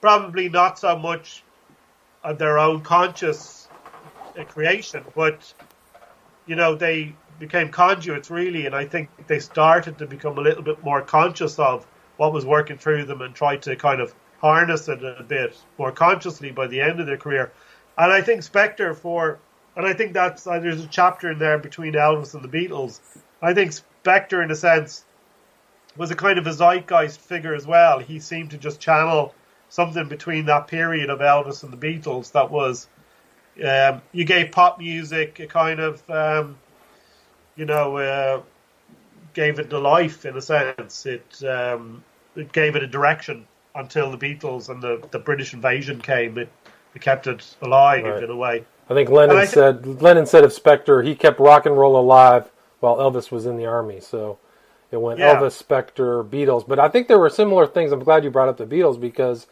probably 0.00 0.48
not 0.48 0.78
so 0.78 0.98
much 0.98 1.42
of 2.24 2.38
their 2.38 2.58
own 2.58 2.82
conscious 2.82 3.68
uh, 4.38 4.44
creation, 4.44 5.04
but, 5.14 5.52
you 6.46 6.56
know, 6.56 6.74
they 6.74 7.14
became 7.38 7.70
conduits 7.70 8.30
really, 8.30 8.66
and 8.66 8.74
I 8.74 8.84
think 8.84 9.08
they 9.26 9.40
started 9.40 9.98
to 9.98 10.06
become 10.06 10.38
a 10.38 10.40
little 10.40 10.62
bit 10.62 10.82
more 10.84 11.02
conscious 11.02 11.58
of 11.58 11.86
what 12.16 12.32
was 12.32 12.46
working 12.46 12.78
through 12.78 13.06
them 13.06 13.20
and 13.20 13.34
tried 13.34 13.62
to 13.62 13.74
kind 13.74 14.00
of 14.00 14.14
harness 14.42 14.88
it 14.88 15.02
a 15.04 15.22
bit 15.22 15.56
more 15.78 15.92
consciously 15.92 16.50
by 16.50 16.66
the 16.66 16.80
end 16.80 17.00
of 17.00 17.06
their 17.06 17.16
career. 17.16 17.52
And 17.96 18.12
I 18.12 18.20
think 18.20 18.42
Spector 18.42 18.94
for, 18.94 19.38
and 19.76 19.86
I 19.86 19.94
think 19.94 20.12
that's 20.12 20.46
uh, 20.46 20.58
there's 20.58 20.84
a 20.84 20.88
chapter 20.88 21.30
in 21.30 21.38
there 21.38 21.58
between 21.58 21.94
Elvis 21.94 22.34
and 22.34 22.42
the 22.42 22.48
Beatles. 22.48 23.00
I 23.40 23.54
think 23.54 23.72
Spector, 24.04 24.42
in 24.42 24.50
a 24.50 24.56
sense, 24.56 25.04
was 25.96 26.10
a 26.10 26.16
kind 26.16 26.38
of 26.38 26.46
a 26.46 26.52
zeitgeist 26.52 27.20
figure 27.20 27.54
as 27.54 27.66
well. 27.66 28.00
He 28.00 28.18
seemed 28.18 28.50
to 28.50 28.58
just 28.58 28.80
channel 28.80 29.34
something 29.68 30.08
between 30.08 30.46
that 30.46 30.66
period 30.66 31.08
of 31.08 31.20
Elvis 31.20 31.62
and 31.62 31.72
the 31.72 31.76
Beatles 31.76 32.32
that 32.32 32.50
was. 32.50 32.88
Um, 33.62 34.00
you 34.12 34.24
gave 34.24 34.50
pop 34.50 34.78
music 34.78 35.38
a 35.38 35.46
kind 35.46 35.78
of, 35.78 36.10
um, 36.10 36.58
you 37.54 37.66
know, 37.66 37.96
uh, 37.98 38.42
gave 39.34 39.58
it 39.58 39.68
the 39.68 39.78
life 39.78 40.24
in 40.24 40.36
a 40.36 40.40
sense. 40.40 41.06
It 41.06 41.44
um, 41.44 42.02
it 42.34 42.50
gave 42.50 42.76
it 42.76 42.82
a 42.82 42.86
direction 42.86 43.46
until 43.74 44.10
the 44.10 44.18
Beatles 44.18 44.68
and 44.68 44.82
the, 44.82 45.02
the 45.10 45.18
British 45.18 45.54
invasion 45.54 46.00
came. 46.00 46.38
It, 46.38 46.50
it 46.94 47.00
kept 47.00 47.26
it 47.26 47.56
alive 47.62 48.04
right. 48.04 48.22
in 48.22 48.30
a 48.30 48.36
way. 48.36 48.64
I 48.90 48.94
think 48.94 49.08
Lennon 49.08 49.36
I 49.36 49.46
said 49.46 50.02
Lennon 50.02 50.26
said 50.26 50.44
of 50.44 50.50
Spector 50.50 51.04
he 51.04 51.14
kept 51.14 51.40
rock 51.40 51.64
and 51.64 51.76
roll 51.76 51.98
alive 51.98 52.50
while 52.80 52.96
Elvis 52.96 53.30
was 53.30 53.46
in 53.46 53.56
the 53.56 53.64
army. 53.64 54.00
So 54.00 54.38
it 54.90 55.00
went 55.00 55.18
yeah. 55.18 55.34
Elvis, 55.34 55.62
Spector, 55.62 56.28
Beatles. 56.28 56.68
But 56.68 56.78
I 56.78 56.88
think 56.88 57.08
there 57.08 57.18
were 57.18 57.30
similar 57.30 57.66
things. 57.66 57.92
I'm 57.92 58.04
glad 58.04 58.24
you 58.24 58.30
brought 58.30 58.48
up 58.48 58.58
the 58.58 58.66
Beatles 58.66 59.00
because 59.00 59.46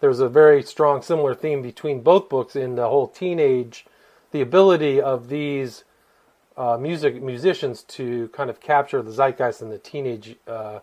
there's 0.00 0.20
a 0.20 0.28
very 0.28 0.62
strong 0.62 1.02
similar 1.02 1.34
theme 1.34 1.62
between 1.62 2.00
both 2.00 2.28
books 2.28 2.54
in 2.54 2.76
the 2.76 2.88
whole 2.88 3.08
teenage, 3.08 3.86
the 4.30 4.40
ability 4.40 5.00
of 5.00 5.28
these 5.28 5.84
uh, 6.56 6.76
music 6.76 7.20
musicians 7.20 7.82
to 7.82 8.28
kind 8.28 8.48
of 8.50 8.60
capture 8.60 9.02
the 9.02 9.10
zeitgeist 9.10 9.62
and 9.62 9.72
the 9.72 9.78
teenage 9.78 10.36
uh, 10.46 10.78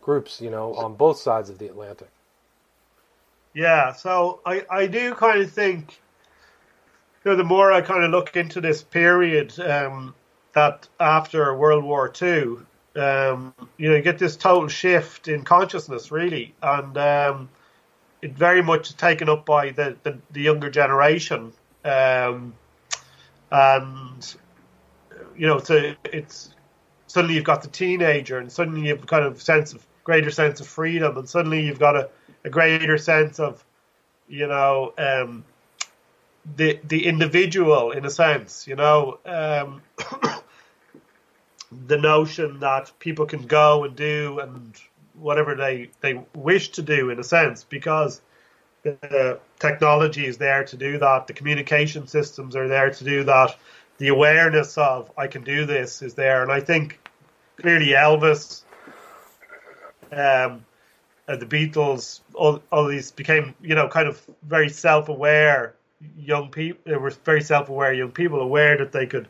groups, 0.00 0.40
you 0.40 0.50
know, 0.50 0.74
on 0.74 0.94
both 0.94 1.18
sides 1.18 1.50
of 1.50 1.58
the 1.58 1.66
Atlantic. 1.66 2.08
Yeah, 3.58 3.90
so 3.90 4.38
I, 4.46 4.64
I 4.70 4.86
do 4.86 5.16
kind 5.16 5.40
of 5.40 5.50
think, 5.50 6.00
you 7.24 7.32
know, 7.32 7.36
the 7.36 7.42
more 7.42 7.72
I 7.72 7.80
kind 7.80 8.04
of 8.04 8.12
look 8.12 8.36
into 8.36 8.60
this 8.60 8.84
period, 8.84 9.58
um, 9.58 10.14
that 10.52 10.86
after 11.00 11.52
World 11.56 11.82
War 11.82 12.12
II, 12.22 12.58
um, 12.94 13.52
you 13.76 13.88
know, 13.88 13.96
you 13.96 14.02
get 14.02 14.16
this 14.16 14.36
total 14.36 14.68
shift 14.68 15.26
in 15.26 15.42
consciousness, 15.42 16.12
really, 16.12 16.54
and 16.62 16.96
um, 16.98 17.48
it 18.22 18.32
very 18.32 18.62
much 18.62 18.90
is 18.90 18.94
taken 18.94 19.28
up 19.28 19.44
by 19.44 19.70
the, 19.70 19.96
the, 20.04 20.16
the 20.30 20.40
younger 20.40 20.70
generation, 20.70 21.52
um, 21.84 22.54
and 23.50 24.36
you 25.36 25.48
know, 25.48 25.58
so 25.58 25.96
it's 26.04 26.54
suddenly 27.08 27.34
you've 27.34 27.42
got 27.42 27.62
the 27.62 27.68
teenager, 27.68 28.38
and 28.38 28.52
suddenly 28.52 28.86
you've 28.86 29.04
kind 29.08 29.24
of 29.24 29.42
sense 29.42 29.72
of 29.72 29.84
greater 30.04 30.30
sense 30.30 30.60
of 30.60 30.68
freedom, 30.68 31.18
and 31.18 31.28
suddenly 31.28 31.66
you've 31.66 31.80
got 31.80 31.96
a 31.96 32.08
a 32.44 32.50
greater 32.50 32.98
sense 32.98 33.38
of, 33.38 33.64
you 34.28 34.46
know, 34.46 34.92
um, 34.98 35.44
the 36.56 36.80
the 36.84 37.06
individual 37.06 37.90
in 37.92 38.04
a 38.04 38.10
sense, 38.10 38.66
you 38.66 38.76
know, 38.76 39.18
um, 39.26 39.82
the 41.86 41.98
notion 41.98 42.60
that 42.60 42.90
people 42.98 43.26
can 43.26 43.46
go 43.46 43.84
and 43.84 43.96
do 43.96 44.38
and 44.40 44.74
whatever 45.14 45.54
they 45.54 45.90
they 46.00 46.22
wish 46.34 46.70
to 46.70 46.82
do 46.82 47.10
in 47.10 47.18
a 47.18 47.24
sense 47.24 47.64
because 47.64 48.20
the 48.82 49.40
technology 49.58 50.24
is 50.24 50.38
there 50.38 50.64
to 50.64 50.76
do 50.76 50.98
that, 50.98 51.26
the 51.26 51.32
communication 51.32 52.06
systems 52.06 52.54
are 52.54 52.68
there 52.68 52.90
to 52.90 53.04
do 53.04 53.24
that, 53.24 53.56
the 53.98 54.08
awareness 54.08 54.78
of 54.78 55.10
I 55.16 55.26
can 55.26 55.42
do 55.42 55.66
this 55.66 56.00
is 56.00 56.14
there, 56.14 56.42
and 56.42 56.52
I 56.52 56.60
think 56.60 56.98
clearly 57.60 57.88
Elvis. 57.88 58.62
Um, 60.10 60.64
uh, 61.28 61.36
the 61.36 61.46
Beatles, 61.46 62.20
all, 62.34 62.62
all 62.72 62.88
these 62.88 63.10
became, 63.10 63.54
you 63.60 63.74
know, 63.74 63.86
kind 63.86 64.08
of 64.08 64.20
very 64.42 64.68
self-aware 64.68 65.74
young 66.16 66.50
people. 66.50 66.80
They 66.86 66.96
were 66.96 67.10
very 67.10 67.42
self-aware 67.42 67.92
young 67.92 68.12
people, 68.12 68.40
aware 68.40 68.78
that 68.78 68.92
they 68.92 69.06
could, 69.06 69.28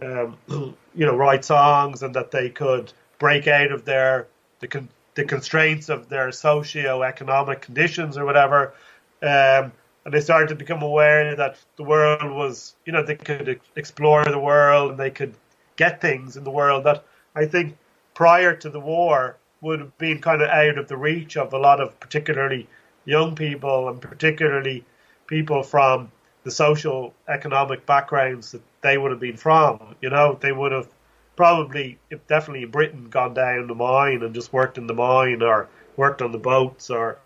um, 0.00 0.38
you 0.48 1.06
know, 1.06 1.16
write 1.16 1.44
songs 1.44 2.02
and 2.02 2.14
that 2.14 2.30
they 2.30 2.50
could 2.50 2.92
break 3.18 3.48
out 3.48 3.72
of 3.72 3.84
their 3.84 4.28
the 4.60 4.68
con- 4.68 4.88
the 5.14 5.24
constraints 5.24 5.88
of 5.88 6.08
their 6.08 6.32
socio-economic 6.32 7.60
conditions 7.60 8.16
or 8.16 8.24
whatever. 8.24 8.74
Um, 9.22 9.72
and 10.04 10.12
they 10.12 10.20
started 10.20 10.48
to 10.48 10.54
become 10.54 10.82
aware 10.82 11.34
that 11.36 11.56
the 11.76 11.84
world 11.84 12.30
was, 12.30 12.74
you 12.84 12.92
know, 12.92 13.02
they 13.02 13.14
could 13.16 13.60
explore 13.74 14.24
the 14.24 14.38
world 14.38 14.90
and 14.90 15.00
they 15.00 15.10
could 15.10 15.34
get 15.76 16.00
things 16.00 16.36
in 16.36 16.44
the 16.44 16.50
world 16.50 16.84
that 16.84 17.04
I 17.34 17.46
think 17.46 17.76
prior 18.12 18.54
to 18.56 18.68
the 18.68 18.80
war 18.80 19.36
would 19.64 19.80
have 19.80 19.96
been 19.98 20.20
kind 20.20 20.42
of 20.42 20.48
out 20.50 20.78
of 20.78 20.88
the 20.88 20.96
reach 20.96 21.36
of 21.36 21.52
a 21.54 21.58
lot 21.58 21.80
of 21.80 21.98
particularly 21.98 22.68
young 23.06 23.34
people 23.34 23.88
and 23.88 24.00
particularly 24.00 24.84
people 25.26 25.62
from 25.62 26.12
the 26.44 26.50
social 26.50 27.14
economic 27.28 27.86
backgrounds 27.86 28.52
that 28.52 28.60
they 28.82 28.98
would 28.98 29.10
have 29.10 29.20
been 29.20 29.38
from. 29.38 29.96
You 30.02 30.10
know, 30.10 30.38
they 30.38 30.52
would 30.52 30.72
have 30.72 30.88
probably, 31.34 31.98
if 32.10 32.26
definitely 32.26 32.64
in 32.64 32.70
Britain, 32.70 33.08
gone 33.08 33.32
down 33.32 33.66
the 33.66 33.74
mine 33.74 34.22
and 34.22 34.34
just 34.34 34.52
worked 34.52 34.76
in 34.76 34.86
the 34.86 34.94
mine 34.94 35.42
or 35.42 35.68
worked 35.96 36.20
on 36.20 36.30
the 36.30 36.38
boats 36.38 36.90
or 36.90 37.18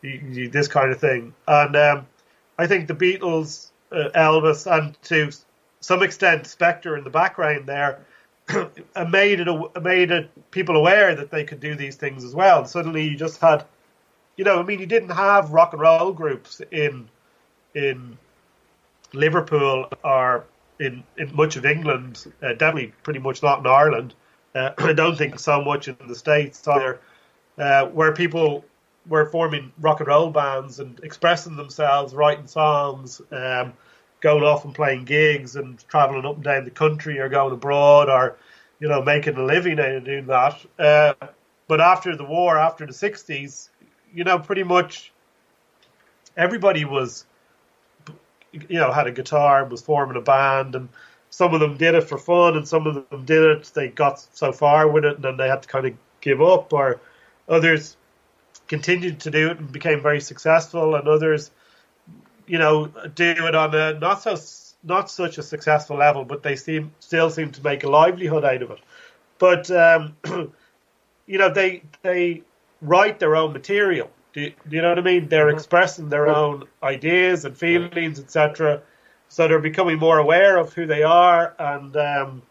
this 0.00 0.68
kind 0.68 0.92
of 0.92 1.00
thing. 1.00 1.34
And 1.48 1.74
um, 1.74 2.06
I 2.56 2.68
think 2.68 2.86
the 2.86 2.94
Beatles, 2.94 3.70
uh, 3.90 4.10
Elvis, 4.14 4.70
and 4.70 5.00
to 5.02 5.32
some 5.80 6.04
extent 6.04 6.44
Spector 6.44 6.96
in 6.96 7.02
the 7.02 7.10
background 7.10 7.66
there, 7.66 8.06
made 9.10 9.40
it 9.40 9.82
made 9.82 10.10
it 10.10 10.50
people 10.50 10.76
aware 10.76 11.14
that 11.14 11.30
they 11.30 11.44
could 11.44 11.60
do 11.60 11.74
these 11.74 11.96
things 11.96 12.24
as 12.24 12.34
well. 12.34 12.60
And 12.60 12.68
suddenly 12.68 13.04
you 13.08 13.16
just 13.16 13.40
had, 13.40 13.64
you 14.36 14.44
know, 14.44 14.60
I 14.60 14.62
mean, 14.62 14.80
you 14.80 14.86
didn't 14.86 15.10
have 15.10 15.50
rock 15.50 15.72
and 15.72 15.80
roll 15.80 16.12
groups 16.12 16.60
in 16.70 17.08
in 17.74 18.18
Liverpool 19.12 19.88
or 20.02 20.44
in, 20.80 21.04
in 21.16 21.34
much 21.34 21.56
of 21.56 21.64
England, 21.64 22.32
uh, 22.42 22.52
definitely 22.52 22.92
pretty 23.02 23.20
much 23.20 23.42
not 23.42 23.60
in 23.60 23.66
Ireland. 23.66 24.14
Uh, 24.54 24.70
I 24.78 24.92
don't 24.92 25.16
think 25.16 25.38
so 25.38 25.62
much 25.62 25.88
in 25.88 25.96
the 26.06 26.14
States 26.14 26.66
either, 26.66 27.00
uh, 27.58 27.86
where 27.86 28.12
people 28.12 28.64
were 29.06 29.26
forming 29.26 29.72
rock 29.80 30.00
and 30.00 30.08
roll 30.08 30.30
bands 30.30 30.80
and 30.80 30.98
expressing 31.02 31.56
themselves, 31.56 32.14
writing 32.14 32.46
songs, 32.46 33.20
um, 33.30 33.74
going 34.20 34.42
off 34.42 34.64
and 34.64 34.74
playing 34.74 35.04
gigs 35.04 35.56
and 35.56 35.78
traveling 35.88 36.24
up 36.24 36.36
and 36.36 36.44
down 36.44 36.64
the 36.64 36.70
country 36.70 37.18
or 37.18 37.28
going 37.28 37.52
abroad 37.52 38.08
or, 38.08 38.36
you 38.80 38.88
know, 38.88 39.02
making 39.02 39.36
a 39.36 39.44
living 39.44 39.78
out 39.78 39.92
of 39.92 40.04
doing 40.04 40.26
that. 40.26 40.64
Uh, 40.78 41.14
but 41.68 41.80
after 41.80 42.16
the 42.16 42.24
war, 42.24 42.58
after 42.58 42.86
the 42.86 42.92
60s, 42.92 43.68
you 44.14 44.24
know, 44.24 44.38
pretty 44.38 44.62
much 44.62 45.12
everybody 46.36 46.84
was, 46.84 47.26
you 48.52 48.78
know, 48.78 48.92
had 48.92 49.06
a 49.06 49.12
guitar, 49.12 49.64
was 49.64 49.82
forming 49.82 50.16
a 50.16 50.20
band 50.20 50.74
and 50.74 50.88
some 51.30 51.52
of 51.52 51.60
them 51.60 51.76
did 51.76 51.94
it 51.94 52.04
for 52.04 52.16
fun 52.16 52.56
and 52.56 52.66
some 52.66 52.86
of 52.86 53.08
them 53.10 53.24
did 53.24 53.42
it, 53.42 53.70
they 53.74 53.88
got 53.88 54.20
so 54.34 54.52
far 54.52 54.88
with 54.88 55.04
it 55.04 55.16
and 55.16 55.24
then 55.24 55.36
they 55.36 55.48
had 55.48 55.62
to 55.62 55.68
kind 55.68 55.86
of 55.86 55.94
give 56.20 56.40
up 56.40 56.72
or 56.72 57.00
others 57.48 57.96
continued 58.68 59.20
to 59.20 59.30
do 59.30 59.50
it 59.50 59.58
and 59.58 59.70
became 59.70 60.00
very 60.00 60.20
successful, 60.20 60.94
and 60.94 61.08
others, 61.08 61.50
you 62.46 62.58
know, 62.58 62.86
do 63.14 63.30
it 63.30 63.54
on 63.54 63.74
a 63.74 63.98
not 63.98 64.22
so 64.22 64.36
not 64.82 65.10
such 65.10 65.38
a 65.38 65.42
successful 65.42 65.96
level, 65.96 66.24
but 66.24 66.42
they 66.42 66.56
seem 66.56 66.92
still 67.00 67.30
seem 67.30 67.50
to 67.52 67.62
make 67.62 67.84
a 67.84 67.88
livelihood 67.88 68.44
out 68.44 68.62
of 68.62 68.70
it. 68.70 68.80
But 69.38 69.70
um, 69.70 70.16
you 71.26 71.38
know, 71.38 71.52
they 71.52 71.82
they 72.02 72.42
write 72.80 73.18
their 73.18 73.36
own 73.36 73.52
material. 73.52 74.10
Do 74.32 74.42
you, 74.42 74.52
do 74.68 74.76
you 74.76 74.82
know 74.82 74.90
what 74.90 74.98
I 74.98 75.02
mean? 75.02 75.28
They're 75.28 75.46
mm-hmm. 75.46 75.56
expressing 75.56 76.08
their 76.08 76.28
own 76.28 76.64
ideas 76.82 77.44
and 77.44 77.56
feelings, 77.56 78.18
etc. 78.18 78.82
So 79.28 79.48
they're 79.48 79.58
becoming 79.58 79.98
more 79.98 80.18
aware 80.18 80.58
of 80.58 80.72
who 80.72 80.86
they 80.86 81.02
are, 81.02 81.54
and 81.58 81.96
um, 81.96 82.42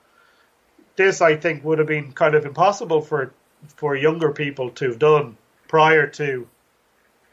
this 0.95 1.21
I 1.21 1.35
think 1.35 1.63
would 1.63 1.79
have 1.79 1.87
been 1.87 2.11
kind 2.13 2.35
of 2.35 2.45
impossible 2.45 3.01
for 3.01 3.33
for 3.75 3.95
younger 3.95 4.31
people 4.31 4.69
to 4.71 4.89
have 4.89 4.99
done 4.99 5.37
prior 5.67 6.07
to 6.07 6.47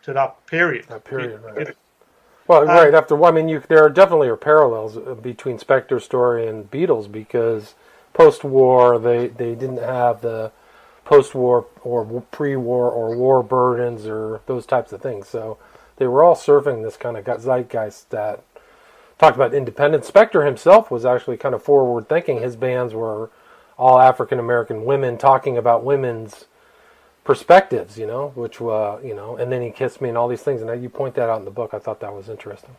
to 0.02 0.12
that 0.12 0.46
period. 0.46 0.86
That 0.88 1.04
period, 1.04 1.40
right. 1.42 1.76
Well, 2.50 2.68
uh, 2.68 2.74
right 2.74 2.94
after. 2.94 3.24
I 3.24 3.30
mean, 3.30 3.48
you, 3.48 3.62
there 3.68 3.84
are 3.84 3.88
definitely 3.88 4.26
are 4.26 4.36
parallels 4.36 4.96
uh, 4.96 5.14
between 5.14 5.58
Spector's 5.58 6.02
story 6.02 6.48
and 6.48 6.68
Beatles 6.68 7.10
because 7.10 7.74
post-war 8.12 8.98
they 8.98 9.28
they 9.28 9.54
didn't 9.54 9.78
have 9.78 10.20
the 10.20 10.50
post-war 11.04 11.66
or 11.82 12.22
pre-war 12.32 12.90
or 12.90 13.16
war 13.16 13.44
burdens 13.44 14.04
or 14.04 14.40
those 14.46 14.66
types 14.66 14.92
of 14.92 15.00
things. 15.00 15.28
So 15.28 15.58
they 15.96 16.08
were 16.08 16.24
all 16.24 16.34
serving 16.34 16.82
this 16.82 16.96
kind 16.96 17.16
of 17.16 17.24
zeitgeist 17.24 18.10
that 18.10 18.42
talked 19.16 19.36
about 19.36 19.54
independence. 19.54 20.10
Spector 20.10 20.44
himself 20.44 20.90
was 20.90 21.04
actually 21.04 21.36
kind 21.36 21.54
of 21.54 21.62
forward-thinking. 21.62 22.40
His 22.40 22.56
bands 22.56 22.94
were 22.94 23.30
all 23.78 24.00
African 24.00 24.40
American 24.40 24.84
women 24.84 25.18
talking 25.18 25.56
about 25.56 25.84
women's 25.84 26.46
perspectives, 27.30 27.96
you 27.96 28.08
know, 28.08 28.32
which 28.34 28.60
uh, 28.60 28.98
you 29.04 29.14
know, 29.14 29.36
and 29.36 29.52
then 29.52 29.62
he 29.62 29.70
kissed 29.70 30.00
me 30.00 30.08
and 30.08 30.18
all 30.18 30.26
these 30.26 30.42
things, 30.42 30.60
and 30.62 30.82
you 30.82 30.88
point 30.88 31.14
that 31.14 31.28
out 31.30 31.38
in 31.38 31.44
the 31.44 31.50
book. 31.52 31.72
I 31.72 31.78
thought 31.78 32.00
that 32.00 32.12
was 32.12 32.28
interesting. 32.28 32.74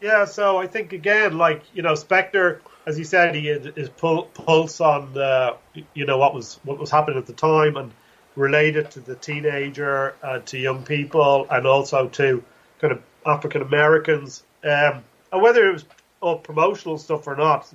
Yeah, 0.00 0.26
so 0.26 0.58
I 0.58 0.68
think 0.68 0.92
again, 0.92 1.36
like 1.36 1.64
you 1.74 1.82
know, 1.82 1.94
Spector, 1.94 2.60
as 2.86 2.96
he 2.96 3.02
said, 3.02 3.34
he 3.34 3.46
had 3.46 3.64
his 3.74 3.88
pulse 3.88 4.80
on 4.80 5.18
uh, 5.18 5.54
you 5.92 6.06
know 6.06 6.18
what 6.18 6.34
was 6.34 6.60
what 6.62 6.78
was 6.78 6.88
happening 6.88 7.18
at 7.18 7.26
the 7.26 7.32
time 7.32 7.76
and 7.76 7.90
related 8.36 8.92
to 8.92 9.00
the 9.00 9.16
teenager, 9.16 10.14
and 10.22 10.46
to 10.46 10.56
young 10.56 10.84
people, 10.84 11.48
and 11.50 11.66
also 11.66 12.06
to 12.10 12.44
kind 12.80 12.92
of 12.92 13.02
African 13.26 13.62
Americans. 13.62 14.44
Um, 14.62 15.02
and 15.32 15.42
whether 15.42 15.68
it 15.68 15.72
was 15.72 15.84
all 16.20 16.38
promotional 16.38 16.96
stuff 16.96 17.26
or 17.26 17.34
not, 17.34 17.68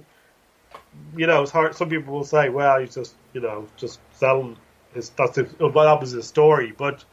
you 1.17 1.27
know, 1.27 1.41
it's 1.41 1.51
hard. 1.51 1.75
Some 1.75 1.89
people 1.89 2.13
will 2.13 2.23
say, 2.23 2.47
"Well, 2.47 2.79
he's 2.79 2.95
just 2.95 3.15
you 3.33 3.41
know 3.41 3.67
just 3.75 3.99
selling 4.13 4.55
his, 4.93 5.09
that's 5.09 5.35
his, 5.35 5.47
well, 5.59 5.71
that 5.71 5.99
was 5.99 6.11
his 6.11 6.27
story. 6.27 6.73
But 6.75 7.03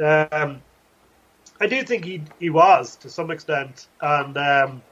um, 0.00 0.62
I 1.60 1.66
do 1.66 1.82
think 1.82 2.04
he 2.04 2.22
he 2.38 2.50
was 2.50 2.96
to 2.96 3.10
some 3.10 3.30
extent, 3.30 3.88
and 4.00 4.36
um, 4.36 4.82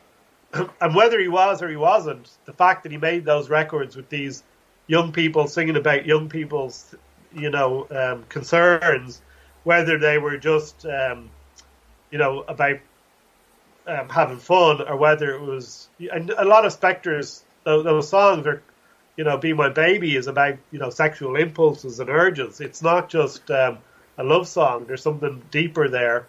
and 0.80 0.94
whether 0.94 1.18
he 1.20 1.28
was 1.28 1.62
or 1.62 1.68
he 1.68 1.76
wasn't, 1.76 2.30
the 2.44 2.52
fact 2.52 2.82
that 2.82 2.92
he 2.92 2.98
made 2.98 3.24
those 3.24 3.48
records 3.48 3.96
with 3.96 4.08
these 4.08 4.42
young 4.86 5.12
people 5.12 5.46
singing 5.46 5.76
about 5.76 6.06
young 6.06 6.28
people's 6.28 6.94
you 7.32 7.50
know 7.50 7.86
um, 7.90 8.24
concerns, 8.28 9.22
whether 9.64 9.98
they 9.98 10.18
were 10.18 10.38
just 10.38 10.86
um, 10.86 11.30
you 12.10 12.18
know 12.18 12.44
about 12.48 12.78
um, 13.86 14.08
having 14.08 14.38
fun 14.38 14.82
or 14.82 14.96
whether 14.96 15.34
it 15.34 15.40
was 15.40 15.88
and 16.12 16.30
a 16.30 16.44
lot 16.44 16.64
of 16.64 16.78
Spector's 16.78 17.44
those, 17.64 17.84
those 17.84 18.08
songs 18.08 18.46
are 18.46 18.62
you 19.16 19.24
know, 19.24 19.38
Be 19.38 19.52
My 19.52 19.68
Baby 19.68 20.16
is 20.16 20.26
about, 20.26 20.56
you 20.70 20.78
know, 20.78 20.90
sexual 20.90 21.36
impulses 21.36 22.00
and 22.00 22.10
urges. 22.10 22.60
It's 22.60 22.82
not 22.82 23.08
just 23.08 23.50
um, 23.50 23.78
a 24.18 24.24
love 24.24 24.46
song. 24.46 24.84
There's 24.86 25.02
something 25.02 25.42
deeper 25.50 25.88
there. 25.88 26.26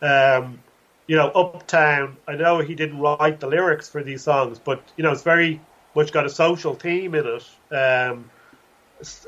Um, 0.00 0.60
you 1.06 1.16
know, 1.16 1.28
Uptown, 1.30 2.16
I 2.26 2.36
know 2.36 2.60
he 2.60 2.74
didn't 2.74 2.98
write 2.98 3.40
the 3.40 3.48
lyrics 3.48 3.88
for 3.88 4.02
these 4.02 4.22
songs, 4.22 4.58
but, 4.58 4.82
you 4.96 5.02
know, 5.02 5.12
it's 5.12 5.22
very 5.22 5.60
much 5.94 6.12
got 6.12 6.24
a 6.24 6.30
social 6.30 6.74
theme 6.74 7.14
in 7.14 7.26
it. 7.26 7.74
Um, 7.74 8.30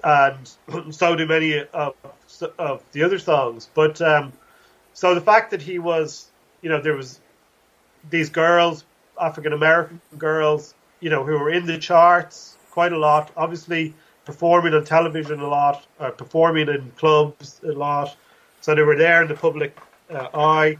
and 0.05 0.51
so 0.95 1.17
do 1.17 1.27
many 1.27 1.59
of, 1.59 1.95
of 2.59 2.83
the 2.93 3.03
other 3.03 3.19
songs. 3.19 3.69
But 3.75 4.01
um, 4.01 4.33
so 4.95 5.15
the 5.15 5.21
fact 5.21 5.51
that 5.51 5.63
he 5.63 5.79
was, 5.79 6.29
you 6.63 6.69
know, 6.71 6.81
there 6.81 6.95
was 6.95 7.21
these 8.09 8.31
girls, 8.31 8.85
African 9.21 9.53
American 9.53 10.01
girls, 10.19 10.75
you 11.01 11.11
know, 11.11 11.25
who 11.25 11.39
were 11.39 11.51
in 11.51 11.67
the 11.67 11.79
charts, 11.79 12.57
quite 12.73 12.93
a 12.93 12.99
lot. 12.99 13.31
Obviously, 13.37 13.95
performing 14.25 14.75
on 14.75 14.85
television 14.85 15.41
a 15.41 15.47
lot, 15.47 15.87
uh, 16.01 16.11
performing 16.11 16.69
in 16.69 16.91
clubs 16.97 17.61
a 17.63 17.73
lot. 17.73 18.17
So 18.61 18.75
they 18.75 18.83
were 18.83 18.97
there 18.97 19.23
in 19.23 19.29
the 19.29 19.35
public 19.35 19.77
uh, 20.11 20.29
eye 20.35 20.79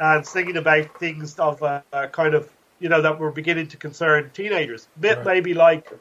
and 0.00 0.26
singing 0.26 0.56
about 0.56 0.98
things 0.98 1.38
of 1.38 1.60
a, 1.62 1.84
a, 1.92 2.08
kind 2.08 2.34
of, 2.34 2.50
you 2.80 2.88
know, 2.88 3.02
that 3.02 3.18
were 3.18 3.30
beginning 3.30 3.68
to 3.68 3.76
concern 3.76 4.30
teenagers. 4.32 4.88
Bit 4.98 5.18
right. 5.18 5.26
maybe 5.26 5.54
like 5.54 5.92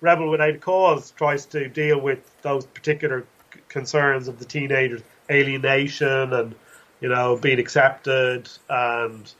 Rebel 0.00 0.30
Without 0.30 0.54
a 0.54 0.58
Cause 0.58 1.10
tries 1.12 1.46
to 1.46 1.68
deal 1.68 2.00
with 2.00 2.20
those 2.42 2.66
particular 2.66 3.24
c- 3.52 3.60
concerns 3.68 4.28
of 4.28 4.38
the 4.38 4.44
teenagers, 4.44 5.02
alienation 5.30 6.32
and, 6.32 6.54
you 7.00 7.08
know, 7.08 7.36
being 7.36 7.58
accepted 7.58 8.48
and 8.68 9.32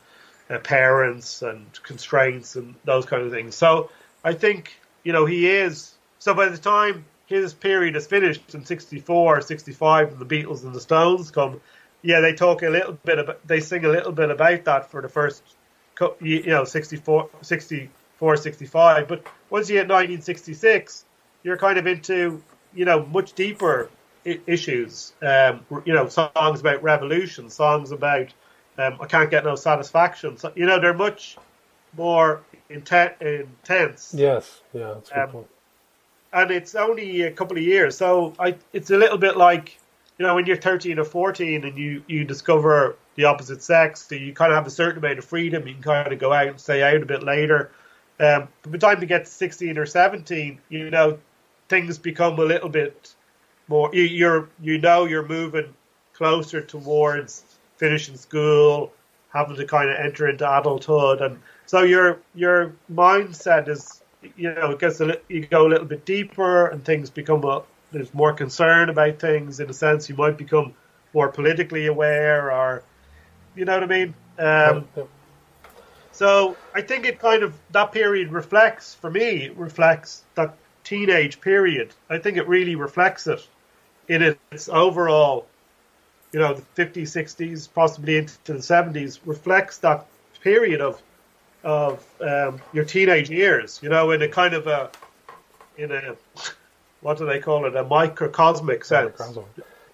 uh, 0.51 0.59
parents 0.59 1.43
and 1.43 1.67
constraints 1.83 2.57
and 2.57 2.75
those 2.85 3.05
kind 3.05 3.23
of 3.23 3.31
things. 3.31 3.55
So 3.55 3.91
I 4.25 4.33
think 4.33 4.81
you 5.07 5.13
know, 5.13 5.25
he 5.25 5.49
is. 5.49 5.95
So 6.19 6.35
by 6.35 6.49
the 6.49 6.59
time 6.59 7.05
his 7.27 7.55
period 7.55 7.95
is 7.95 8.09
finished 8.09 8.57
in 8.57 8.65
64, 8.65 9.41
65, 9.41 10.11
and 10.11 10.19
the 10.19 10.27
Beatles 10.27 10.65
and 10.65 10.75
the 10.75 10.81
Stones 10.81 11.31
come, 11.31 11.61
yeah, 12.03 12.21
they 12.21 12.33
talk 12.33 12.63
a 12.63 12.69
little 12.69 12.95
bit 13.05 13.21
about, 13.21 13.47
they 13.47 13.61
sing 13.61 13.85
a 13.85 13.89
little 13.89 14.11
bit 14.11 14.33
about 14.33 14.65
that 14.65 14.91
for 14.91 15.01
the 15.01 15.09
first, 15.09 15.45
you 16.21 16.47
know, 16.47 16.65
64, 16.65 17.31
64 17.41 18.37
65. 18.37 19.07
But 19.07 19.25
once 19.49 19.71
you 19.71 19.77
hit 19.77 19.83
1966, 19.83 21.05
you're 21.45 21.57
kind 21.57 21.79
of 21.79 21.87
into, 21.87 22.43
you 22.75 22.85
know, 22.85 23.07
much 23.07 23.33
deeper 23.35 23.89
issues. 24.25 25.13
Um, 25.23 25.65
you 25.85 25.95
know, 25.95 26.09
songs 26.09 26.61
about 26.61 26.83
revolution, 26.83 27.49
songs 27.49 27.93
about 27.93 28.35
um, 28.77 28.99
I 29.01 29.07
can't 29.07 29.31
get 29.31 29.45
no 29.45 29.55
satisfaction. 29.55 30.37
So, 30.37 30.53
you 30.57 30.67
know, 30.67 30.81
they're 30.81 30.95
much 30.95 31.37
more 31.97 32.43
inten- 32.71 33.21
intense. 33.21 34.15
Yes, 34.17 34.61
yeah, 34.73 34.95
that's 34.95 35.11
a 35.11 35.15
good 35.15 35.23
um, 35.23 35.31
point. 35.31 35.47
and 36.33 36.51
it's 36.51 36.75
only 36.75 37.23
a 37.23 37.31
couple 37.31 37.57
of 37.57 37.63
years, 37.63 37.97
so 37.97 38.35
I 38.39 38.57
it's 38.73 38.91
a 38.91 38.97
little 38.97 39.19
bit 39.19 39.37
like 39.37 39.79
you 40.19 40.27
know 40.27 40.35
when 40.35 40.47
you're 40.47 40.57
13 40.57 40.99
or 40.99 41.05
14 41.05 41.65
and 41.65 41.79
you 41.79 42.03
you 42.07 42.25
discover 42.25 42.97
the 43.17 43.25
opposite 43.25 43.63
sex, 43.63 44.07
so 44.09 44.15
you 44.15 44.33
kind 44.33 44.53
of 44.53 44.57
have 44.57 44.67
a 44.67 44.71
certain 44.71 44.99
amount 44.99 45.19
of 45.19 45.25
freedom. 45.25 45.67
You 45.67 45.75
can 45.75 45.83
kind 45.83 46.13
of 46.13 46.19
go 46.19 46.33
out 46.33 46.49
and 46.49 46.61
stay 46.61 46.83
out 46.83 47.03
a 47.03 47.07
bit 47.07 47.23
later. 47.23 47.71
Um, 48.19 48.49
by 48.63 48.71
the 48.71 48.79
time 48.79 49.01
you 49.01 49.07
get 49.07 49.27
to 49.27 49.31
16 49.31 49.77
or 49.77 49.87
17, 49.87 50.59
you 50.69 50.91
know 50.91 51.19
things 51.69 51.99
become 51.99 52.39
a 52.39 52.45
little 52.45 52.69
bit 52.69 53.15
more. 53.69 53.91
You, 53.95 54.03
you're 54.03 54.49
you 54.61 54.79
know 54.79 55.05
you're 55.05 55.27
moving 55.27 55.75
closer 56.15 56.63
towards 56.63 57.45
finishing 57.77 58.17
school, 58.17 58.93
having 59.37 59.57
to 59.57 59.67
kind 59.67 59.91
of 59.91 59.97
enter 59.99 60.29
into 60.29 60.47
adulthood, 60.59 61.21
and 61.21 61.43
so 61.67 61.83
your 61.83 62.23
your 62.35 62.77
mindset 62.91 63.69
is 63.69 64.03
you 64.23 64.53
know 64.55 64.71
it 64.73 64.81
gets 64.81 65.01
a 65.01 65.07
li- 65.07 65.23
you 65.29 65.47
go 65.47 65.67
a 65.67 65.71
little 65.71 65.87
bit 65.87 66.05
deeper, 66.07 66.69
and 66.69 66.85
things 66.85 67.11
become 67.11 67.45
a 67.45 67.65
there's 67.93 68.15
more 68.15 68.35
concern 68.35 68.89
about 68.91 69.19
things 69.21 69.61
in 69.61 69.71
a 69.71 69.75
sense. 69.75 70.09
You 70.09 70.17
might 70.17 70.39
become 70.39 70.75
more 71.15 71.31
politically 71.33 71.87
aware, 71.87 72.53
or 72.53 72.85
you 73.55 73.65
know 73.65 73.75
what 73.75 73.85
I 73.85 73.87
mean. 73.87 74.15
Um, 74.39 74.91
Yeah. 74.97 75.05
so 76.11 76.59
I 76.75 76.83
think 76.83 77.05
it 77.05 77.19
kind 77.19 77.43
of 77.43 77.61
that 77.71 77.93
period 77.93 78.33
reflects 78.33 78.95
for 78.95 79.11
me 79.11 79.49
reflects 79.51 80.25
that 80.35 80.59
teenage 80.85 81.41
period. 81.41 81.95
I 82.09 82.19
think 82.19 82.37
it 82.37 82.49
really 82.49 82.75
reflects 82.77 83.27
it 83.27 83.41
in 84.09 84.23
its 84.53 84.69
overall, 84.69 85.53
you 86.33 86.41
know, 86.41 86.55
the 86.55 86.63
50s, 86.85 87.03
60s, 87.03 87.69
possibly 87.73 88.19
into 88.19 88.53
the 88.53 88.55
70s 88.55 89.21
reflects 89.25 89.79
that 89.79 90.07
period 90.43 90.81
of 90.81 91.03
of 91.65 92.05
um, 92.21 92.61
your 92.73 92.85
teenage 92.85 93.29
years. 93.29 93.81
You 93.83 93.89
know, 93.89 94.13
in 94.13 94.23
a 94.23 94.29
kind 94.29 94.55
of 94.55 94.67
a 94.67 94.91
in 95.77 95.91
a 95.91 96.17
what 97.01 97.19
do 97.19 97.27
they 97.27 97.41
call 97.41 97.67
it? 97.67 97.77
A 97.77 97.85
microcosmic 97.85 98.85
sense. 98.85 99.21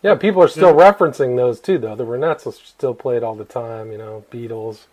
Yeah, 0.03 0.16
people 0.16 0.43
are 0.43 0.49
still 0.49 0.74
referencing 0.74 1.37
those 1.37 1.61
too, 1.61 1.78
though. 1.78 1.95
The 1.95 2.05
Ronettes 2.05 2.47
are 2.47 2.53
still 2.53 2.95
played 2.95 3.22
all 3.22 3.35
the 3.35 3.45
time. 3.45 3.93
You 3.93 3.99
know, 3.99 4.24
Beatles, 4.30 4.87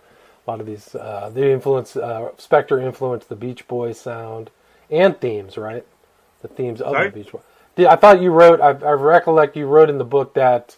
a 0.45 0.51
lot 0.51 0.59
of 0.59 0.65
these. 0.65 0.95
Uh, 0.95 1.31
they 1.33 1.51
influence 1.51 1.95
uh, 1.95 2.29
Spector 2.37 2.81
influenced 2.81 3.29
the 3.29 3.35
Beach 3.35 3.67
Boys 3.67 3.99
sound 3.99 4.49
and 4.89 5.19
themes, 5.19 5.57
right? 5.57 5.85
The 6.41 6.47
themes 6.47 6.81
of 6.81 6.93
Sorry? 6.93 7.09
the 7.09 7.23
Beach 7.23 7.31
Boys. 7.31 7.41
I 7.77 7.95
thought 7.95 8.21
you 8.21 8.31
wrote. 8.31 8.61
I, 8.61 8.69
I 8.69 8.91
recollect 8.91 9.55
you 9.55 9.65
wrote 9.65 9.89
in 9.89 9.97
the 9.97 10.05
book 10.05 10.33
that 10.35 10.77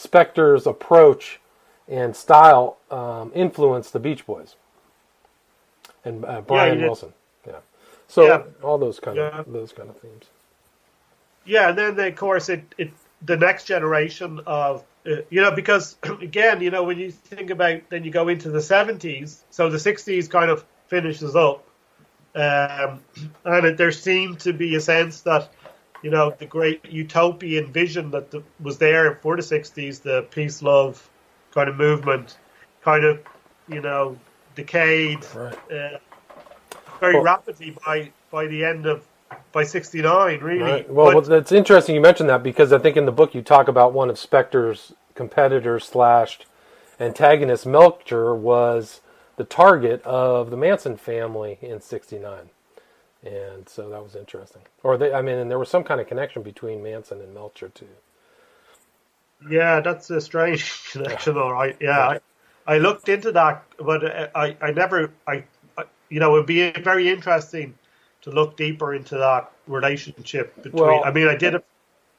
Spector's 0.00 0.66
approach 0.66 1.40
and 1.88 2.16
style 2.16 2.78
um, 2.90 3.32
influenced 3.34 3.92
the 3.92 4.00
Beach 4.00 4.26
Boys 4.26 4.56
and 6.04 6.24
uh, 6.24 6.40
Brian 6.42 6.78
did. 6.78 6.86
Wilson. 6.86 7.12
Yeah. 7.46 7.58
So 8.08 8.26
Yeah. 8.26 8.42
all 8.62 8.78
those 8.78 9.00
kind 9.00 9.18
Yeah. 9.18 9.40
of 9.40 9.52
those 9.52 9.72
kind 9.72 9.90
of 9.90 9.98
themes. 9.98 10.26
Yeah, 11.44 11.70
and 11.70 11.78
then 11.78 12.00
of 12.00 12.16
course 12.16 12.48
it, 12.48 12.74
it 12.78 12.92
the 13.22 13.36
next 13.36 13.64
generation 13.64 14.40
of 14.46 14.84
uh, 15.06 15.16
you 15.30 15.40
know 15.42 15.50
because 15.52 15.96
again 16.22 16.60
you 16.60 16.70
know 16.70 16.84
when 16.84 16.98
you 16.98 17.10
think 17.10 17.50
about 17.50 17.82
then 17.90 18.04
you 18.04 18.10
go 18.10 18.28
into 18.28 18.50
the 18.50 18.60
seventies, 18.62 19.44
so 19.50 19.68
the 19.70 19.78
sixties 19.78 20.28
kind 20.28 20.50
of 20.50 20.64
finishes 20.88 21.36
up, 21.36 21.64
um, 22.34 23.00
and 23.44 23.66
it, 23.66 23.76
there 23.76 23.92
seemed 23.92 24.40
to 24.40 24.52
be 24.52 24.74
a 24.76 24.80
sense 24.80 25.22
that 25.22 25.48
you 26.02 26.10
know 26.10 26.34
the 26.38 26.46
great 26.46 26.84
utopian 26.90 27.72
vision 27.72 28.10
that 28.10 28.30
the, 28.30 28.42
was 28.60 28.78
there 28.78 29.16
for 29.16 29.36
the 29.36 29.42
sixties, 29.42 30.00
the 30.00 30.22
peace 30.30 30.62
love 30.62 31.08
kind 31.52 31.68
of 31.68 31.76
movement, 31.76 32.38
kind 32.82 33.04
of 33.04 33.20
you 33.68 33.80
know 33.80 34.16
decayed 34.56 35.24
Right. 35.34 35.54
uh, 35.72 35.98
very 37.00 37.14
Well- 37.14 37.24
rapidly 37.24 37.76
by 37.84 38.10
by 38.30 38.46
the 38.46 38.64
end 38.64 38.86
of 38.86 39.06
by 39.52 39.64
sixty 39.64 40.00
nine 40.02 40.40
really. 40.40 40.62
Right. 40.62 40.90
Well, 40.90 41.12
But- 41.12 41.28
well, 41.28 41.38
it's 41.38 41.52
interesting 41.52 41.94
you 41.94 42.00
mentioned 42.00 42.28
that 42.30 42.42
because 42.42 42.72
I 42.72 42.78
think 42.78 42.96
in 42.96 43.04
the 43.06 43.12
book 43.12 43.34
you 43.34 43.42
talk 43.42 43.68
about 43.68 43.92
one 43.92 44.10
of 44.10 44.16
Spector's 44.16 44.92
competitors 45.14 45.84
slash 45.84 46.40
antagonist, 46.98 47.66
Melcher, 47.66 48.34
was 48.34 49.00
the 49.36 49.44
target 49.44 50.02
of 50.04 50.50
the 50.50 50.56
Manson 50.56 50.96
family 50.96 51.58
in 51.62 51.80
'69, 51.80 52.50
and 53.24 53.68
so 53.68 53.88
that 53.90 54.02
was 54.02 54.16
interesting. 54.16 54.62
Or 54.82 54.96
they, 54.98 55.12
I 55.12 55.22
mean, 55.22 55.36
and 55.38 55.50
there 55.50 55.58
was 55.58 55.68
some 55.70 55.84
kind 55.84 56.00
of 56.00 56.06
connection 56.08 56.42
between 56.42 56.82
Manson 56.82 57.20
and 57.20 57.34
Melcher 57.34 57.68
too. 57.70 57.88
Yeah, 59.48 59.80
that's 59.80 60.10
a 60.10 60.20
strange 60.20 60.84
connection, 60.92 61.36
all 61.36 61.52
right. 61.52 61.76
Yeah, 61.80 61.98
I, 62.66 62.74
I 62.74 62.78
looked 62.78 63.08
into 63.08 63.32
that, 63.32 63.64
but 63.78 64.04
uh, 64.04 64.28
I, 64.34 64.56
I 64.60 64.70
never, 64.72 65.12
I, 65.26 65.44
I, 65.78 65.84
you 66.08 66.20
know, 66.20 66.34
it'd 66.34 66.46
be 66.46 66.70
very 66.72 67.08
interesting 67.08 67.74
to 68.22 68.30
look 68.30 68.56
deeper 68.56 68.94
into 68.94 69.16
that 69.18 69.50
relationship 69.66 70.54
between. 70.62 70.84
Well- 70.84 71.04
I 71.04 71.10
mean, 71.10 71.28
I 71.28 71.36
did 71.36 71.54
it. 71.54 71.64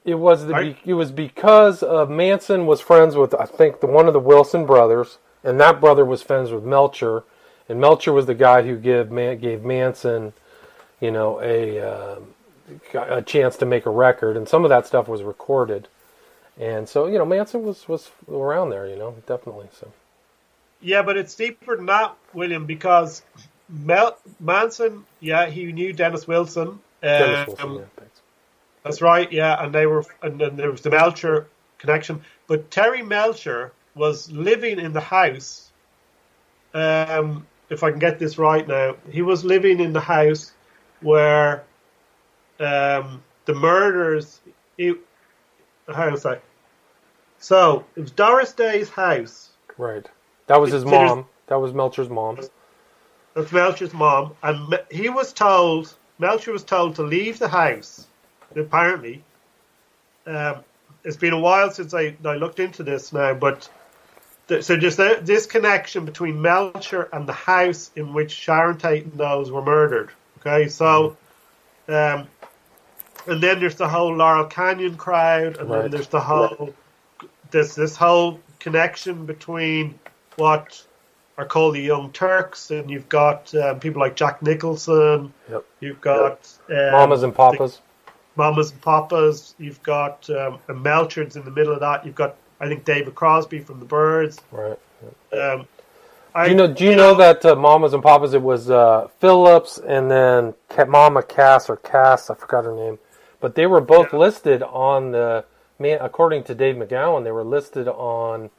It 0.04 0.16
was 0.16 0.45
the 0.47 0.54
Right. 0.54 0.78
it 0.84 0.95
was 0.95 1.12
because 1.12 1.84
of 1.84 2.10
Manson 2.10 2.66
was 2.66 2.82
friends 2.82 3.16
with 3.16 3.36
I 3.36 3.45
think 3.45 3.82
the 3.82 3.88
one 3.88 4.08
of 4.08 4.14
the 4.14 4.20
Wilson 4.20 4.66
brothers, 4.66 5.20
and 5.43 5.60
that 5.60 5.80
brother 5.80 6.04
was 6.04 6.24
friends 6.24 6.52
with 6.52 6.64
Melcher, 6.64 7.24
and 7.70 7.80
Melcher 7.80 8.12
was 8.12 8.26
the 8.26 8.34
guy 8.34 8.64
who 8.64 8.78
gave 8.78 9.12
gave 9.39 9.64
Manson, 9.64 10.34
you 11.02 11.12
know, 11.12 11.41
a 11.41 11.80
um 11.82 12.34
a 12.93 13.22
chance 13.22 13.58
to 13.58 13.66
make 13.66 13.86
a 13.86 13.89
record, 13.89 14.38
and 14.38 14.47
some 14.47 14.64
of 14.64 14.70
that 14.70 14.88
stuff 14.88 15.08
was 15.08 15.24
recorded, 15.24 15.88
and 16.58 16.88
so 16.88 17.08
you 17.08 17.18
know 17.18 17.26
Manson 17.26 17.64
was 17.64 17.88
was 17.89 18.10
around 18.30 18.70
there, 18.70 18.88
you 18.88 18.95
know, 18.95 19.16
definitely. 19.28 19.68
So 19.78 19.91
Yeah, 20.80 21.02
but 21.02 21.18
it's 21.18 21.36
deeper 21.36 21.76
than 21.76 21.88
that, 21.88 22.16
William, 22.34 22.66
because 22.66 23.24
Mel, 23.68 24.18
Manson, 24.39 25.06
yeah, 25.20 25.47
he 25.47 25.72
knew 25.72 25.91
Dennis 25.91 26.28
Wilson. 26.28 26.80
Dennis 27.02 27.39
um, 27.39 27.45
Wilson, 27.47 27.74
yeah. 27.76 28.06
That's 28.84 29.02
right, 29.02 29.32
yeah, 29.32 29.64
and 29.64 29.74
they 29.74 29.86
were, 29.86 30.04
and 30.24 30.39
then 30.39 30.56
there 30.56 30.72
was 30.72 30.82
the 30.82 30.89
Melcher 30.89 31.47
connection. 31.78 32.24
But 32.47 32.72
Terry 32.72 33.04
Melcher 33.04 33.74
was 33.95 34.32
living 34.32 34.80
in 34.80 34.93
the 34.93 35.02
house. 35.02 35.72
Um, 36.74 37.45
if 37.70 37.84
I 37.84 37.91
can 37.91 37.99
get 37.99 38.18
this 38.18 38.38
right 38.38 38.68
now, 38.68 38.95
he 39.10 39.22
was 39.22 39.45
living 39.45 39.80
in 39.80 39.93
the 39.93 39.99
house 40.02 40.52
where 41.02 41.64
um, 42.60 43.24
the 43.45 43.54
murders. 43.54 44.41
Hang 44.78 44.97
on 45.88 46.14
a 46.14 46.18
sec. 46.18 46.41
So 47.39 47.86
it 47.95 48.02
was 48.02 48.12
Doris 48.12 48.54
Day's 48.54 48.89
house. 48.89 49.49
Right, 49.78 50.08
that 50.47 50.62
was 50.62 50.72
his 50.72 50.86
mom. 50.86 51.26
That 51.47 51.60
was 51.60 51.74
Melcher's 51.74 52.10
mom. 52.10 52.38
That's 53.34 53.52
Melcher's 53.52 53.93
mom, 53.93 54.36
and 54.43 54.80
he 54.91 55.10
was 55.10 55.34
told. 55.34 55.93
Melcher 56.20 56.52
was 56.52 56.64
told 56.64 56.95
to 56.95 57.04
leave 57.04 57.39
the 57.39 57.47
house. 57.47 58.06
Apparently, 58.56 59.24
um, 60.28 60.64
it's 61.04 61.18
been 61.18 61.34
a 61.34 61.39
while 61.39 61.72
since 61.72 61.93
I, 61.93 62.16
I 62.24 62.36
looked 62.36 62.60
into 62.60 62.84
this 62.84 63.12
now, 63.12 63.34
but 63.34 63.68
th- 64.47 64.64
so 64.64 64.78
just 64.78 64.97
th- 64.97 65.22
this 65.22 65.47
connection 65.47 66.06
between 66.06 66.41
Melcher 66.41 67.10
and 67.12 67.28
the 67.28 67.34
house 67.34 67.89
in 67.95 68.14
which 68.14 68.32
Sharon 68.32 68.78
Tate 68.78 69.06
and 69.06 69.14
those 69.14 69.52
were 69.52 69.64
murdered. 69.64 70.12
Okay, 70.46 70.68
so, 70.68 71.18
um, 71.88 72.28
and 73.28 73.42
then 73.42 73.60
there's 73.60 73.76
the 73.76 73.88
whole 73.88 74.16
Laurel 74.16 74.46
Canyon 74.46 74.98
crowd, 74.98 75.58
and 75.58 75.70
Right. 75.70 75.84
then 75.84 75.92
there's 75.92 76.08
the 76.08 76.20
whole 76.20 76.74
this 77.52 77.76
this 77.76 77.96
whole 77.96 78.39
connection 78.60 79.26
between 79.26 80.00
what 80.38 80.84
are 81.38 81.46
called 81.46 81.76
the 81.76 81.82
Young 81.82 82.12
Turks, 82.12 82.72
and 82.72 82.89
you've 82.89 83.10
got 83.10 83.54
um, 83.56 83.80
people 83.80 84.02
like 84.02 84.16
Jack 84.16 84.42
Nicholson. 84.42 85.34
Yep. 85.50 85.66
You've 85.80 86.02
got 86.02 86.50
um, 86.70 86.92
Mamas 86.92 87.24
and 87.24 87.36
papas. 87.36 87.80
Mamas 88.36 88.72
and 88.72 88.82
Papas. 88.82 89.56
You've 89.60 89.82
got 89.84 90.30
um, 90.30 90.60
and 90.68 90.84
Melcher's 90.84 91.36
in 91.36 91.46
the 91.46 91.52
middle 91.52 91.74
of 91.74 91.82
that. 91.82 92.06
You've 92.06 92.16
got 92.16 92.36
I 92.60 92.68
think 92.68 92.86
David 92.86 93.14
Crosby 93.16 93.60
from 93.60 93.80
the 93.80 93.86
Byrds. 93.86 94.39
Right. 94.52 94.80
Um, 95.34 95.68
I, 96.36 96.45
Do 96.45 96.51
you 96.51 96.55
know? 96.55 96.67
Do 96.73 96.86
you 96.86 96.95
know 96.95 97.15
that 97.15 97.45
uh, 97.45 97.55
Mamas 97.55 97.93
and 97.93 98.03
Papas? 98.03 98.34
It 98.34 98.41
was 98.41 98.69
uh, 98.71 99.09
Phillips 99.19 99.77
and 99.77 100.09
then 100.11 100.55
Mama 100.88 101.23
Cass 101.23 101.69
or 101.69 101.77
Cass. 101.77 102.29
I 102.29 102.36
forgot 102.36 102.65
her 102.65 102.75
name, 102.75 102.99
but 103.41 103.55
they 103.55 103.67
were 103.67 103.82
both 103.82 104.13
Yeah. 104.13 104.19
listed 104.19 104.63
on 104.63 105.11
the 105.11 105.45
man. 105.79 105.99
According 106.01 106.45
to 106.45 106.55
Dave 106.55 106.75
McGowan, 106.77 107.23
they 107.25 107.32
were 107.32 107.43
listed 107.43 107.88
on 107.89 108.49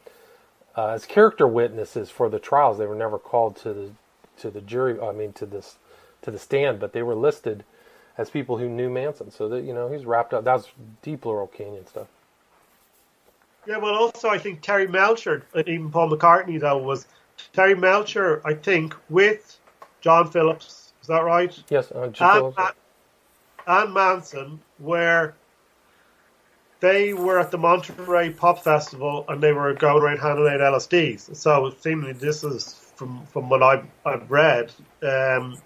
uh, 0.76 0.88
as 0.88 1.06
character 1.06 1.46
witnesses 1.46 2.10
for 2.10 2.28
the 2.28 2.38
trials. 2.38 2.78
They 2.78 2.86
were 2.86 2.94
never 2.94 3.18
called 3.18 3.56
to 3.58 3.72
the 3.74 3.90
to 4.38 4.50
the 4.50 4.60
jury. 4.60 5.00
I 5.00 5.12
mean, 5.12 5.32
to 5.34 5.46
this 5.46 5.76
to 6.22 6.30
the 6.30 6.38
stand, 6.38 6.80
but 6.80 6.92
they 6.92 7.02
were 7.02 7.16
listed 7.16 7.64
as 8.18 8.30
people 8.30 8.58
who 8.58 8.68
knew 8.68 8.90
Manson. 8.90 9.30
So 9.30 9.48
that 9.50 9.62
you 9.64 9.74
know, 9.74 9.90
he's 9.92 10.06
wrapped 10.06 10.34
up. 10.34 10.44
That's 10.44 10.68
deep 11.02 11.24
Laurel 11.26 11.48
Canyon 11.48 11.86
stuff. 11.86 12.08
Yeah, 13.66 13.78
well, 13.78 13.94
also 13.94 14.28
I 14.28 14.38
think 14.38 14.62
Terry 14.62 14.88
Melcher, 14.88 15.46
and 15.54 15.68
even 15.68 15.90
Paul 15.90 16.10
McCartney 16.10 16.60
though 16.60 16.78
was 16.78 17.06
Terry 17.53 17.74
Melcher. 17.74 18.40
I 18.45 18.55
think 18.55 18.95
with 19.09 19.59
John 20.01 20.30
Phillips. 20.30 20.93
Is 21.01 21.09
that 21.09 21.24
right? 21.24 21.57
Yes, 21.68 21.90
uh, 21.93 22.03
and, 22.03 22.16
Phillips. 22.16 22.59
And 23.66 23.95
Manson, 23.95 24.61
where 24.78 25.34
they 26.80 27.12
were 27.12 27.38
at 27.38 27.53
the 27.53 27.59
Monterey 27.59 28.30
Pop 28.30 28.62
Festival 28.64 29.24
and 29.28 29.40
they 29.40 29.53
were 29.53 29.72
going 29.72 30.03
around 30.03 30.18
handing 30.18 30.49
out 30.49 30.61
LSDs. 30.61 31.36
So 31.36 31.72
seemingly 31.78 32.12
this 32.12 32.43
is 32.43 32.74
from 32.97 33.24
from 33.26 33.49
what 33.49 33.62
I've, 33.62 33.86
I've 34.05 34.30
read. 34.30 34.72
Um, 35.03 35.59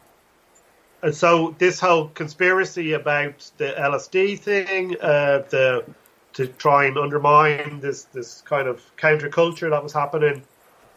and 1.02 1.14
so 1.14 1.54
this 1.58 1.80
whole 1.80 2.08
conspiracy 2.08 2.92
about 2.92 3.50
the 3.56 3.74
LSD 3.78 4.38
thing, 4.38 4.96
uh, 5.00 5.42
the 5.48 5.84
to 6.34 6.46
try 6.46 6.84
and 6.84 6.98
undermine 6.98 7.80
this 7.80 8.04
this 8.04 8.42
kind 8.42 8.68
of 8.68 8.82
counterculture 8.96 9.70
that 9.70 9.82
was 9.82 9.94
happening. 9.94 10.42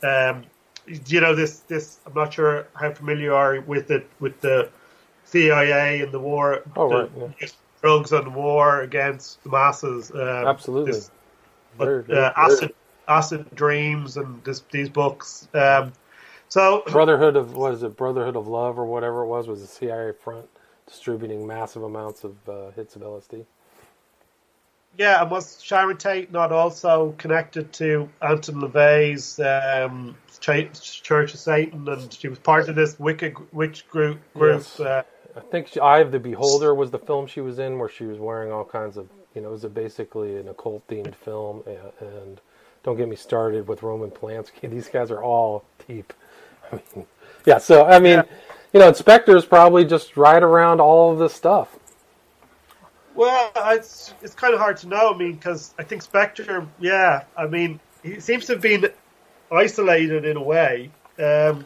Um, 0.03 0.43
you 0.87 1.21
know 1.21 1.35
this 1.35 1.59
this 1.61 1.99
I'm 2.05 2.13
not 2.13 2.33
sure 2.33 2.67
how 2.73 2.91
familiar 2.91 3.23
you 3.23 3.33
are 3.33 3.61
with 3.61 3.91
it 3.91 4.07
with 4.19 4.39
the 4.41 4.69
CIA 5.25 6.01
and 6.01 6.11
the 6.11 6.19
war, 6.19 6.63
oh, 6.75 6.89
the, 6.89 6.95
right, 6.95 7.33
yeah. 7.39 7.47
drugs 7.81 8.11
and 8.11 8.33
war 8.33 8.81
against 8.81 9.43
the 9.43 9.49
masses. 9.49 10.11
Um, 10.11 10.19
Absolutely. 10.19 10.93
This, 10.93 11.11
Very, 11.77 12.01
but, 12.01 12.07
very 12.07 12.25
uh, 12.25 12.33
acid 12.35 12.73
acid 13.07 13.45
dreams 13.55 14.17
and 14.17 14.43
this, 14.43 14.63
these 14.71 14.89
books. 14.89 15.47
Um, 15.53 15.93
so 16.47 16.83
Brotherhood 16.87 17.35
of 17.35 17.55
what 17.55 17.73
is 17.73 17.83
it? 17.83 17.95
Brotherhood 17.95 18.35
of 18.35 18.47
Love 18.47 18.79
or 18.79 18.85
whatever 18.85 19.23
it 19.23 19.27
was 19.27 19.47
was 19.47 19.61
the 19.61 19.67
CIA 19.67 20.13
front 20.13 20.47
distributing 20.87 21.45
massive 21.45 21.83
amounts 21.83 22.23
of 22.23 22.35
uh, 22.49 22.71
hits 22.71 22.95
of 22.95 23.03
LSD. 23.03 23.45
Yeah, 24.97 25.21
and 25.21 25.31
was 25.31 25.61
Sharon 25.61 25.97
Tate 25.97 26.31
not 26.31 26.51
also 26.51 27.13
connected 27.17 27.71
to 27.73 28.09
Anton 28.21 28.55
LaVey's 28.61 29.39
um, 29.39 30.15
Ch- 30.39 31.01
Church 31.03 31.33
of 31.33 31.39
Satan, 31.39 31.87
and 31.87 32.13
she 32.13 32.27
was 32.27 32.39
part 32.39 32.69
of 32.69 32.75
this 32.75 32.99
wicked 32.99 33.35
witch 33.53 33.87
group. 33.89 34.19
group 34.33 34.57
Yes. 34.57 34.79
uh, 34.79 35.03
I 35.35 35.39
think 35.41 35.67
she, 35.67 35.79
Eye 35.79 35.99
of 35.99 36.11
the 36.11 36.19
Beholder 36.19 36.73
was 36.75 36.91
the 36.91 36.99
film 36.99 37.27
she 37.27 37.41
was 37.41 37.59
in, 37.59 37.77
where 37.79 37.89
she 37.89 38.05
was 38.05 38.19
wearing 38.19 38.51
all 38.51 38.65
kinds 38.65 38.97
of, 38.97 39.07
you 39.35 39.41
know, 39.41 39.49
it 39.49 39.51
was 39.51 39.63
a 39.63 39.69
basically 39.69 40.35
an 40.37 40.49
occult 40.49 40.85
themed 40.87 41.15
film. 41.15 41.63
And, 41.67 41.77
and 42.01 42.41
don't 42.83 42.97
get 42.97 43.07
me 43.07 43.15
started 43.15 43.67
with 43.67 43.83
Roman 43.83 44.11
Polanski; 44.11 44.69
these 44.69 44.89
guys 44.89 45.11
are 45.11 45.23
all 45.23 45.63
deep. 45.87 46.13
I 46.71 46.81
mean, 46.95 47.05
yeah. 47.45 47.57
So 47.59 47.85
I 47.85 47.99
mean, 47.99 48.19
Yeah. 48.19 48.23
you 48.73 48.79
know, 48.79 48.87
inspectors 48.89 49.45
probably 49.45 49.85
just 49.85 50.17
ride 50.17 50.43
around 50.43 50.81
all 50.81 51.11
of 51.13 51.19
this 51.19 51.33
stuff. 51.33 51.78
Well, 53.19 53.51
it's 53.57 54.15
it's 54.21 54.33
kind 54.33 54.53
of 54.53 54.61
hard 54.61 54.77
to 54.77 54.87
know. 54.87 55.13
I 55.13 55.17
mean, 55.17 55.33
because 55.35 55.75
I 55.77 55.83
think 55.83 56.03
Spector, 56.05 56.69
yeah, 56.79 57.25
I 57.37 57.47
mean, 57.47 57.81
he 58.01 58.21
seems 58.21 58.45
to 58.47 58.53
have 58.53 58.61
been 58.61 58.87
isolated 59.51 60.25
in 60.25 60.37
a 60.37 60.43
way. 60.43 60.93
Um, 61.19 61.65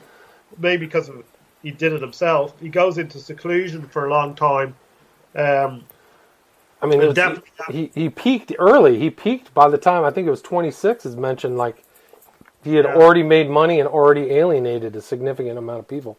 maybe 0.58 0.88
because 0.88 1.10
of 1.10 1.24
he 1.62 1.72
did 1.72 1.94
it 1.94 2.02
himself. 2.02 2.60
He 2.60 2.70
goes 2.70 2.98
into 2.98 3.20
seclusion 3.20 3.88
for 3.88 4.08
a 4.08 4.12
long 4.12 4.36
time. 4.36 4.76
Um, 5.36 5.86
I 6.82 6.88
mean, 6.88 7.06
was, 7.06 7.16
Definitely. 7.16 7.52
he 7.68 7.92
he 7.96 8.10
peaked 8.10 8.54
early. 8.60 9.00
He 9.00 9.10
peaked 9.12 9.54
by 9.54 9.70
the 9.70 9.78
time 9.78 10.06
I 10.06 10.12
think 10.12 10.28
it 10.28 10.32
was 10.32 10.42
26 10.42 11.06
is 11.06 11.16
mentioned. 11.18 11.58
Like 11.58 11.84
he 12.64 12.76
had 12.76 12.86
Yeah. 12.86 12.96
already 12.96 13.24
made 13.24 13.50
money 13.50 13.80
and 13.80 13.90
already 13.90 14.32
alienated 14.32 14.96
a 14.96 15.02
significant 15.02 15.58
amount 15.58 15.80
of 15.80 15.88
people. 15.88 16.18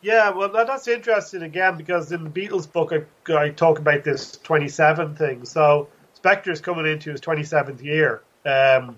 Yeah, 0.00 0.30
well, 0.30 0.48
that's 0.50 0.86
interesting 0.86 1.42
again 1.42 1.76
because 1.76 2.12
in 2.12 2.24
the 2.24 2.30
Beatles 2.30 2.70
book, 2.70 2.92
I, 2.92 3.34
I 3.34 3.50
talk 3.50 3.78
about 3.78 4.04
this 4.04 4.32
27 4.42 5.16
thing. 5.16 5.44
So 5.44 5.88
Spector's 6.22 6.60
coming 6.60 6.86
into 6.86 7.10
his 7.10 7.20
27th 7.20 7.82
year. 7.82 8.22
Um, 8.46 8.96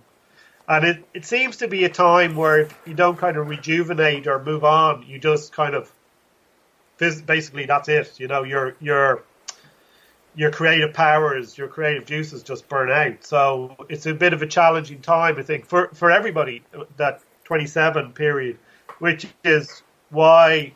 and 0.69 0.85
it, 0.85 1.05
it 1.15 1.25
seems 1.25 1.57
to 1.59 1.69
be 1.69 1.85
a 1.85 1.89
time 1.89 2.37
where 2.37 2.69
you 2.87 2.95
don't 2.95 3.19
kind 3.19 3.37
of 3.37 3.49
rejuvenate 3.49 4.27
or 4.27 4.43
move 4.43 4.63
on, 4.63 5.05
you 5.07 5.19
just 5.19 5.53
kind 5.53 5.75
of 5.75 5.91
basically 6.99 7.67
that's 7.67 7.89
it. 7.89 8.21
You 8.21 8.29
know, 8.29 8.45
your 8.45 8.77
your 8.79 9.25
your 10.37 10.53
creative 10.53 10.95
powers, 10.95 11.59
your 11.59 11.67
creative 11.67 12.07
juices 12.07 12.43
just 12.43 12.69
burn 12.69 12.91
out. 12.91 13.25
So 13.25 13.75
it's 13.89 14.07
a 14.07 14.15
bit 14.15 14.33
of 14.33 14.43
a 14.43 14.47
challenging 14.47 15.01
time, 15.01 15.39
I 15.39 15.43
think, 15.43 15.67
for 15.67 15.89
for 15.95 16.11
everybody 16.11 16.63
that 16.99 17.21
27 17.45 18.13
period, 18.13 18.59
which 19.01 19.27
is 19.43 19.83
why 20.11 20.73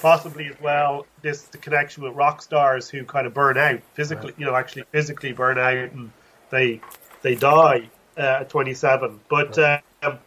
possibly 0.00 0.46
as 0.46 0.60
well 0.60 1.06
this 1.22 1.42
the 1.42 1.58
connection 1.58 2.02
with 2.02 2.14
rock 2.14 2.42
stars 2.42 2.88
who 2.88 3.04
kind 3.04 3.26
of 3.26 3.34
burn 3.34 3.58
out 3.58 3.80
physically, 3.94 4.32
you 4.38 4.46
know, 4.46 4.54
actually 4.54 4.84
physically 4.90 5.32
burn 5.32 5.58
out 5.58 5.92
and 5.92 6.10
they 6.50 6.80
they 7.22 7.34
die 7.34 7.88
uh, 8.16 8.38
at 8.40 8.48
27. 8.48 9.20
But 9.28 9.58
um, 9.58 10.18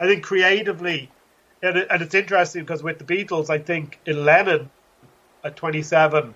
I 0.00 0.06
think 0.06 0.22
creatively, 0.22 1.10
and, 1.62 1.78
it, 1.78 1.88
and 1.90 2.02
it's 2.02 2.14
interesting 2.14 2.62
because 2.62 2.82
with 2.82 2.98
the 2.98 3.04
Beatles, 3.04 3.50
I 3.50 3.58
think 3.58 3.98
in 4.06 4.24
Lennon 4.24 4.70
at 5.42 5.56
27, 5.56 6.34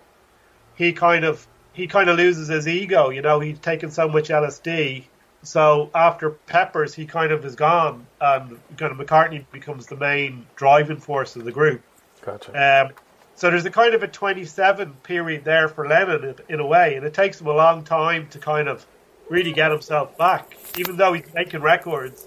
he 0.76 0.92
kind 0.92 1.24
of 1.24 1.46
he 1.72 1.86
kind 1.86 2.10
of 2.10 2.16
loses 2.16 2.48
his 2.48 2.66
ego. 2.66 3.10
You 3.10 3.22
know, 3.22 3.40
he's 3.40 3.58
taken 3.58 3.90
so 3.90 4.08
much 4.08 4.28
LSD. 4.28 5.04
So 5.42 5.90
after 5.94 6.30
Peppers, 6.30 6.94
he 6.94 7.06
kind 7.06 7.30
of 7.30 7.44
is 7.44 7.54
gone, 7.54 8.06
and 8.20 8.58
kind 8.76 8.92
of 8.92 8.98
McCartney 8.98 9.44
becomes 9.52 9.86
the 9.86 9.96
main 9.96 10.46
driving 10.56 10.96
force 10.96 11.36
of 11.36 11.44
the 11.44 11.52
group. 11.52 11.80
Gotcha. 12.28 12.84
Um, 12.86 12.92
so 13.36 13.50
there's 13.50 13.64
a 13.64 13.70
kind 13.70 13.94
of 13.94 14.02
a 14.02 14.08
27 14.08 14.92
period 15.02 15.44
there 15.44 15.68
for 15.68 15.86
Lennon 15.86 16.24
in, 16.24 16.54
in 16.54 16.60
a 16.60 16.66
way, 16.66 16.96
and 16.96 17.06
it 17.06 17.14
takes 17.14 17.40
him 17.40 17.46
a 17.46 17.52
long 17.52 17.84
time 17.84 18.28
to 18.30 18.38
kind 18.38 18.68
of 18.68 18.86
really 19.30 19.52
get 19.52 19.70
himself 19.70 20.18
back. 20.18 20.54
Even 20.76 20.96
though 20.96 21.14
he's 21.14 21.32
making 21.32 21.62
records, 21.62 22.26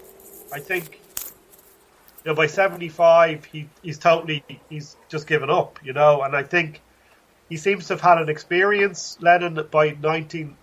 I 0.52 0.58
think 0.58 1.00
you 2.24 2.30
know 2.30 2.34
by 2.34 2.46
75 2.46 3.44
he 3.44 3.68
he's 3.82 3.98
totally 3.98 4.42
he's 4.68 4.96
just 5.08 5.28
given 5.28 5.50
up, 5.50 5.78
you 5.84 5.92
know. 5.92 6.22
And 6.22 6.34
I 6.34 6.42
think 6.42 6.80
he 7.48 7.56
seems 7.56 7.86
to 7.86 7.92
have 7.94 8.00
had 8.00 8.18
an 8.18 8.28
experience. 8.28 9.18
Lennon 9.20 9.60
by 9.70 9.96
19 10.02 10.56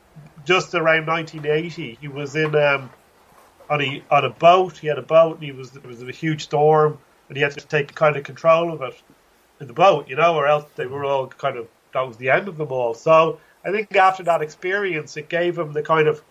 just 0.46 0.74
around 0.74 1.06
1980, 1.06 1.98
he 2.02 2.08
was 2.10 2.36
in 2.36 2.56
um, 2.56 2.90
on 3.70 3.82
a 3.82 4.04
on 4.12 4.26
a 4.26 4.32
boat. 4.32 4.80
He 4.80 4.88
had 4.88 4.98
a 4.98 5.04
boat, 5.04 5.36
and 5.36 5.44
he 5.44 5.54
was 5.54 5.72
there 5.72 5.88
was 5.88 6.02
a 6.02 6.12
huge 6.12 6.44
storm, 6.44 6.98
and 7.30 7.38
he 7.38 7.44
had 7.44 7.52
to 7.52 7.66
take 7.66 7.96
kind 7.96 8.18
of 8.18 8.24
control 8.24 8.74
of 8.74 8.82
it 8.82 9.02
in 9.60 9.68
the 9.68 9.74
boat, 9.74 10.08
you 10.08 10.16
know, 10.16 10.36
or 10.36 10.48
else 10.48 10.66
they 10.76 10.86
were 10.86 11.06
all 11.06 11.28
kind 11.28 11.58
of 11.58 11.68
that 11.94 12.02
was 12.02 12.18
the 12.18 12.30
end 12.30 12.48
of 12.48 12.58
them 12.58 12.72
all. 12.72 12.94
So 12.94 13.40
I 13.66 13.72
think 13.72 13.96
after 13.96 14.24
that 14.24 14.42
experience, 14.42 15.18
it 15.18 15.28
gave 15.28 15.58
him 15.58 15.74
the 15.74 15.82
kind 15.84 16.08
of 16.08 16.22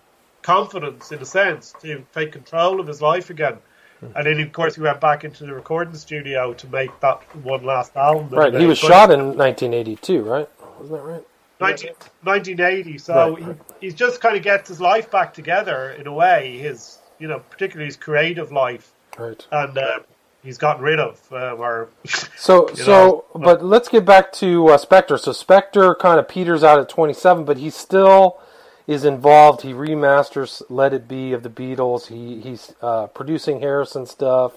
confidence, 0.42 1.10
in 1.12 1.20
a 1.20 1.24
sense, 1.24 1.74
to 1.80 2.04
take 2.14 2.32
control 2.32 2.80
of 2.80 2.86
his 2.86 3.02
life 3.02 3.30
again. 3.30 3.58
And 4.00 4.26
then, 4.26 4.38
of 4.40 4.52
course, 4.52 4.76
he 4.76 4.80
went 4.80 5.00
back 5.00 5.24
into 5.24 5.44
the 5.44 5.52
recording 5.52 5.94
studio 5.96 6.54
to 6.54 6.66
make 6.68 7.00
that 7.00 7.20
one 7.44 7.64
last 7.64 7.96
album. 7.96 8.28
Right. 8.30 8.54
He 8.54 8.64
was 8.64 8.78
shot 8.78 9.10
in 9.10 9.36
1982, 9.36 10.22
right? 10.22 10.48
Wasn't 10.78 10.96
that 10.96 11.02
right? 11.02 11.24
19, 11.60 11.90
1980. 12.22 12.98
So 12.98 13.34
Right, 13.34 13.56
he, 13.80 13.88
he 13.88 13.92
just 13.92 14.20
kind 14.20 14.36
of 14.36 14.44
gets 14.44 14.68
his 14.68 14.80
life 14.80 15.10
back 15.10 15.34
together 15.34 15.90
in 15.90 16.06
a 16.06 16.12
way. 16.12 16.58
His, 16.58 16.98
you 17.18 17.26
know, 17.26 17.40
particularly 17.50 17.86
his 17.86 17.96
creative 17.96 18.52
life, 18.52 18.92
Right. 19.18 19.44
and 19.50 19.76
uh, 19.76 19.98
he's 20.42 20.58
gotten 20.58 20.82
rid 20.82 21.00
of. 21.00 21.20
Uh, 21.32 21.56
So, 22.36 22.68
so, 22.74 23.26
know, 23.34 23.40
but 23.40 23.64
let's 23.64 23.88
get 23.88 24.04
back 24.04 24.32
to 24.34 24.68
uh, 24.68 24.78
Spector. 24.78 25.18
So 25.18 25.32
Spector 25.32 25.98
kind 25.98 26.20
of 26.20 26.28
peters 26.28 26.64
out 26.64 26.78
at 26.78 26.88
27, 26.88 27.44
but 27.44 27.58
he 27.58 27.70
still 27.70 28.38
is 28.86 29.04
involved. 29.04 29.62
He 29.62 29.72
remasters 29.72 30.62
"Let 30.68 30.94
It 30.94 31.08
Be" 31.08 31.32
of 31.32 31.42
the 31.42 31.50
Beatles. 31.50 32.06
He 32.08 32.40
he's 32.40 32.74
uh, 32.80 33.08
producing 33.08 33.60
Harrison 33.60 34.06
stuff. 34.06 34.54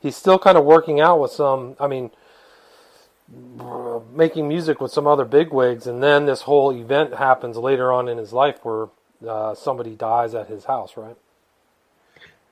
He's 0.00 0.16
still 0.16 0.38
kind 0.38 0.58
of 0.58 0.64
working 0.64 1.00
out 1.00 1.20
with 1.20 1.30
some. 1.32 1.76
I 1.80 1.86
mean, 1.86 2.10
making 4.12 4.48
music 4.48 4.80
with 4.80 4.92
some 4.92 5.06
other 5.06 5.24
bigwigs, 5.24 5.86
and 5.86 6.02
then 6.02 6.26
this 6.26 6.42
whole 6.42 6.72
event 6.72 7.14
happens 7.14 7.56
later 7.56 7.92
on 7.92 8.08
in 8.08 8.18
his 8.18 8.32
life 8.32 8.58
where 8.64 8.88
uh, 9.26 9.54
somebody 9.54 9.94
dies 9.94 10.34
at 10.34 10.48
his 10.48 10.64
house. 10.66 10.96
Right. 10.96 11.16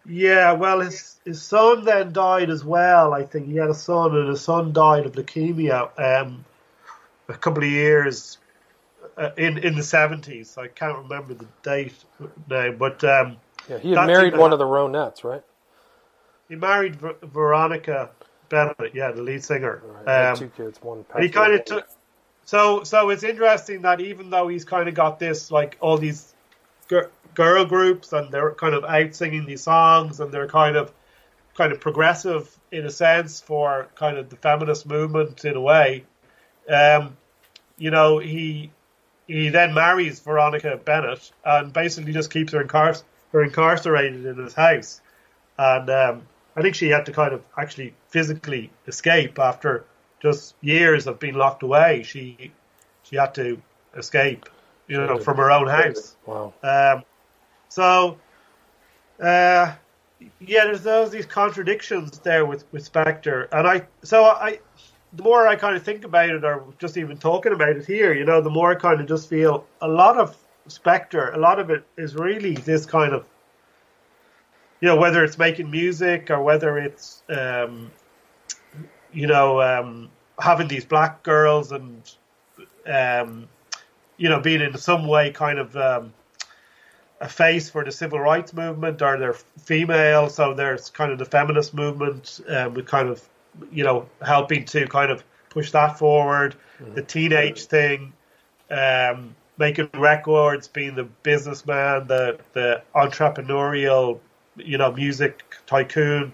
Yeah, 0.06 0.52
well, 0.52 0.80
his 0.80 1.20
his 1.24 1.42
son 1.42 1.84
then 1.84 2.12
died 2.12 2.50
as 2.50 2.64
well. 2.64 3.12
I 3.12 3.24
think 3.24 3.46
he 3.46 3.56
had 3.56 3.68
a 3.68 3.74
son, 3.74 4.16
and 4.16 4.28
his 4.28 4.40
son 4.40 4.72
died 4.72 5.06
of 5.06 5.12
leukemia. 5.12 5.90
Um, 5.98 6.44
a 7.28 7.34
couple 7.34 7.62
of 7.62 7.70
years 7.70 8.38
uh, 9.16 9.30
in 9.36 9.58
in 9.58 9.76
the 9.76 9.82
seventies. 9.82 10.56
I 10.58 10.68
can't 10.68 10.98
remember 10.98 11.34
the 11.34 11.46
date 11.62 11.94
now, 12.48 12.72
but 12.72 13.02
um, 13.04 13.36
Yeah. 13.68 13.78
He 13.78 13.92
had 13.92 14.06
married 14.06 14.36
one 14.36 14.52
of 14.52 14.58
the 14.58 14.64
Ronettes, 14.64 15.24
right? 15.24 15.42
he 16.50 16.56
married 16.56 16.96
Ver- 16.96 17.16
Veronica 17.22 18.10
Bennett. 18.50 18.92
Yeah, 18.92 19.12
the 19.12 19.22
lead 19.22 19.42
singer. 19.42 19.82
Right. 20.04 20.30
Um, 20.30 20.36
two 20.36 20.48
kids. 20.48 20.82
One. 20.82 21.06
And 21.14 21.22
he 21.22 21.30
kind 21.30 21.54
of 21.54 21.64
took. 21.64 21.88
So, 22.44 22.82
so 22.82 23.10
it's 23.10 23.22
interesting 23.22 23.82
that 23.82 24.00
even 24.00 24.28
though 24.28 24.48
he's 24.48 24.64
kind 24.64 24.88
of 24.88 24.94
got 24.94 25.20
this, 25.20 25.52
like 25.52 25.78
all 25.80 25.96
these 25.96 26.34
girl 27.34 27.64
groups, 27.64 28.12
and 28.12 28.30
they're 28.32 28.52
kind 28.52 28.74
of 28.74 28.84
out 28.84 29.14
singing 29.14 29.46
these 29.46 29.62
songs, 29.62 30.20
and 30.20 30.32
they're 30.32 30.48
kind 30.48 30.76
of, 30.76 30.92
kind 31.56 31.72
of 31.72 31.80
progressive 31.80 32.58
in 32.70 32.86
a 32.86 32.90
sense 32.90 33.40
for 33.40 33.88
kind 33.94 34.18
of 34.18 34.28
the 34.28 34.36
feminist 34.36 34.86
movement 34.86 35.44
in 35.44 35.56
a 35.56 35.60
way. 35.60 36.04
Um, 36.68 37.16
you 37.78 37.90
know, 37.90 38.18
he 38.18 38.70
he 39.26 39.48
then 39.48 39.74
marries 39.74 40.20
Veronica 40.20 40.76
Bennett 40.84 41.30
and 41.44 41.72
basically 41.72 42.12
just 42.12 42.30
keeps 42.30 42.52
her, 42.52 42.64
incar- 42.64 43.02
her 43.32 43.42
incarcerated 43.44 44.26
in 44.26 44.36
his 44.36 44.54
house, 44.54 45.00
and 45.58 45.88
um, 45.90 46.22
I 46.56 46.62
think 46.62 46.74
she 46.74 46.88
had 46.88 47.06
to 47.06 47.12
kind 47.12 47.32
of 47.32 47.42
actually 47.56 47.94
physically 48.08 48.70
escape 48.86 49.38
after 49.38 49.84
just 50.20 50.54
years 50.60 51.06
of 51.06 51.18
being 51.18 51.34
locked 51.34 51.62
away. 51.62 52.02
She 52.02 52.52
she 53.04 53.16
had 53.16 53.34
to 53.36 53.60
escape, 53.96 54.48
you 54.86 54.98
know, 54.98 55.18
from 55.18 55.36
her 55.38 55.50
own 55.50 55.66
house. 55.68 56.16
Wow. 56.26 56.54
Um, 56.62 57.04
so, 57.70 58.18
uh, 59.20 59.74
yeah, 60.40 60.64
there's 60.64 60.82
those 60.82 61.10
these 61.10 61.24
contradictions 61.24 62.18
there 62.18 62.44
with 62.44 62.70
with 62.72 62.92
Spector, 62.92 63.48
and 63.52 63.66
I 63.66 63.86
so 64.02 64.24
I 64.24 64.58
the 65.12 65.22
more 65.22 65.46
I 65.46 65.56
kind 65.56 65.76
of 65.76 65.82
think 65.82 66.04
about 66.04 66.30
it, 66.30 66.44
or 66.44 66.64
just 66.78 66.96
even 66.96 67.16
talking 67.16 67.52
about 67.52 67.70
it 67.70 67.86
here, 67.86 68.12
you 68.12 68.24
know, 68.24 68.40
the 68.40 68.50
more 68.50 68.72
I 68.72 68.74
kind 68.74 69.00
of 69.00 69.06
just 69.06 69.28
feel 69.28 69.66
a 69.80 69.88
lot 69.88 70.18
of 70.18 70.36
Spector, 70.68 71.34
a 71.34 71.38
lot 71.38 71.58
of 71.58 71.70
it 71.70 71.84
is 71.96 72.14
really 72.14 72.54
this 72.54 72.86
kind 72.86 73.12
of, 73.12 73.26
you 74.80 74.88
know, 74.88 74.96
whether 74.96 75.24
it's 75.24 75.38
making 75.38 75.70
music 75.70 76.30
or 76.30 76.42
whether 76.42 76.78
it's, 76.78 77.22
um, 77.28 77.90
you 79.12 79.26
know, 79.26 79.60
um, 79.60 80.10
having 80.38 80.68
these 80.68 80.84
black 80.84 81.22
girls 81.22 81.72
and, 81.72 82.02
um, 82.86 83.48
you 84.16 84.28
know, 84.28 84.40
being 84.40 84.60
in 84.60 84.76
some 84.76 85.06
way 85.08 85.30
kind 85.30 85.58
of 85.58 85.76
um, 85.76 86.12
a 87.20 87.28
face 87.28 87.68
for 87.68 87.84
the 87.84 87.92
civil 87.92 88.18
rights 88.18 88.52
movement, 88.52 89.02
or 89.02 89.18
they're 89.18 89.34
female, 89.58 90.28
so 90.28 90.54
there's 90.54 90.90
kind 90.90 91.12
of 91.12 91.18
the 91.18 91.24
feminist 91.24 91.74
movement 91.74 92.40
um, 92.48 92.74
with 92.74 92.86
kind 92.86 93.08
of, 93.08 93.28
you 93.70 93.84
know, 93.84 94.08
helping 94.22 94.64
to 94.64 94.86
kind 94.86 95.10
of 95.10 95.22
push 95.50 95.70
that 95.72 95.98
forward. 95.98 96.54
Mm-hmm. 96.80 96.94
The 96.94 97.02
teenage 97.02 97.64
thing, 97.66 98.12
um, 98.70 99.34
making 99.58 99.90
records, 99.94 100.66
being 100.68 100.94
the 100.94 101.04
businessman, 101.22 102.06
the 102.06 102.38
the 102.54 102.82
entrepreneurial, 102.94 104.18
you 104.56 104.78
know, 104.78 104.90
music 104.92 105.42
tycoon, 105.66 106.32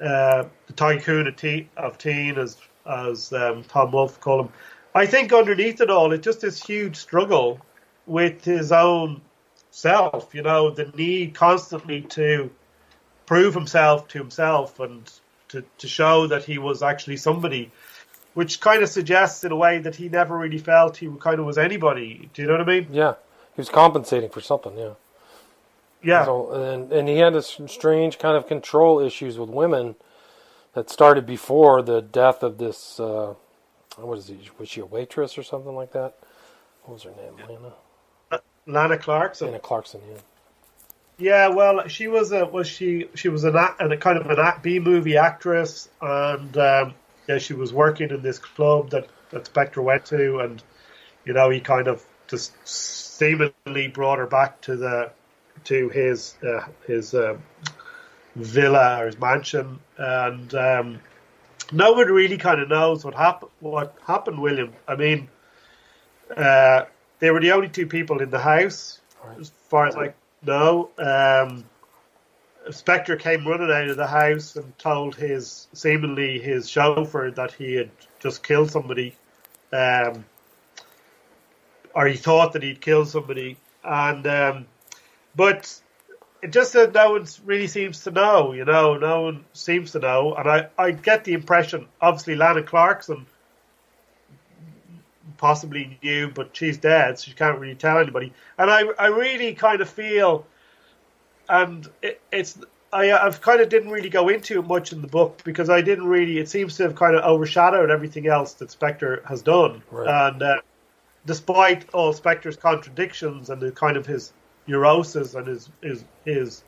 uh, 0.00 0.44
the 0.66 0.72
tycoon 0.72 1.26
of 1.26 1.36
teen, 1.36 1.68
of 1.76 1.98
teen 1.98 2.38
as 2.38 2.56
as 2.86 3.32
um, 3.32 3.64
Tom 3.64 3.92
Wolfe 3.92 4.18
called 4.20 4.46
him. 4.46 4.52
I 4.94 5.04
think 5.04 5.30
underneath 5.32 5.82
it 5.82 5.90
all, 5.90 6.12
it's 6.12 6.24
just 6.24 6.40
this 6.40 6.64
huge 6.64 6.96
struggle 6.96 7.60
with 8.06 8.42
his 8.44 8.72
own 8.72 9.20
self. 9.76 10.34
You 10.34 10.42
know, 10.42 10.70
the 10.70 10.86
need 10.96 11.34
constantly 11.34 12.00
to 12.02 12.50
prove 13.26 13.54
himself 13.54 14.08
to 14.08 14.18
himself 14.18 14.80
and 14.80 15.10
to, 15.48 15.62
to 15.78 15.88
show 15.88 16.26
that 16.28 16.44
he 16.44 16.58
was 16.58 16.82
actually 16.82 17.18
somebody 17.18 17.70
which 18.34 18.60
kind 18.60 18.82
of 18.82 18.88
suggests 18.88 19.44
in 19.44 19.52
a 19.52 19.56
way 19.56 19.78
that 19.78 19.94
he 19.94 20.08
never 20.08 20.36
really 20.36 20.58
felt 20.58 20.98
he 20.98 21.08
kind 21.20 21.40
of 21.40 21.46
was 21.46 21.56
anybody. 21.56 22.28
Do 22.34 22.42
you 22.42 22.48
know 22.48 22.54
what 22.54 22.68
I 22.68 22.80
mean? 22.80 22.86
Yeah, 22.90 23.14
he 23.54 23.60
was 23.60 23.68
compensating 23.68 24.30
for 24.30 24.40
something. 24.40 24.76
Yeah. 24.76 24.92
Yeah. 26.02 26.24
So, 26.24 26.52
and 26.52 26.92
and 26.92 27.08
he 27.08 27.18
had 27.18 27.34
this 27.34 27.58
strange 27.66 28.18
kind 28.18 28.36
of 28.36 28.46
control 28.46 29.00
issues 29.00 29.38
with 29.38 29.48
women 29.48 29.96
that 30.74 30.90
started 30.90 31.26
before 31.26 31.82
the 31.82 32.00
death 32.02 32.42
of 32.42 32.58
this. 32.58 33.00
Uh, 33.00 33.34
what 33.96 34.18
is 34.18 34.28
he? 34.28 34.38
Was 34.58 34.68
she 34.68 34.80
a 34.80 34.86
waitress 34.86 35.38
or 35.38 35.42
something 35.42 35.74
like 35.74 35.92
that? 35.92 36.14
What 36.84 36.94
was 36.94 37.02
her 37.04 37.10
name? 37.10 37.36
Lana. 37.48 37.68
Uh, 37.68 37.85
Lana 38.66 38.98
Clarkson. 38.98 39.48
Lana 39.48 39.60
Clarkson. 39.60 40.00
Yeah. 40.10 40.20
Yeah, 41.18 41.48
well, 41.48 41.88
she 41.88 42.08
was 42.08 42.30
a 42.32 42.44
was 42.44 42.68
she 42.68 43.08
she 43.14 43.30
was 43.30 43.44
an 43.44 43.56
a, 43.56 43.74
a 43.78 43.96
kind 43.96 44.18
of 44.18 44.26
an 44.26 44.52
B 44.60 44.78
movie 44.78 45.16
actress, 45.16 45.88
and 46.02 46.54
um, 46.58 46.94
yeah, 47.26 47.38
she 47.38 47.54
was 47.54 47.72
working 47.72 48.10
in 48.10 48.20
this 48.20 48.38
club 48.38 48.90
that, 48.90 49.08
that 49.30 49.50
Spector 49.50 49.82
went 49.82 50.04
to, 50.06 50.40
and 50.40 50.62
you 51.24 51.32
know 51.32 51.48
he 51.48 51.60
kind 51.60 51.88
of 51.88 52.04
just 52.28 52.52
seemingly 52.68 53.88
brought 53.88 54.18
her 54.18 54.26
back 54.26 54.60
to 54.62 54.76
the 54.76 55.10
to 55.64 55.88
his 55.88 56.34
uh, 56.46 56.66
his 56.86 57.14
um, 57.14 57.42
villa 58.34 59.02
or 59.02 59.06
his 59.06 59.18
mansion, 59.18 59.78
and 59.96 60.54
um, 60.54 61.00
no 61.72 61.92
one 61.92 62.08
really 62.08 62.36
kind 62.36 62.60
of 62.60 62.68
knows 62.68 63.06
what 63.06 63.14
happened. 63.14 63.50
What 63.60 63.96
happened, 64.06 64.38
William? 64.38 64.74
I 64.86 64.96
mean, 64.96 65.30
uh, 66.36 66.84
they 67.18 67.30
were 67.30 67.40
the 67.40 67.52
only 67.52 67.68
two 67.68 67.86
people 67.86 68.20
in 68.20 68.30
the 68.30 68.38
house, 68.38 69.00
right. 69.24 69.38
as 69.38 69.50
far 69.68 69.86
as 69.86 69.96
I 69.96 70.14
know. 70.44 70.90
Um, 70.98 71.64
Spector 72.68 73.18
came 73.18 73.46
running 73.46 73.70
out 73.70 73.88
of 73.88 73.96
the 73.96 74.06
house 74.06 74.56
and 74.56 74.76
told 74.78 75.14
his 75.14 75.68
seemingly 75.72 76.38
his 76.38 76.68
chauffeur 76.68 77.30
that 77.32 77.52
he 77.52 77.74
had 77.74 77.90
just 78.20 78.42
killed 78.42 78.70
somebody, 78.70 79.14
um, 79.72 80.24
or 81.94 82.06
he 82.06 82.16
thought 82.16 82.52
that 82.52 82.62
he'd 82.62 82.80
killed 82.80 83.08
somebody, 83.08 83.56
and 83.84 84.26
um, 84.26 84.66
but 85.34 85.80
it 86.42 86.52
just 86.52 86.72
that 86.72 86.92
no 86.92 87.12
one 87.12 87.26
really 87.44 87.68
seems 87.68 88.02
to 88.04 88.10
know. 88.10 88.52
You 88.52 88.64
know, 88.64 88.96
no 88.96 89.22
one 89.22 89.44
seems 89.52 89.92
to 89.92 90.00
know, 90.00 90.34
and 90.34 90.48
I 90.48 90.68
I 90.76 90.90
get 90.90 91.24
the 91.24 91.34
impression, 91.34 91.86
obviously, 92.00 92.34
Lana 92.34 92.62
Clarkson 92.62 93.26
possibly 95.36 95.98
knew, 96.02 96.30
but 96.30 96.56
she's 96.56 96.76
dead, 96.76 97.18
so 97.18 97.26
she 97.26 97.34
can't 97.34 97.58
really 97.58 97.74
tell 97.74 97.98
anybody. 97.98 98.32
And 98.58 98.70
I 98.70 98.82
I 98.98 99.06
really 99.08 99.54
kind 99.54 99.80
of 99.80 99.88
feel 99.88 100.46
and 101.48 101.88
it, 102.02 102.20
it's 102.32 102.58
I 102.92 103.12
I've 103.12 103.40
kind 103.40 103.60
of 103.60 103.68
didn't 103.68 103.90
really 103.90 104.08
go 104.08 104.28
into 104.28 104.58
it 104.58 104.66
much 104.66 104.92
in 104.92 105.02
the 105.02 105.08
book 105.08 105.42
because 105.44 105.70
I 105.70 105.80
didn't 105.80 106.06
really. 106.06 106.38
It 106.38 106.48
seems 106.48 106.76
to 106.76 106.84
have 106.84 106.94
kind 106.94 107.16
of 107.16 107.24
overshadowed 107.24 107.90
everything 107.90 108.26
else 108.26 108.54
that 108.54 108.68
Spector 108.68 109.24
has 109.26 109.42
done, 109.42 109.82
right. 109.90 110.28
and 110.28 110.42
uh, 110.42 110.60
despite 111.24 111.88
all 111.92 112.12
Spector's 112.12 112.56
contradictions 112.56 113.50
and 113.50 113.60
the 113.60 113.72
kind 113.72 113.96
of 113.96 114.06
his 114.06 114.32
neurosis 114.66 115.34
and 115.34 115.46
his 115.46 115.70
his 115.82 116.04
his 116.24 116.64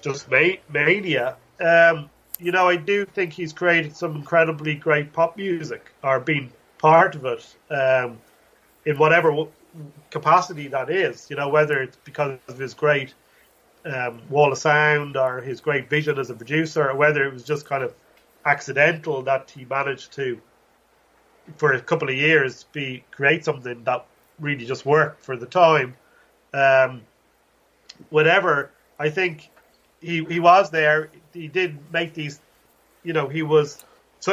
just 0.00 0.28
mania. 0.30 1.36
Um, 1.60 2.10
you 2.38 2.52
know, 2.52 2.68
I 2.68 2.76
do 2.76 3.06
think 3.06 3.32
he's 3.32 3.52
created 3.52 3.96
some 3.96 4.14
incredibly 4.16 4.74
great 4.74 5.12
pop 5.12 5.36
music 5.38 5.90
or 6.02 6.20
been 6.20 6.50
part 6.90 7.16
of 7.16 7.24
it 7.24 7.44
um, 7.70 8.16
in 8.84 8.96
whatever 8.96 9.28
capacity 10.10 10.68
that 10.68 10.88
is. 10.88 11.28
You 11.28 11.36
know, 11.36 11.48
whether 11.48 11.82
it's 11.82 11.98
because 12.04 12.38
of 12.46 12.58
his 12.58 12.74
great 12.74 13.12
um, 13.84 14.22
Wall 14.30 14.52
of 14.52 14.58
Sound 14.58 15.16
or 15.16 15.40
his 15.40 15.60
great 15.60 15.90
vision 15.90 16.18
as 16.18 16.30
a 16.30 16.34
producer, 16.34 16.88
or 16.90 16.96
whether 16.96 17.26
it 17.26 17.32
was 17.32 17.42
just 17.42 17.66
kind 17.66 17.82
of 17.82 17.92
accidental 18.44 19.22
that 19.22 19.50
he 19.50 19.64
managed 19.64 20.12
to, 20.12 20.40
for 21.56 21.72
a 21.72 21.80
couple 21.80 22.08
of 22.08 22.14
years, 22.14 22.64
be 22.72 23.02
create 23.10 23.44
something 23.44 23.82
that 23.82 24.06
really 24.38 24.64
just 24.64 24.86
worked 24.86 25.20
for 25.24 25.36
the 25.36 25.46
time. 25.46 25.96
Um, 26.54 27.02
whatever, 28.10 28.70
I 28.98 29.10
think 29.10 29.50
he 30.00 30.24
he 30.24 30.38
was 30.38 30.70
there. 30.70 31.10
He 31.32 31.48
did 31.48 31.78
make 31.92 32.14
these, 32.14 32.40
you 33.02 33.12
know, 33.12 33.26
he 33.28 33.42
was 33.42 33.84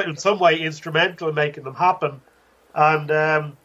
in 0.06 0.18
some 0.18 0.40
way 0.40 0.60
instrumental 0.60 1.30
in 1.30 1.36
making 1.36 1.64
them 1.64 1.76
happen, 1.76 2.22
and. 2.74 3.12
Um, 3.12 3.58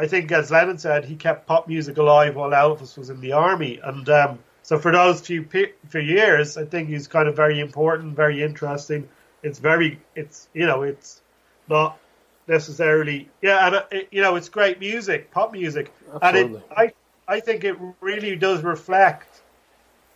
I 0.00 0.06
think, 0.06 0.30
as 0.30 0.48
Lennon 0.48 0.78
said, 0.78 1.04
he 1.04 1.16
kept 1.16 1.48
pop 1.48 1.66
music 1.66 1.96
alive 1.96 2.36
while 2.36 2.50
Elvis 2.50 2.96
was 2.96 3.10
in 3.10 3.20
the 3.20 3.32
army, 3.32 3.80
and 3.82 4.08
um, 4.08 4.38
so 4.62 4.78
for 4.78 4.92
those 4.92 5.20
few 5.20 5.44
few 5.44 6.00
years, 6.00 6.56
I 6.56 6.66
think 6.66 6.88
he's 6.88 7.08
kind 7.08 7.28
of 7.28 7.34
very 7.34 7.58
important, 7.58 8.14
very 8.14 8.40
interesting. 8.40 9.08
It's 9.42 9.58
very, 9.58 9.98
it's 10.14 10.48
you 10.54 10.66
know, 10.66 10.82
it's 10.82 11.20
not 11.68 11.98
necessarily 12.46 13.28
yeah, 13.42 13.66
and 13.66 13.74
it, 13.74 13.86
uh, 13.92 14.06
you 14.12 14.22
know, 14.22 14.36
it's 14.36 14.48
great 14.48 14.78
music, 14.78 15.32
pop 15.32 15.50
music, 15.52 15.92
Absolutely. 16.22 16.40
and 16.40 16.54
it, 16.54 16.62
I 16.76 16.92
I 17.26 17.40
think 17.40 17.64
it 17.64 17.76
really 18.00 18.36
does 18.36 18.62
reflect, 18.62 19.42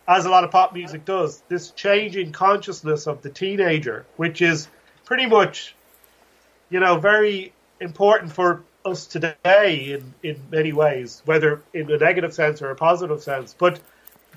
as 0.07 0.25
a 0.25 0.29
lot 0.29 0.45
of 0.45 0.51
pop 0.51 0.73
music 0.73 1.03
does, 1.03 1.43
this 1.49 1.71
changing 1.71 2.31
consciousness 2.31 3.05
of 3.05 3.21
the 3.21 3.29
teenager, 3.29 4.05
which 4.15 4.41
is 4.41 4.69
pretty 5.03 5.25
much, 5.25 5.75
you 6.69 6.79
know, 6.79 6.99
very 6.99 7.51
important 7.83 8.31
for 8.31 8.63
us 8.85 9.05
today 9.05 9.93
in 9.93 10.13
in 10.23 10.41
many 10.51 10.73
ways, 10.73 11.21
whether 11.25 11.61
in 11.73 11.91
a 11.91 11.97
negative 11.97 12.33
sense 12.33 12.61
or 12.61 12.71
a 12.71 12.75
positive 12.75 13.21
sense, 13.21 13.55
but 13.57 13.79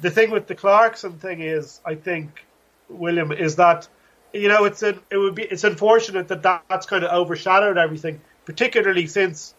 the 0.02 0.10
thing 0.10 0.30
with 0.30 0.46
the 0.46 0.54
Clarkson 0.54 1.18
thing 1.18 1.40
is, 1.40 1.80
I 1.84 1.94
think, 1.94 2.44
William, 2.88 3.32
is 3.32 3.56
that 3.56 3.88
you 4.32 4.48
know 4.48 4.64
it's 4.64 4.82
an, 4.82 5.00
it 5.10 5.16
would 5.16 5.34
be 5.34 5.44
it's 5.44 5.64
unfortunate 5.64 6.28
that, 6.28 6.42
that 6.42 6.64
that's 6.68 6.86
kind 6.86 7.04
of 7.04 7.10
overshadowed 7.12 7.78
everything, 7.78 8.20
particularly 8.44 9.06
since 9.06 9.54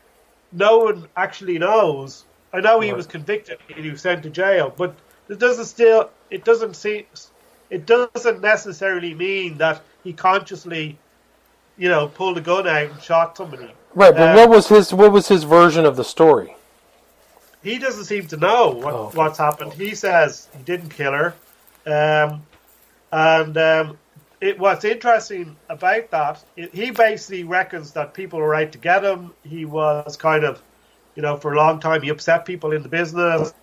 no 0.52 0.78
one 0.80 1.08
actually 1.16 1.58
knows. 1.58 2.26
I 2.54 2.62
know 2.62 2.80
he 2.80 2.90
right. 2.90 2.98
was 2.98 3.08
convicted 3.08 3.58
and 3.74 3.84
he 3.84 3.92
was 3.92 4.02
sent 4.02 4.24
to 4.24 4.30
jail, 4.30 4.74
but 4.76 4.96
it 5.30 5.40
doesn't 5.40 5.66
still 5.66 6.12
it 6.30 6.46
doesn't 6.46 6.76
see 6.76 7.08
it 7.70 7.86
doesn't 7.86 8.42
necessarily 8.42 9.14
mean 9.14 9.58
that 9.58 9.82
he 10.04 10.14
consciously, 10.14 10.98
you 11.78 11.89
know, 11.89 12.07
pulled 12.07 12.38
a 12.38 12.41
gun 12.41 12.67
out 12.67 12.91
and 12.91 13.01
shot 13.01 13.38
somebody. 13.38 13.71
Right, 13.93 14.13
but 14.13 14.30
um, 14.30 14.36
what 14.36 14.49
was 14.49 14.67
his 14.67 14.93
what 14.93 15.11
was 15.11 15.28
his 15.28 15.43
version 15.43 15.86
of 15.86 15.95
the 15.95 16.03
story? 16.03 16.55
he 17.67 17.78
doesn't 17.78 18.05
seem 18.05 18.28
to 18.28 18.38
know 18.38 18.69
what, 18.69 18.93
oh, 18.93 19.11
what's 19.13 19.38
happened. 19.38 19.73
He 19.73 19.95
says 19.95 20.47
he 20.55 20.63
didn't 20.63 20.89
kill 20.89 21.11
her, 21.11 21.36
um, 21.86 22.43
and 23.11 23.57
um, 23.57 23.97
it, 24.39 24.59
what's 24.59 24.86
interesting 24.86 25.55
about 25.69 26.11
that, 26.11 26.43
it, 26.55 26.73
he 26.73 26.91
basically 26.91 27.43
reckons 27.43 27.91
that 27.91 28.13
people 28.13 28.39
were 28.39 28.55
out 28.55 28.71
to 28.71 28.78
get 28.78 29.03
him. 29.03 29.34
He 29.43 29.65
was 29.65 30.15
kind 30.17 30.43
of, 30.43 30.61
you 31.15 31.21
know, 31.21 31.38
for 31.38 31.53
a 31.53 31.57
long 31.57 31.80
time 31.80 32.01
he 32.01 32.09
upset 32.09 32.45
people 32.45 32.71
in 32.71 32.84
the 32.84 32.89
business. 32.89 33.53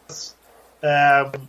Um, 0.83 1.49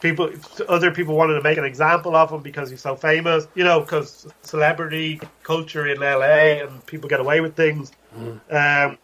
people, 0.00 0.30
other 0.68 0.90
people 0.90 1.16
wanted 1.16 1.34
to 1.34 1.42
make 1.42 1.58
an 1.58 1.64
example 1.64 2.16
of 2.16 2.30
him 2.30 2.40
because 2.42 2.70
he's 2.70 2.80
so 2.80 2.96
famous. 2.96 3.46
You 3.54 3.64
know, 3.64 3.80
because 3.80 4.26
celebrity 4.42 5.20
culture 5.42 5.86
in 5.86 6.00
LA 6.00 6.64
and 6.64 6.84
people 6.86 7.08
get 7.08 7.20
away 7.20 7.40
with 7.40 7.54
things. 7.54 7.92
Mm. 8.16 8.90
Um, 8.90 8.98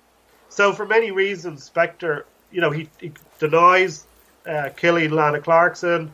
so 0.49 0.73
for 0.73 0.87
many 0.87 1.11
reasons, 1.11 1.69
Spector 1.69 2.25
you 2.55 2.61
know, 2.61 2.71
he, 2.71 2.89
he 3.01 3.13
denies 3.41 4.07
uh, 4.47 4.71
killing 4.77 5.11
Lana 5.11 5.41
Clarkson. 5.41 6.13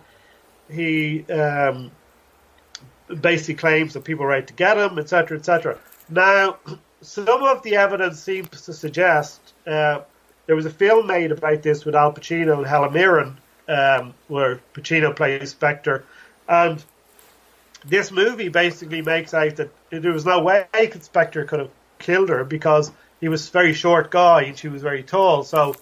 He 0.71 1.25
um, 1.31 1.91
basically 3.21 3.55
claims 3.55 3.93
that 3.93 4.05
people 4.05 4.25
are 4.25 4.33
out 4.33 4.47
to 4.47 4.55
get 4.55 4.79
him, 4.79 4.99
etc., 4.99 5.39
etc. 5.39 5.79
Now, 6.09 6.57
some 7.03 7.43
of 7.43 7.63
the 7.63 7.77
evidence 7.77 8.21
seems 8.21 8.49
to 8.63 8.73
suggest 8.73 9.53
uh, 9.67 10.01
there 10.47 10.57
was 10.57 10.67
a 10.67 10.71
film 10.71 11.07
made 11.07 11.31
about 11.31 11.63
this 11.63 11.85
with 11.85 11.95
Al 11.95 12.13
Pacino 12.13 12.57
and 12.57 12.67
Helen 12.67 12.93
Mirren, 12.93 13.39
um, 13.71 14.15
where 14.29 14.61
Pacino 14.75 15.15
plays 15.15 15.55
Spector, 15.55 16.03
and 16.49 16.85
this 17.85 18.11
movie 18.11 18.49
basically 18.49 19.03
makes 19.03 19.33
out 19.33 19.57
that 19.57 19.71
there 19.91 20.13
was 20.13 20.27
no 20.27 20.43
way 20.43 20.67
Spector 20.75 21.47
could 21.47 21.61
have 21.61 21.71
killed 21.99 22.29
her 22.29 22.45
because 22.45 22.91
he 23.21 23.29
was 23.29 23.49
a 23.49 23.53
very 23.53 23.73
short 23.73 24.11
guy 24.11 24.43
and 24.43 24.59
she 24.59 24.69
was 24.69 24.83
very 24.83 25.03
tall. 25.03 25.45
So 25.45 25.75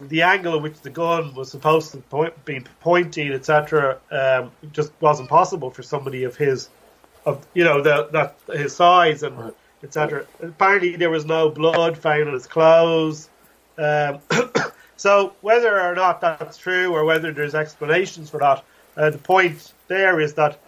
the 0.00 0.22
angle 0.22 0.56
at 0.56 0.62
which 0.62 0.80
the 0.80 0.90
gun 0.90 1.34
was 1.34 1.50
supposed 1.50 1.92
to 1.92 1.98
point, 1.98 2.44
be 2.44 2.64
pointing, 2.80 3.32
etc., 3.32 3.98
um, 4.10 4.52
just 4.72 4.92
wasn't 5.00 5.28
possible 5.28 5.70
for 5.70 5.82
somebody 5.82 6.24
of 6.24 6.36
his, 6.36 6.68
of 7.26 7.44
you 7.54 7.64
know, 7.64 7.82
the, 7.82 8.08
that 8.12 8.56
his 8.56 8.74
size 8.74 9.22
and 9.22 9.38
right. 9.38 9.54
etc. 9.82 10.26
Apparently, 10.42 10.96
there 10.96 11.10
was 11.10 11.24
no 11.24 11.50
blood 11.50 11.98
found 11.98 12.28
on 12.28 12.34
his 12.34 12.46
clothes. 12.46 13.28
Um, 13.76 14.20
so 14.96 15.34
whether 15.40 15.80
or 15.80 15.94
not 15.94 16.20
that's 16.20 16.56
true, 16.56 16.94
or 16.94 17.04
whether 17.04 17.32
there's 17.32 17.54
explanations 17.54 18.30
for 18.30 18.40
that, 18.40 18.64
uh, 18.96 19.10
the 19.10 19.18
point 19.18 19.72
there 19.88 20.20
is 20.20 20.34
that 20.34 20.58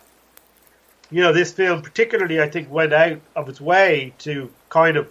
you 1.10 1.22
know 1.22 1.32
this 1.32 1.52
film, 1.52 1.82
particularly, 1.82 2.40
I 2.40 2.48
think, 2.48 2.70
went 2.70 2.92
out 2.92 3.20
of 3.34 3.48
its 3.48 3.60
way 3.60 4.12
to 4.18 4.50
kind 4.68 4.96
of 4.96 5.10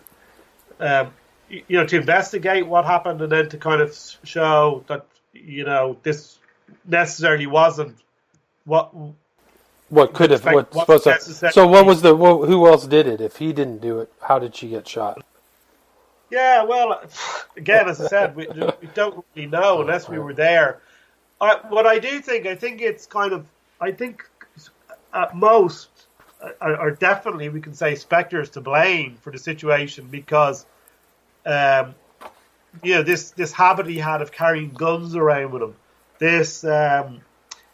um, 0.80 1.13
you 1.49 1.78
know, 1.78 1.86
to 1.86 1.97
investigate 1.97 2.68
what 2.68 2.86
happened 2.86 3.22
and 3.22 3.32
then 3.32 3.49
to 3.49 3.57
kind 3.57 3.82
of 3.82 3.95
show 4.24 4.84
that, 4.88 5.05
you 5.34 5.63
know, 5.63 5.97
this 6.03 6.39
necessarily 6.86 7.47
wasn't 7.47 7.95
what 8.66 8.91
what 9.89 10.13
could 10.13 10.32
have 10.32 10.43
what 10.43 10.72
to. 10.72 11.51
So 11.51 11.68
what 11.68 11.86
was 11.86 12.01
the 12.01 12.16
what, 12.16 12.47
who 12.47 12.68
else 12.68 12.88
did 12.88 13.07
it? 13.07 13.22
If 13.22 13.38
he 13.38 13.53
didn't 13.53 13.80
do 13.80 13.99
it, 13.99 14.11
how 14.22 14.39
did 14.39 14.55
she 14.55 14.70
get 14.70 14.88
shot? 14.88 15.24
Yeah, 16.36 16.63
well, 16.63 17.01
again, 17.55 17.88
as 17.88 18.01
I 18.01 18.07
said, 18.07 18.36
we, 18.36 18.45
we 18.81 18.88
don't 18.93 19.23
really 19.36 19.47
know 19.47 19.79
unless 19.79 20.09
we 20.09 20.19
were 20.19 20.33
there. 20.33 20.81
I, 21.39 21.59
what 21.69 21.88
I 21.88 21.97
do 21.97 22.19
think, 22.19 22.45
I 22.45 22.55
think 22.55 22.81
it's 22.81 23.05
kind 23.05 23.31
of, 23.31 23.47
I 23.79 23.93
think 23.93 24.21
at 25.13 25.33
most, 25.33 25.88
or 26.59 26.91
definitely, 26.91 27.47
we 27.47 27.61
can 27.61 27.73
say 27.73 27.93
Spector 27.93 28.41
is 28.41 28.49
to 28.51 28.61
blame 28.61 29.15
for 29.21 29.31
the 29.31 29.39
situation 29.39 30.09
because 30.11 30.65
um, 31.45 31.95
you 32.83 32.95
know, 32.95 33.03
this 33.03 33.31
this 33.31 33.53
habit 33.53 33.88
he 33.88 33.97
had 33.97 34.21
of 34.21 34.33
carrying 34.33 34.71
guns 34.71 35.15
around 35.15 35.51
with 35.51 35.61
him, 35.61 35.75
this 36.19 36.65
um, 36.65 37.21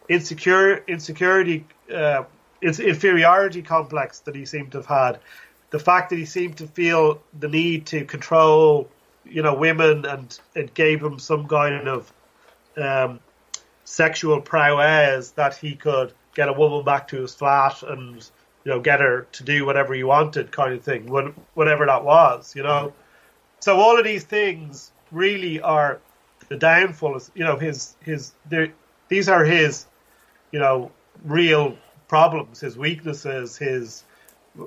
insecure 0.07 0.83
insecurity, 0.87 1.65
uh, 1.91 2.23
inferiority 2.61 3.63
complex 3.63 4.19
that 4.19 4.35
he 4.35 4.45
seemed 4.45 4.71
to 4.73 4.77
have 4.77 4.85
had, 4.85 5.19
the 5.71 5.79
fact 5.79 6.09
that 6.11 6.17
he 6.17 6.25
seemed 6.25 6.57
to 6.57 6.67
feel 6.67 7.21
the 7.39 7.47
need 7.47 7.87
to 7.87 8.05
control, 8.05 8.89
you 9.25 9.41
know, 9.41 9.55
women, 9.55 10.05
and 10.05 10.39
it 10.53 10.73
gave 10.73 11.01
him 11.01 11.17
some 11.17 11.47
kind 11.47 11.87
of 11.87 12.13
um, 12.77 13.19
sexual 13.85 14.39
prowess 14.41 15.31
that 15.31 15.55
he 15.55 15.75
could 15.75 16.13
get 16.35 16.47
a 16.47 16.53
woman 16.53 16.85
back 16.85 17.07
to 17.09 17.21
his 17.21 17.33
flat 17.35 17.83
and 17.83 18.29
you 18.63 18.71
know 18.71 18.79
get 18.79 19.01
her 19.01 19.27
to 19.33 19.43
do 19.43 19.65
whatever 19.65 19.93
he 19.93 20.03
wanted, 20.03 20.51
kind 20.51 20.73
of 20.73 20.83
thing, 20.83 21.07
whatever 21.53 21.85
that 21.85 22.03
was, 22.03 22.55
you 22.55 22.63
know. 22.63 22.93
So 23.59 23.77
all 23.77 23.97
of 23.97 24.05
these 24.05 24.23
things 24.23 24.91
really 25.11 25.61
are 25.61 25.99
the 26.49 26.57
downfall. 26.57 27.15
Is, 27.15 27.31
you 27.33 27.43
know, 27.43 27.57
his 27.57 27.95
his 28.01 28.33
these 29.07 29.29
are 29.29 29.43
his, 29.43 29.85
you 30.51 30.59
know, 30.59 30.91
real 31.23 31.77
problems, 32.07 32.59
his 32.59 32.77
weaknesses, 32.77 33.57
his, 33.57 34.03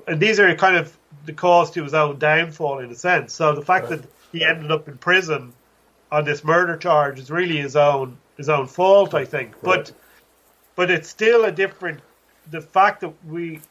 and 0.07 0.19
these 0.19 0.39
are 0.39 0.53
kind 0.55 0.75
of 0.75 0.95
the 1.25 1.33
cause 1.33 1.71
to 1.71 1.83
his 1.83 1.93
own 1.93 2.17
downfall 2.19 2.79
in 2.79 2.91
a 2.91 2.95
sense. 2.95 3.33
So 3.33 3.53
the 3.53 3.61
fact 3.61 3.89
right. 3.89 4.01
that 4.01 4.09
he 4.31 4.43
ended 4.43 4.71
up 4.71 4.87
in 4.87 4.97
prison 4.97 5.53
on 6.11 6.25
this 6.25 6.43
murder 6.43 6.77
charge 6.77 7.19
is 7.19 7.31
really 7.31 7.57
his 7.57 7.75
own 7.75 8.17
his 8.37 8.49
own 8.49 8.67
fault, 8.67 9.13
I 9.13 9.25
think. 9.25 9.53
Right. 9.55 9.63
But 9.63 9.91
but 10.75 10.91
it's 10.91 11.09
still 11.09 11.45
a 11.45 11.51
different. 11.51 11.99
The 12.51 12.61
fact 12.61 13.01
that 13.01 13.13
we 13.25 13.61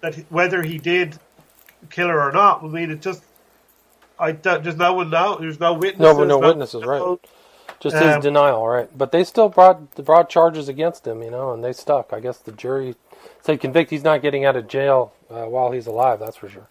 that 0.00 0.14
whether 0.30 0.62
he 0.62 0.78
did 0.78 1.18
kill 1.90 2.08
her 2.08 2.28
or 2.28 2.32
not, 2.32 2.62
I 2.62 2.66
mean, 2.66 2.90
it 2.90 3.02
just 3.02 3.22
I 4.18 4.32
there's 4.32 4.76
no 4.76 4.94
one 4.94 5.10
now. 5.10 5.36
There's 5.36 5.60
no 5.60 5.74
witnesses. 5.74 6.16
No, 6.16 6.24
no, 6.24 6.38
witnesses, 6.38 6.84
right? 6.84 7.18
Just 7.80 7.96
um, 7.96 8.08
his 8.08 8.22
denial, 8.22 8.66
right? 8.66 8.88
But 8.96 9.12
they 9.12 9.24
still 9.24 9.48
brought 9.48 9.94
brought 10.04 10.28
charges 10.28 10.68
against 10.68 11.06
him, 11.06 11.22
you 11.22 11.30
know, 11.30 11.52
and 11.52 11.64
they 11.64 11.72
stuck. 11.72 12.12
I 12.12 12.20
guess 12.20 12.38
the 12.38 12.52
jury 12.52 12.94
said 13.42 13.60
convict. 13.60 13.90
He's 13.90 14.04
not 14.04 14.22
getting 14.22 14.44
out 14.44 14.56
of 14.56 14.68
jail 14.68 15.12
uh, 15.30 15.44
while 15.44 15.70
he's 15.70 15.86
alive. 15.86 16.20
That's 16.20 16.36
for 16.36 16.48
sure. 16.48 16.68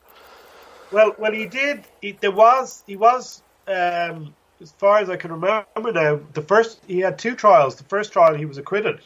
Well, 0.92 1.16
well, 1.18 1.32
he 1.32 1.46
did. 1.46 1.84
He, 2.02 2.14
there 2.14 2.32
was 2.32 2.84
he 2.88 2.96
was 2.96 3.42
um, 3.68 4.34
as 4.62 4.72
far 4.72 5.00
as 5.00 5.10
I 5.10 5.18
can 5.18 5.32
remember 5.32 5.92
now. 5.94 6.20
The 6.34 6.42
first 6.42 6.82
he 6.88 7.00
had 7.00 7.20
two 7.20 7.36
trials. 7.36 7.76
The 7.76 7.84
first 7.84 8.12
trial 8.12 8.36
he 8.36 8.46
was 8.46 8.58
acquitted, 8.58 9.00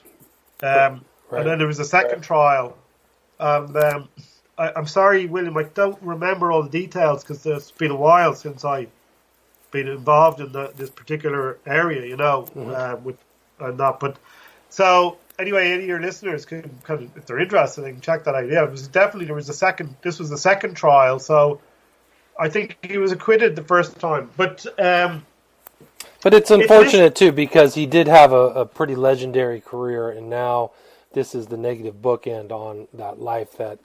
um, 0.61 1.03
right. 1.29 1.39
and 1.39 1.49
then 1.49 1.57
there 1.57 1.67
was 1.67 1.79
a 1.79 1.85
second 1.85 2.19
right. 2.19 2.23
trial, 2.23 2.77
and 3.39 3.75
um, 3.75 4.09
I, 4.57 4.71
am 4.75 4.87
sorry, 4.87 5.25
William, 5.25 5.57
I 5.57 5.63
don't 5.63 6.01
remember 6.01 6.51
all 6.51 6.63
the 6.63 6.69
details 6.69 7.23
because 7.23 7.45
it's 7.45 7.71
been 7.71 7.91
a 7.91 7.95
while 7.95 8.35
since 8.35 8.63
I've 8.63 8.89
been 9.71 9.87
involved 9.87 10.39
in 10.39 10.51
the, 10.51 10.71
this 10.75 10.89
particular 10.89 11.57
area, 11.65 12.05
you 12.05 12.15
know, 12.15 12.47
mm-hmm. 12.55 12.69
uh, 12.69 12.95
with 12.97 13.17
and 13.59 13.79
that. 13.79 13.99
But 13.99 14.17
so 14.69 15.17
anyway, 15.39 15.71
any 15.71 15.84
of 15.84 15.89
your 15.89 16.01
listeners 16.01 16.45
can 16.45 16.69
kind 16.84 17.09
if 17.15 17.25
they're 17.25 17.39
interested, 17.39 17.81
they 17.81 17.91
can 17.91 18.01
check 18.01 18.23
that 18.25 18.36
out. 18.36 18.47
Yeah, 18.47 18.63
it 18.63 18.71
was 18.71 18.88
definitely 18.88 19.25
there 19.25 19.36
was 19.36 19.49
a 19.49 19.53
second. 19.53 19.95
This 20.01 20.19
was 20.19 20.29
the 20.29 20.38
second 20.38 20.75
trial, 20.75 21.19
so 21.19 21.61
I 22.39 22.49
think 22.49 22.77
he 22.84 22.97
was 22.97 23.11
acquitted 23.11 23.55
the 23.55 23.63
first 23.63 23.99
time, 23.99 24.29
but. 24.38 24.65
Um, 24.79 25.25
but 26.21 26.34
it's 26.34 26.51
unfortunate 26.51 27.15
too 27.15 27.34
because 27.34 27.75
he 27.75 27.86
did 27.86 28.07
have 28.07 28.31
a, 28.31 28.36
a 28.36 28.65
pretty 28.65 28.95
legendary 28.95 29.59
career, 29.59 30.09
and 30.09 30.29
now 30.29 30.71
this 31.11 31.36
is 31.36 31.47
the 31.47 31.57
negative 31.57 31.95
bookend 32.01 32.51
on 32.51 32.88
that 32.93 33.19
life 33.19 33.57
that 33.57 33.79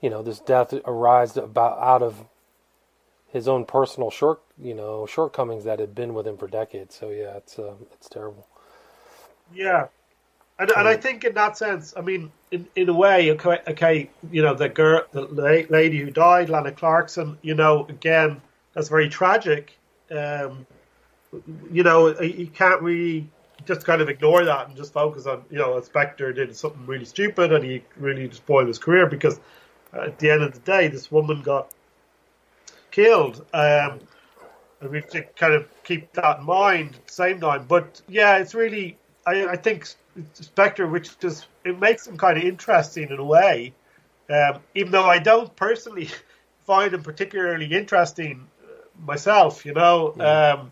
you 0.00 0.08
know, 0.08 0.22
this 0.22 0.40
death 0.40 0.72
arised 0.86 1.36
about 1.36 1.78
out 1.78 2.02
of 2.02 2.24
his 3.28 3.46
own 3.46 3.64
personal 3.64 4.10
short, 4.10 4.40
you 4.58 4.74
know, 4.74 5.06
shortcomings 5.06 5.64
that 5.64 5.78
had 5.78 5.94
been 5.94 6.14
with 6.14 6.26
him 6.26 6.36
for 6.36 6.48
decades. 6.48 6.94
So 6.94 7.10
yeah, 7.10 7.36
it's 7.36 7.58
uh, 7.58 7.74
it's 7.92 8.08
terrible. 8.08 8.46
Yeah, 9.52 9.88
and, 10.60 10.70
and 10.70 10.86
I 10.86 10.94
think 10.96 11.24
in 11.24 11.34
that 11.34 11.56
sense, 11.56 11.94
I 11.96 12.02
mean, 12.02 12.30
in, 12.50 12.68
in 12.76 12.88
a 12.90 12.94
way, 12.94 13.30
okay, 13.32 13.58
okay, 13.66 14.10
you 14.30 14.42
know, 14.42 14.54
the 14.54 14.68
girl, 14.68 15.04
the 15.10 15.66
lady 15.70 15.98
who 15.98 16.10
died, 16.10 16.50
Lana 16.50 16.70
Clarkson, 16.70 17.38
you 17.40 17.54
know, 17.54 17.86
again, 17.88 18.42
that's 18.74 18.88
very 18.88 19.08
tragic. 19.08 19.76
Um, 20.10 20.66
you 21.72 21.82
know, 21.82 22.20
you 22.20 22.46
can't 22.48 22.82
really 22.82 23.26
just 23.64 23.86
kind 23.86 24.02
of 24.02 24.10
ignore 24.10 24.44
that 24.44 24.68
and 24.68 24.76
just 24.76 24.92
focus 24.92 25.26
on, 25.26 25.44
you 25.50 25.58
know, 25.58 25.74
a 25.74 25.82
Spector 25.82 26.34
did 26.34 26.54
something 26.54 26.84
really 26.86 27.04
stupid 27.04 27.52
and 27.52 27.64
he 27.64 27.82
really 27.96 28.30
spoiled 28.30 28.68
his 28.68 28.78
career 28.78 29.06
because 29.06 29.40
at 29.94 30.18
the 30.18 30.30
end 30.30 30.42
of 30.42 30.52
the 30.52 30.60
day, 30.60 30.88
this 30.88 31.10
woman 31.10 31.40
got 31.40 31.72
killed. 32.90 33.46
Um, 33.54 34.00
and 34.80 34.90
we 34.90 34.98
have 34.98 35.10
to 35.10 35.22
kind 35.22 35.54
of 35.54 35.68
keep 35.84 36.12
that 36.12 36.40
in 36.40 36.44
mind 36.44 36.96
at 36.96 37.06
the 37.06 37.12
same 37.12 37.40
time. 37.40 37.64
But 37.66 38.02
yeah, 38.08 38.38
it's 38.38 38.54
really, 38.54 38.98
I, 39.26 39.46
I 39.46 39.56
think 39.56 39.86
Spector, 40.34 40.90
which 40.90 41.18
just, 41.18 41.46
it 41.64 41.78
makes 41.78 42.04
them 42.06 42.16
kind 42.16 42.38
of 42.38 42.44
interesting 42.44 43.10
in 43.10 43.18
a 43.18 43.24
way. 43.24 43.72
Um, 44.28 44.60
even 44.74 44.92
though 44.92 45.04
I 45.04 45.18
don't 45.18 45.54
personally 45.56 46.08
find 46.66 46.92
them 46.92 47.02
particularly 47.02 47.66
interesting 47.66 48.46
uh, 48.62 49.04
myself, 49.04 49.64
you 49.66 49.74
know. 49.74 50.70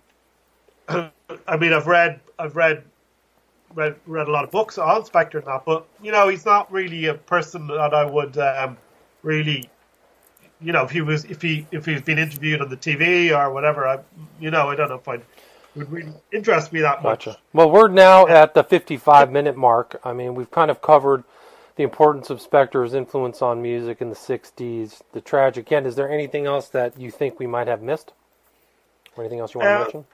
Um, 0.88 1.11
I 1.46 1.57
mean, 1.57 1.72
I've 1.72 1.86
read, 1.86 2.20
I've 2.38 2.57
read, 2.57 2.84
read, 3.74 3.96
read 4.07 4.28
a 4.28 4.30
lot 4.30 4.44
of 4.44 4.51
books 4.51 4.78
on 4.78 5.03
Spector 5.03 5.34
and 5.34 5.46
that, 5.46 5.64
but 5.64 5.86
you 6.03 6.12
know, 6.12 6.28
he's 6.28 6.44
not 6.44 6.70
really 6.72 7.07
a 7.07 7.14
person 7.14 7.66
that 7.66 7.92
I 7.92 8.05
would 8.05 8.38
um, 8.38 8.76
really 9.22 9.68
you 10.61 10.72
know, 10.72 10.84
if 10.84 10.90
he 10.90 11.01
was 11.01 11.24
if 11.24 11.40
he 11.40 11.66
if 11.70 11.86
he's 11.86 12.03
been 12.03 12.18
interviewed 12.18 12.61
on 12.61 12.68
the 12.68 12.76
TV 12.76 13.36
or 13.36 13.53
whatever, 13.53 13.86
I 13.86 14.01
you 14.40 14.51
know, 14.51 14.68
I 14.70 14.74
don't 14.74 14.88
know 14.88 14.96
if 14.96 15.09
I'd 15.09 15.22
would 15.79 15.91
really 15.91 16.12
interest 16.33 16.72
me 16.72 16.81
that 16.81 17.03
much. 17.03 17.26
Gotcha. 17.26 17.39
Well, 17.53 17.70
we're 17.70 17.89
now 17.89 18.26
at 18.26 18.55
the 18.55 18.62
55 18.62 19.31
minute 19.31 19.57
mark. 19.57 20.01
I 20.05 20.12
mean, 20.12 20.35
we've 20.35 20.51
kind 20.51 20.70
of 20.70 20.83
covered 20.83 21.24
the 21.76 21.85
importance 21.85 22.29
of 22.29 22.41
Spector's 22.41 22.93
influence 22.93 23.41
on 23.41 23.62
music 23.62 24.01
in 24.01 24.11
the 24.11 24.16
60s, 24.16 25.01
the 25.12 25.20
tragic 25.20 25.70
end. 25.70 25.87
Is 25.87 25.95
there 25.95 26.11
anything 26.11 26.45
else 26.45 26.68
that 26.70 26.99
you 26.99 27.11
think 27.11 27.39
we 27.39 27.47
might 27.47 27.68
have 27.68 27.83
missed? 27.83 28.12
Or 29.16 29.22
anything 29.22 29.39
else 29.39 29.55
you 29.55 29.61
want 29.61 29.70
uh, 29.70 29.76
to 29.76 29.83
mention? 29.85 30.05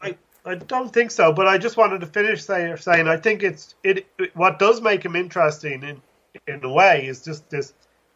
I, 0.00 0.16
I 0.44 0.54
don't 0.54 0.92
think 0.92 1.10
so, 1.10 1.32
but 1.32 1.48
I 1.48 1.58
just 1.58 1.76
wanted 1.76 2.00
to 2.00 2.06
finish 2.06 2.44
say, 2.44 2.72
saying 2.76 3.08
I 3.08 3.16
think 3.16 3.42
it's 3.42 3.74
it, 3.82 4.06
it 4.18 4.34
what 4.36 4.58
does 4.58 4.80
make 4.80 5.04
him 5.04 5.16
interesting 5.16 5.82
in 5.82 6.00
in 6.46 6.64
a 6.64 6.72
way 6.72 7.06
is 7.06 7.22
just 7.24 7.50
this 7.50 7.74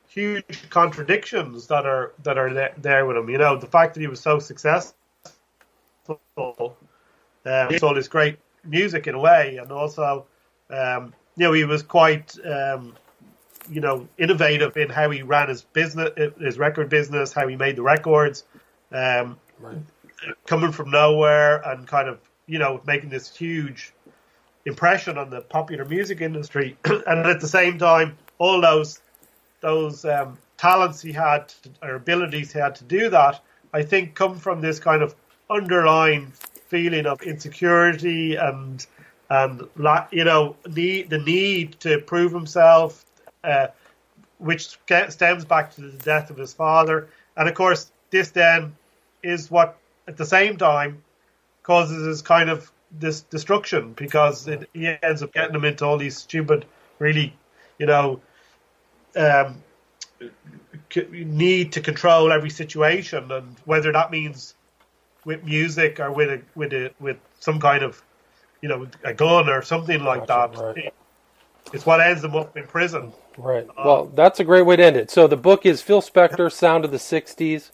huge 0.09 0.69
contradictions 0.71 1.67
that 1.69 1.87
are 1.87 2.13
that 2.23 2.39
are 2.39 2.73
there 2.79 3.07
with 3.07 3.17
him. 3.17 3.29
You 3.31 3.39
know, 3.39 3.57
the 3.57 3.67
fact 3.67 3.95
that 3.95 4.01
he 4.01 4.07
was 4.07 4.21
so 4.21 4.39
successful, 4.39 4.95
um, 7.45 7.71
he 7.71 7.79
sold 7.79 7.97
his 7.97 8.09
great 8.09 8.39
music 8.65 9.07
in 9.07 9.15
a 9.15 9.19
way, 9.19 9.57
and 9.57 9.73
also, 9.73 10.27
um, 10.71 11.13
you 11.37 11.47
know, 11.47 11.53
he 11.53 11.65
was 11.65 11.83
quite 11.83 12.37
um, 12.45 12.95
you 13.69 13.81
know 13.81 14.07
innovative 14.19 14.77
in 14.77 14.89
how 14.89 15.11
he 15.11 15.23
ran 15.23 15.49
his 15.49 15.63
business, 15.63 16.11
his 16.41 16.59
record 16.59 16.89
business, 16.89 17.33
how 17.33 17.47
he 17.47 17.57
made 17.57 17.77
the 17.77 17.83
records, 17.83 18.45
um, 18.93 19.39
right. 19.61 19.77
coming 20.47 20.73
from 20.73 20.91
nowhere 20.91 21.57
and 21.69 21.87
kind 21.87 22.09
of 22.09 22.21
you 22.47 22.59
know 22.59 22.81
making 22.87 23.11
this 23.11 23.35
huge 23.35 23.93
impression 24.65 25.19
on 25.19 25.31
the 25.31 25.41
popular 25.41 25.85
music 25.85 26.21
industry, 26.21 26.77
and 26.85 27.27
at 27.27 27.41
the 27.41 27.49
same 27.49 27.79
time, 27.79 28.17
all 28.39 28.61
those 28.61 29.01
those 29.61 30.05
um, 30.05 30.39
talents 30.57 31.03
he 31.03 31.13
had 31.13 31.53
or 31.83 31.95
abilities 31.97 32.53
he 32.53 32.59
had 32.59 32.75
to 32.77 32.85
do 32.85 33.09
that, 33.11 33.41
I 33.73 33.83
think, 33.83 34.15
come 34.15 34.39
from 34.39 34.61
this 34.61 34.79
kind 34.79 35.03
of 35.03 35.15
underlying 35.51 36.33
feeling 36.73 37.05
of 37.05 37.21
insecurity 37.21 38.35
and 38.37 38.87
and 39.29 39.69
you 40.11 40.25
know 40.25 40.57
the 40.67 41.03
the 41.03 41.19
need 41.19 41.79
to 41.81 41.99
prove 41.99 42.33
himself, 42.33 43.05
uh, 43.45 43.67
which 44.39 44.79
stems 45.09 45.45
back 45.45 45.75
to 45.75 45.83
the 45.83 45.99
death 45.99 46.31
of 46.31 46.39
his 46.39 46.55
father, 46.55 47.09
and 47.37 47.47
of 47.49 47.55
course 47.55 47.93
this 48.11 48.31
then 48.31 48.75
is 49.23 49.51
what 49.51 49.77
at 50.09 50.17
the 50.17 50.25
same 50.25 50.57
time 50.57 51.03
causes 51.63 52.07
his 52.07 52.23
kind 52.23 52.49
of 52.49 52.73
this 52.91 53.21
destruction 53.21 53.93
because 53.93 54.49
it, 54.49 54.69
he 54.73 54.97
ends 55.03 55.23
up 55.23 55.33
getting 55.33 55.55
him 55.55 55.65
into 55.65 55.85
all 55.85 55.99
these 55.99 56.17
stupid, 56.17 56.65
really, 56.99 57.35
you 57.79 57.87
know, 57.87 58.21
um, 59.17 59.63
need 61.11 61.73
to 61.73 61.81
control 61.81 62.33
every 62.33 62.51
situation, 62.51 63.31
and 63.31 63.57
whether 63.65 63.93
that 63.93 64.11
means 64.11 64.55
with 65.25 65.45
music 65.45 66.01
or 66.01 66.13
with 66.13 66.29
a 66.29 66.43
with 66.55 66.73
a 66.73 66.93
with 67.01 67.17
some 67.41 67.61
kind 67.61 67.83
of 67.83 68.03
you 68.61 68.69
know 68.69 68.87
a 69.05 69.15
gun 69.15 69.49
or 69.49 69.63
something 69.63 70.03
like 70.03 70.27
gotcha, 70.27 70.59
that. 70.59 70.77
Right. 70.77 70.95
It's 71.73 71.87
what 71.87 72.01
ends 72.01 72.23
them 72.23 72.35
up 72.35 72.57
in 72.57 72.67
prison. 72.67 73.13
Right. 73.39 73.67
Um, 73.77 73.85
well, 73.85 74.07
that's 74.07 74.41
a 74.41 74.45
great 74.45 74.63
way 74.63 74.77
to 74.77 74.85
end 74.85 74.97
it. 74.97 75.11
So 75.11 75.27
the 75.27 75.37
book 75.37 75.65
is 75.65 75.81
Phil 75.81 76.03
Spector, 76.03 76.51
Sound 76.53 76.85
of 76.85 76.91
the 76.91 76.99
'60s. 76.99 77.71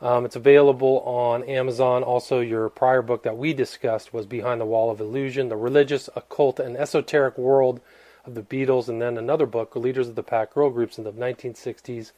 Um, 0.00 0.24
it's 0.24 0.36
available 0.36 1.00
on 1.00 1.42
Amazon. 1.44 2.02
Also, 2.02 2.40
your 2.40 2.68
prior 2.68 3.02
book 3.02 3.22
that 3.22 3.36
we 3.36 3.52
discussed 3.54 4.12
was 4.12 4.26
Behind 4.26 4.60
the 4.60 4.66
Wall 4.66 4.90
of 4.90 5.00
Illusion: 5.00 5.48
The 5.48 5.56
Religious, 5.56 6.08
Occult, 6.14 6.60
and 6.60 6.76
Esoteric 6.76 7.36
World 7.36 7.80
of 8.24 8.34
the 8.34 8.42
Beatles, 8.42 8.88
and 8.88 9.02
then 9.02 9.18
another 9.18 9.46
book, 9.46 9.76
Leaders 9.76 10.08
of 10.08 10.14
the 10.14 10.22
Pack 10.22 10.54
Girl 10.54 10.70
Groups 10.70 10.96
in 10.96 11.04
the 11.04 11.12
1960s 11.12 12.12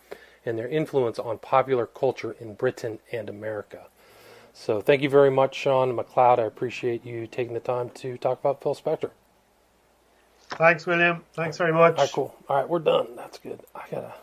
and 0.44 0.56
Their 0.56 0.68
Influence 0.68 1.18
on 1.18 1.38
Popular 1.38 1.86
Culture 1.86 2.36
in 2.38 2.54
Britain 2.54 3.00
and 3.10 3.28
America. 3.28 3.86
So 4.58 4.80
thank 4.80 5.02
you 5.02 5.10
very 5.10 5.30
much, 5.30 5.54
Sean 5.54 5.94
MacLeod. 5.94 6.40
I 6.40 6.44
appreciate 6.44 7.04
you 7.04 7.26
taking 7.26 7.54
the 7.54 7.60
time 7.60 7.90
to 7.96 8.16
talk 8.18 8.40
about 8.40 8.62
Phil 8.62 8.74
Spector. 8.74 9.10
Thanks, 10.50 10.86
William. 10.86 11.24
Thanks 11.34 11.58
very 11.58 11.72
much. 11.74 11.98
All 11.98 12.04
right, 12.04 12.12
cool. 12.12 12.36
All 12.48 12.56
right, 12.56 12.68
we're 12.68 12.80
done. 12.80 13.16
That's 13.16 13.38
good. 13.38 13.60
I 13.74 13.84
gotta. 13.90 14.16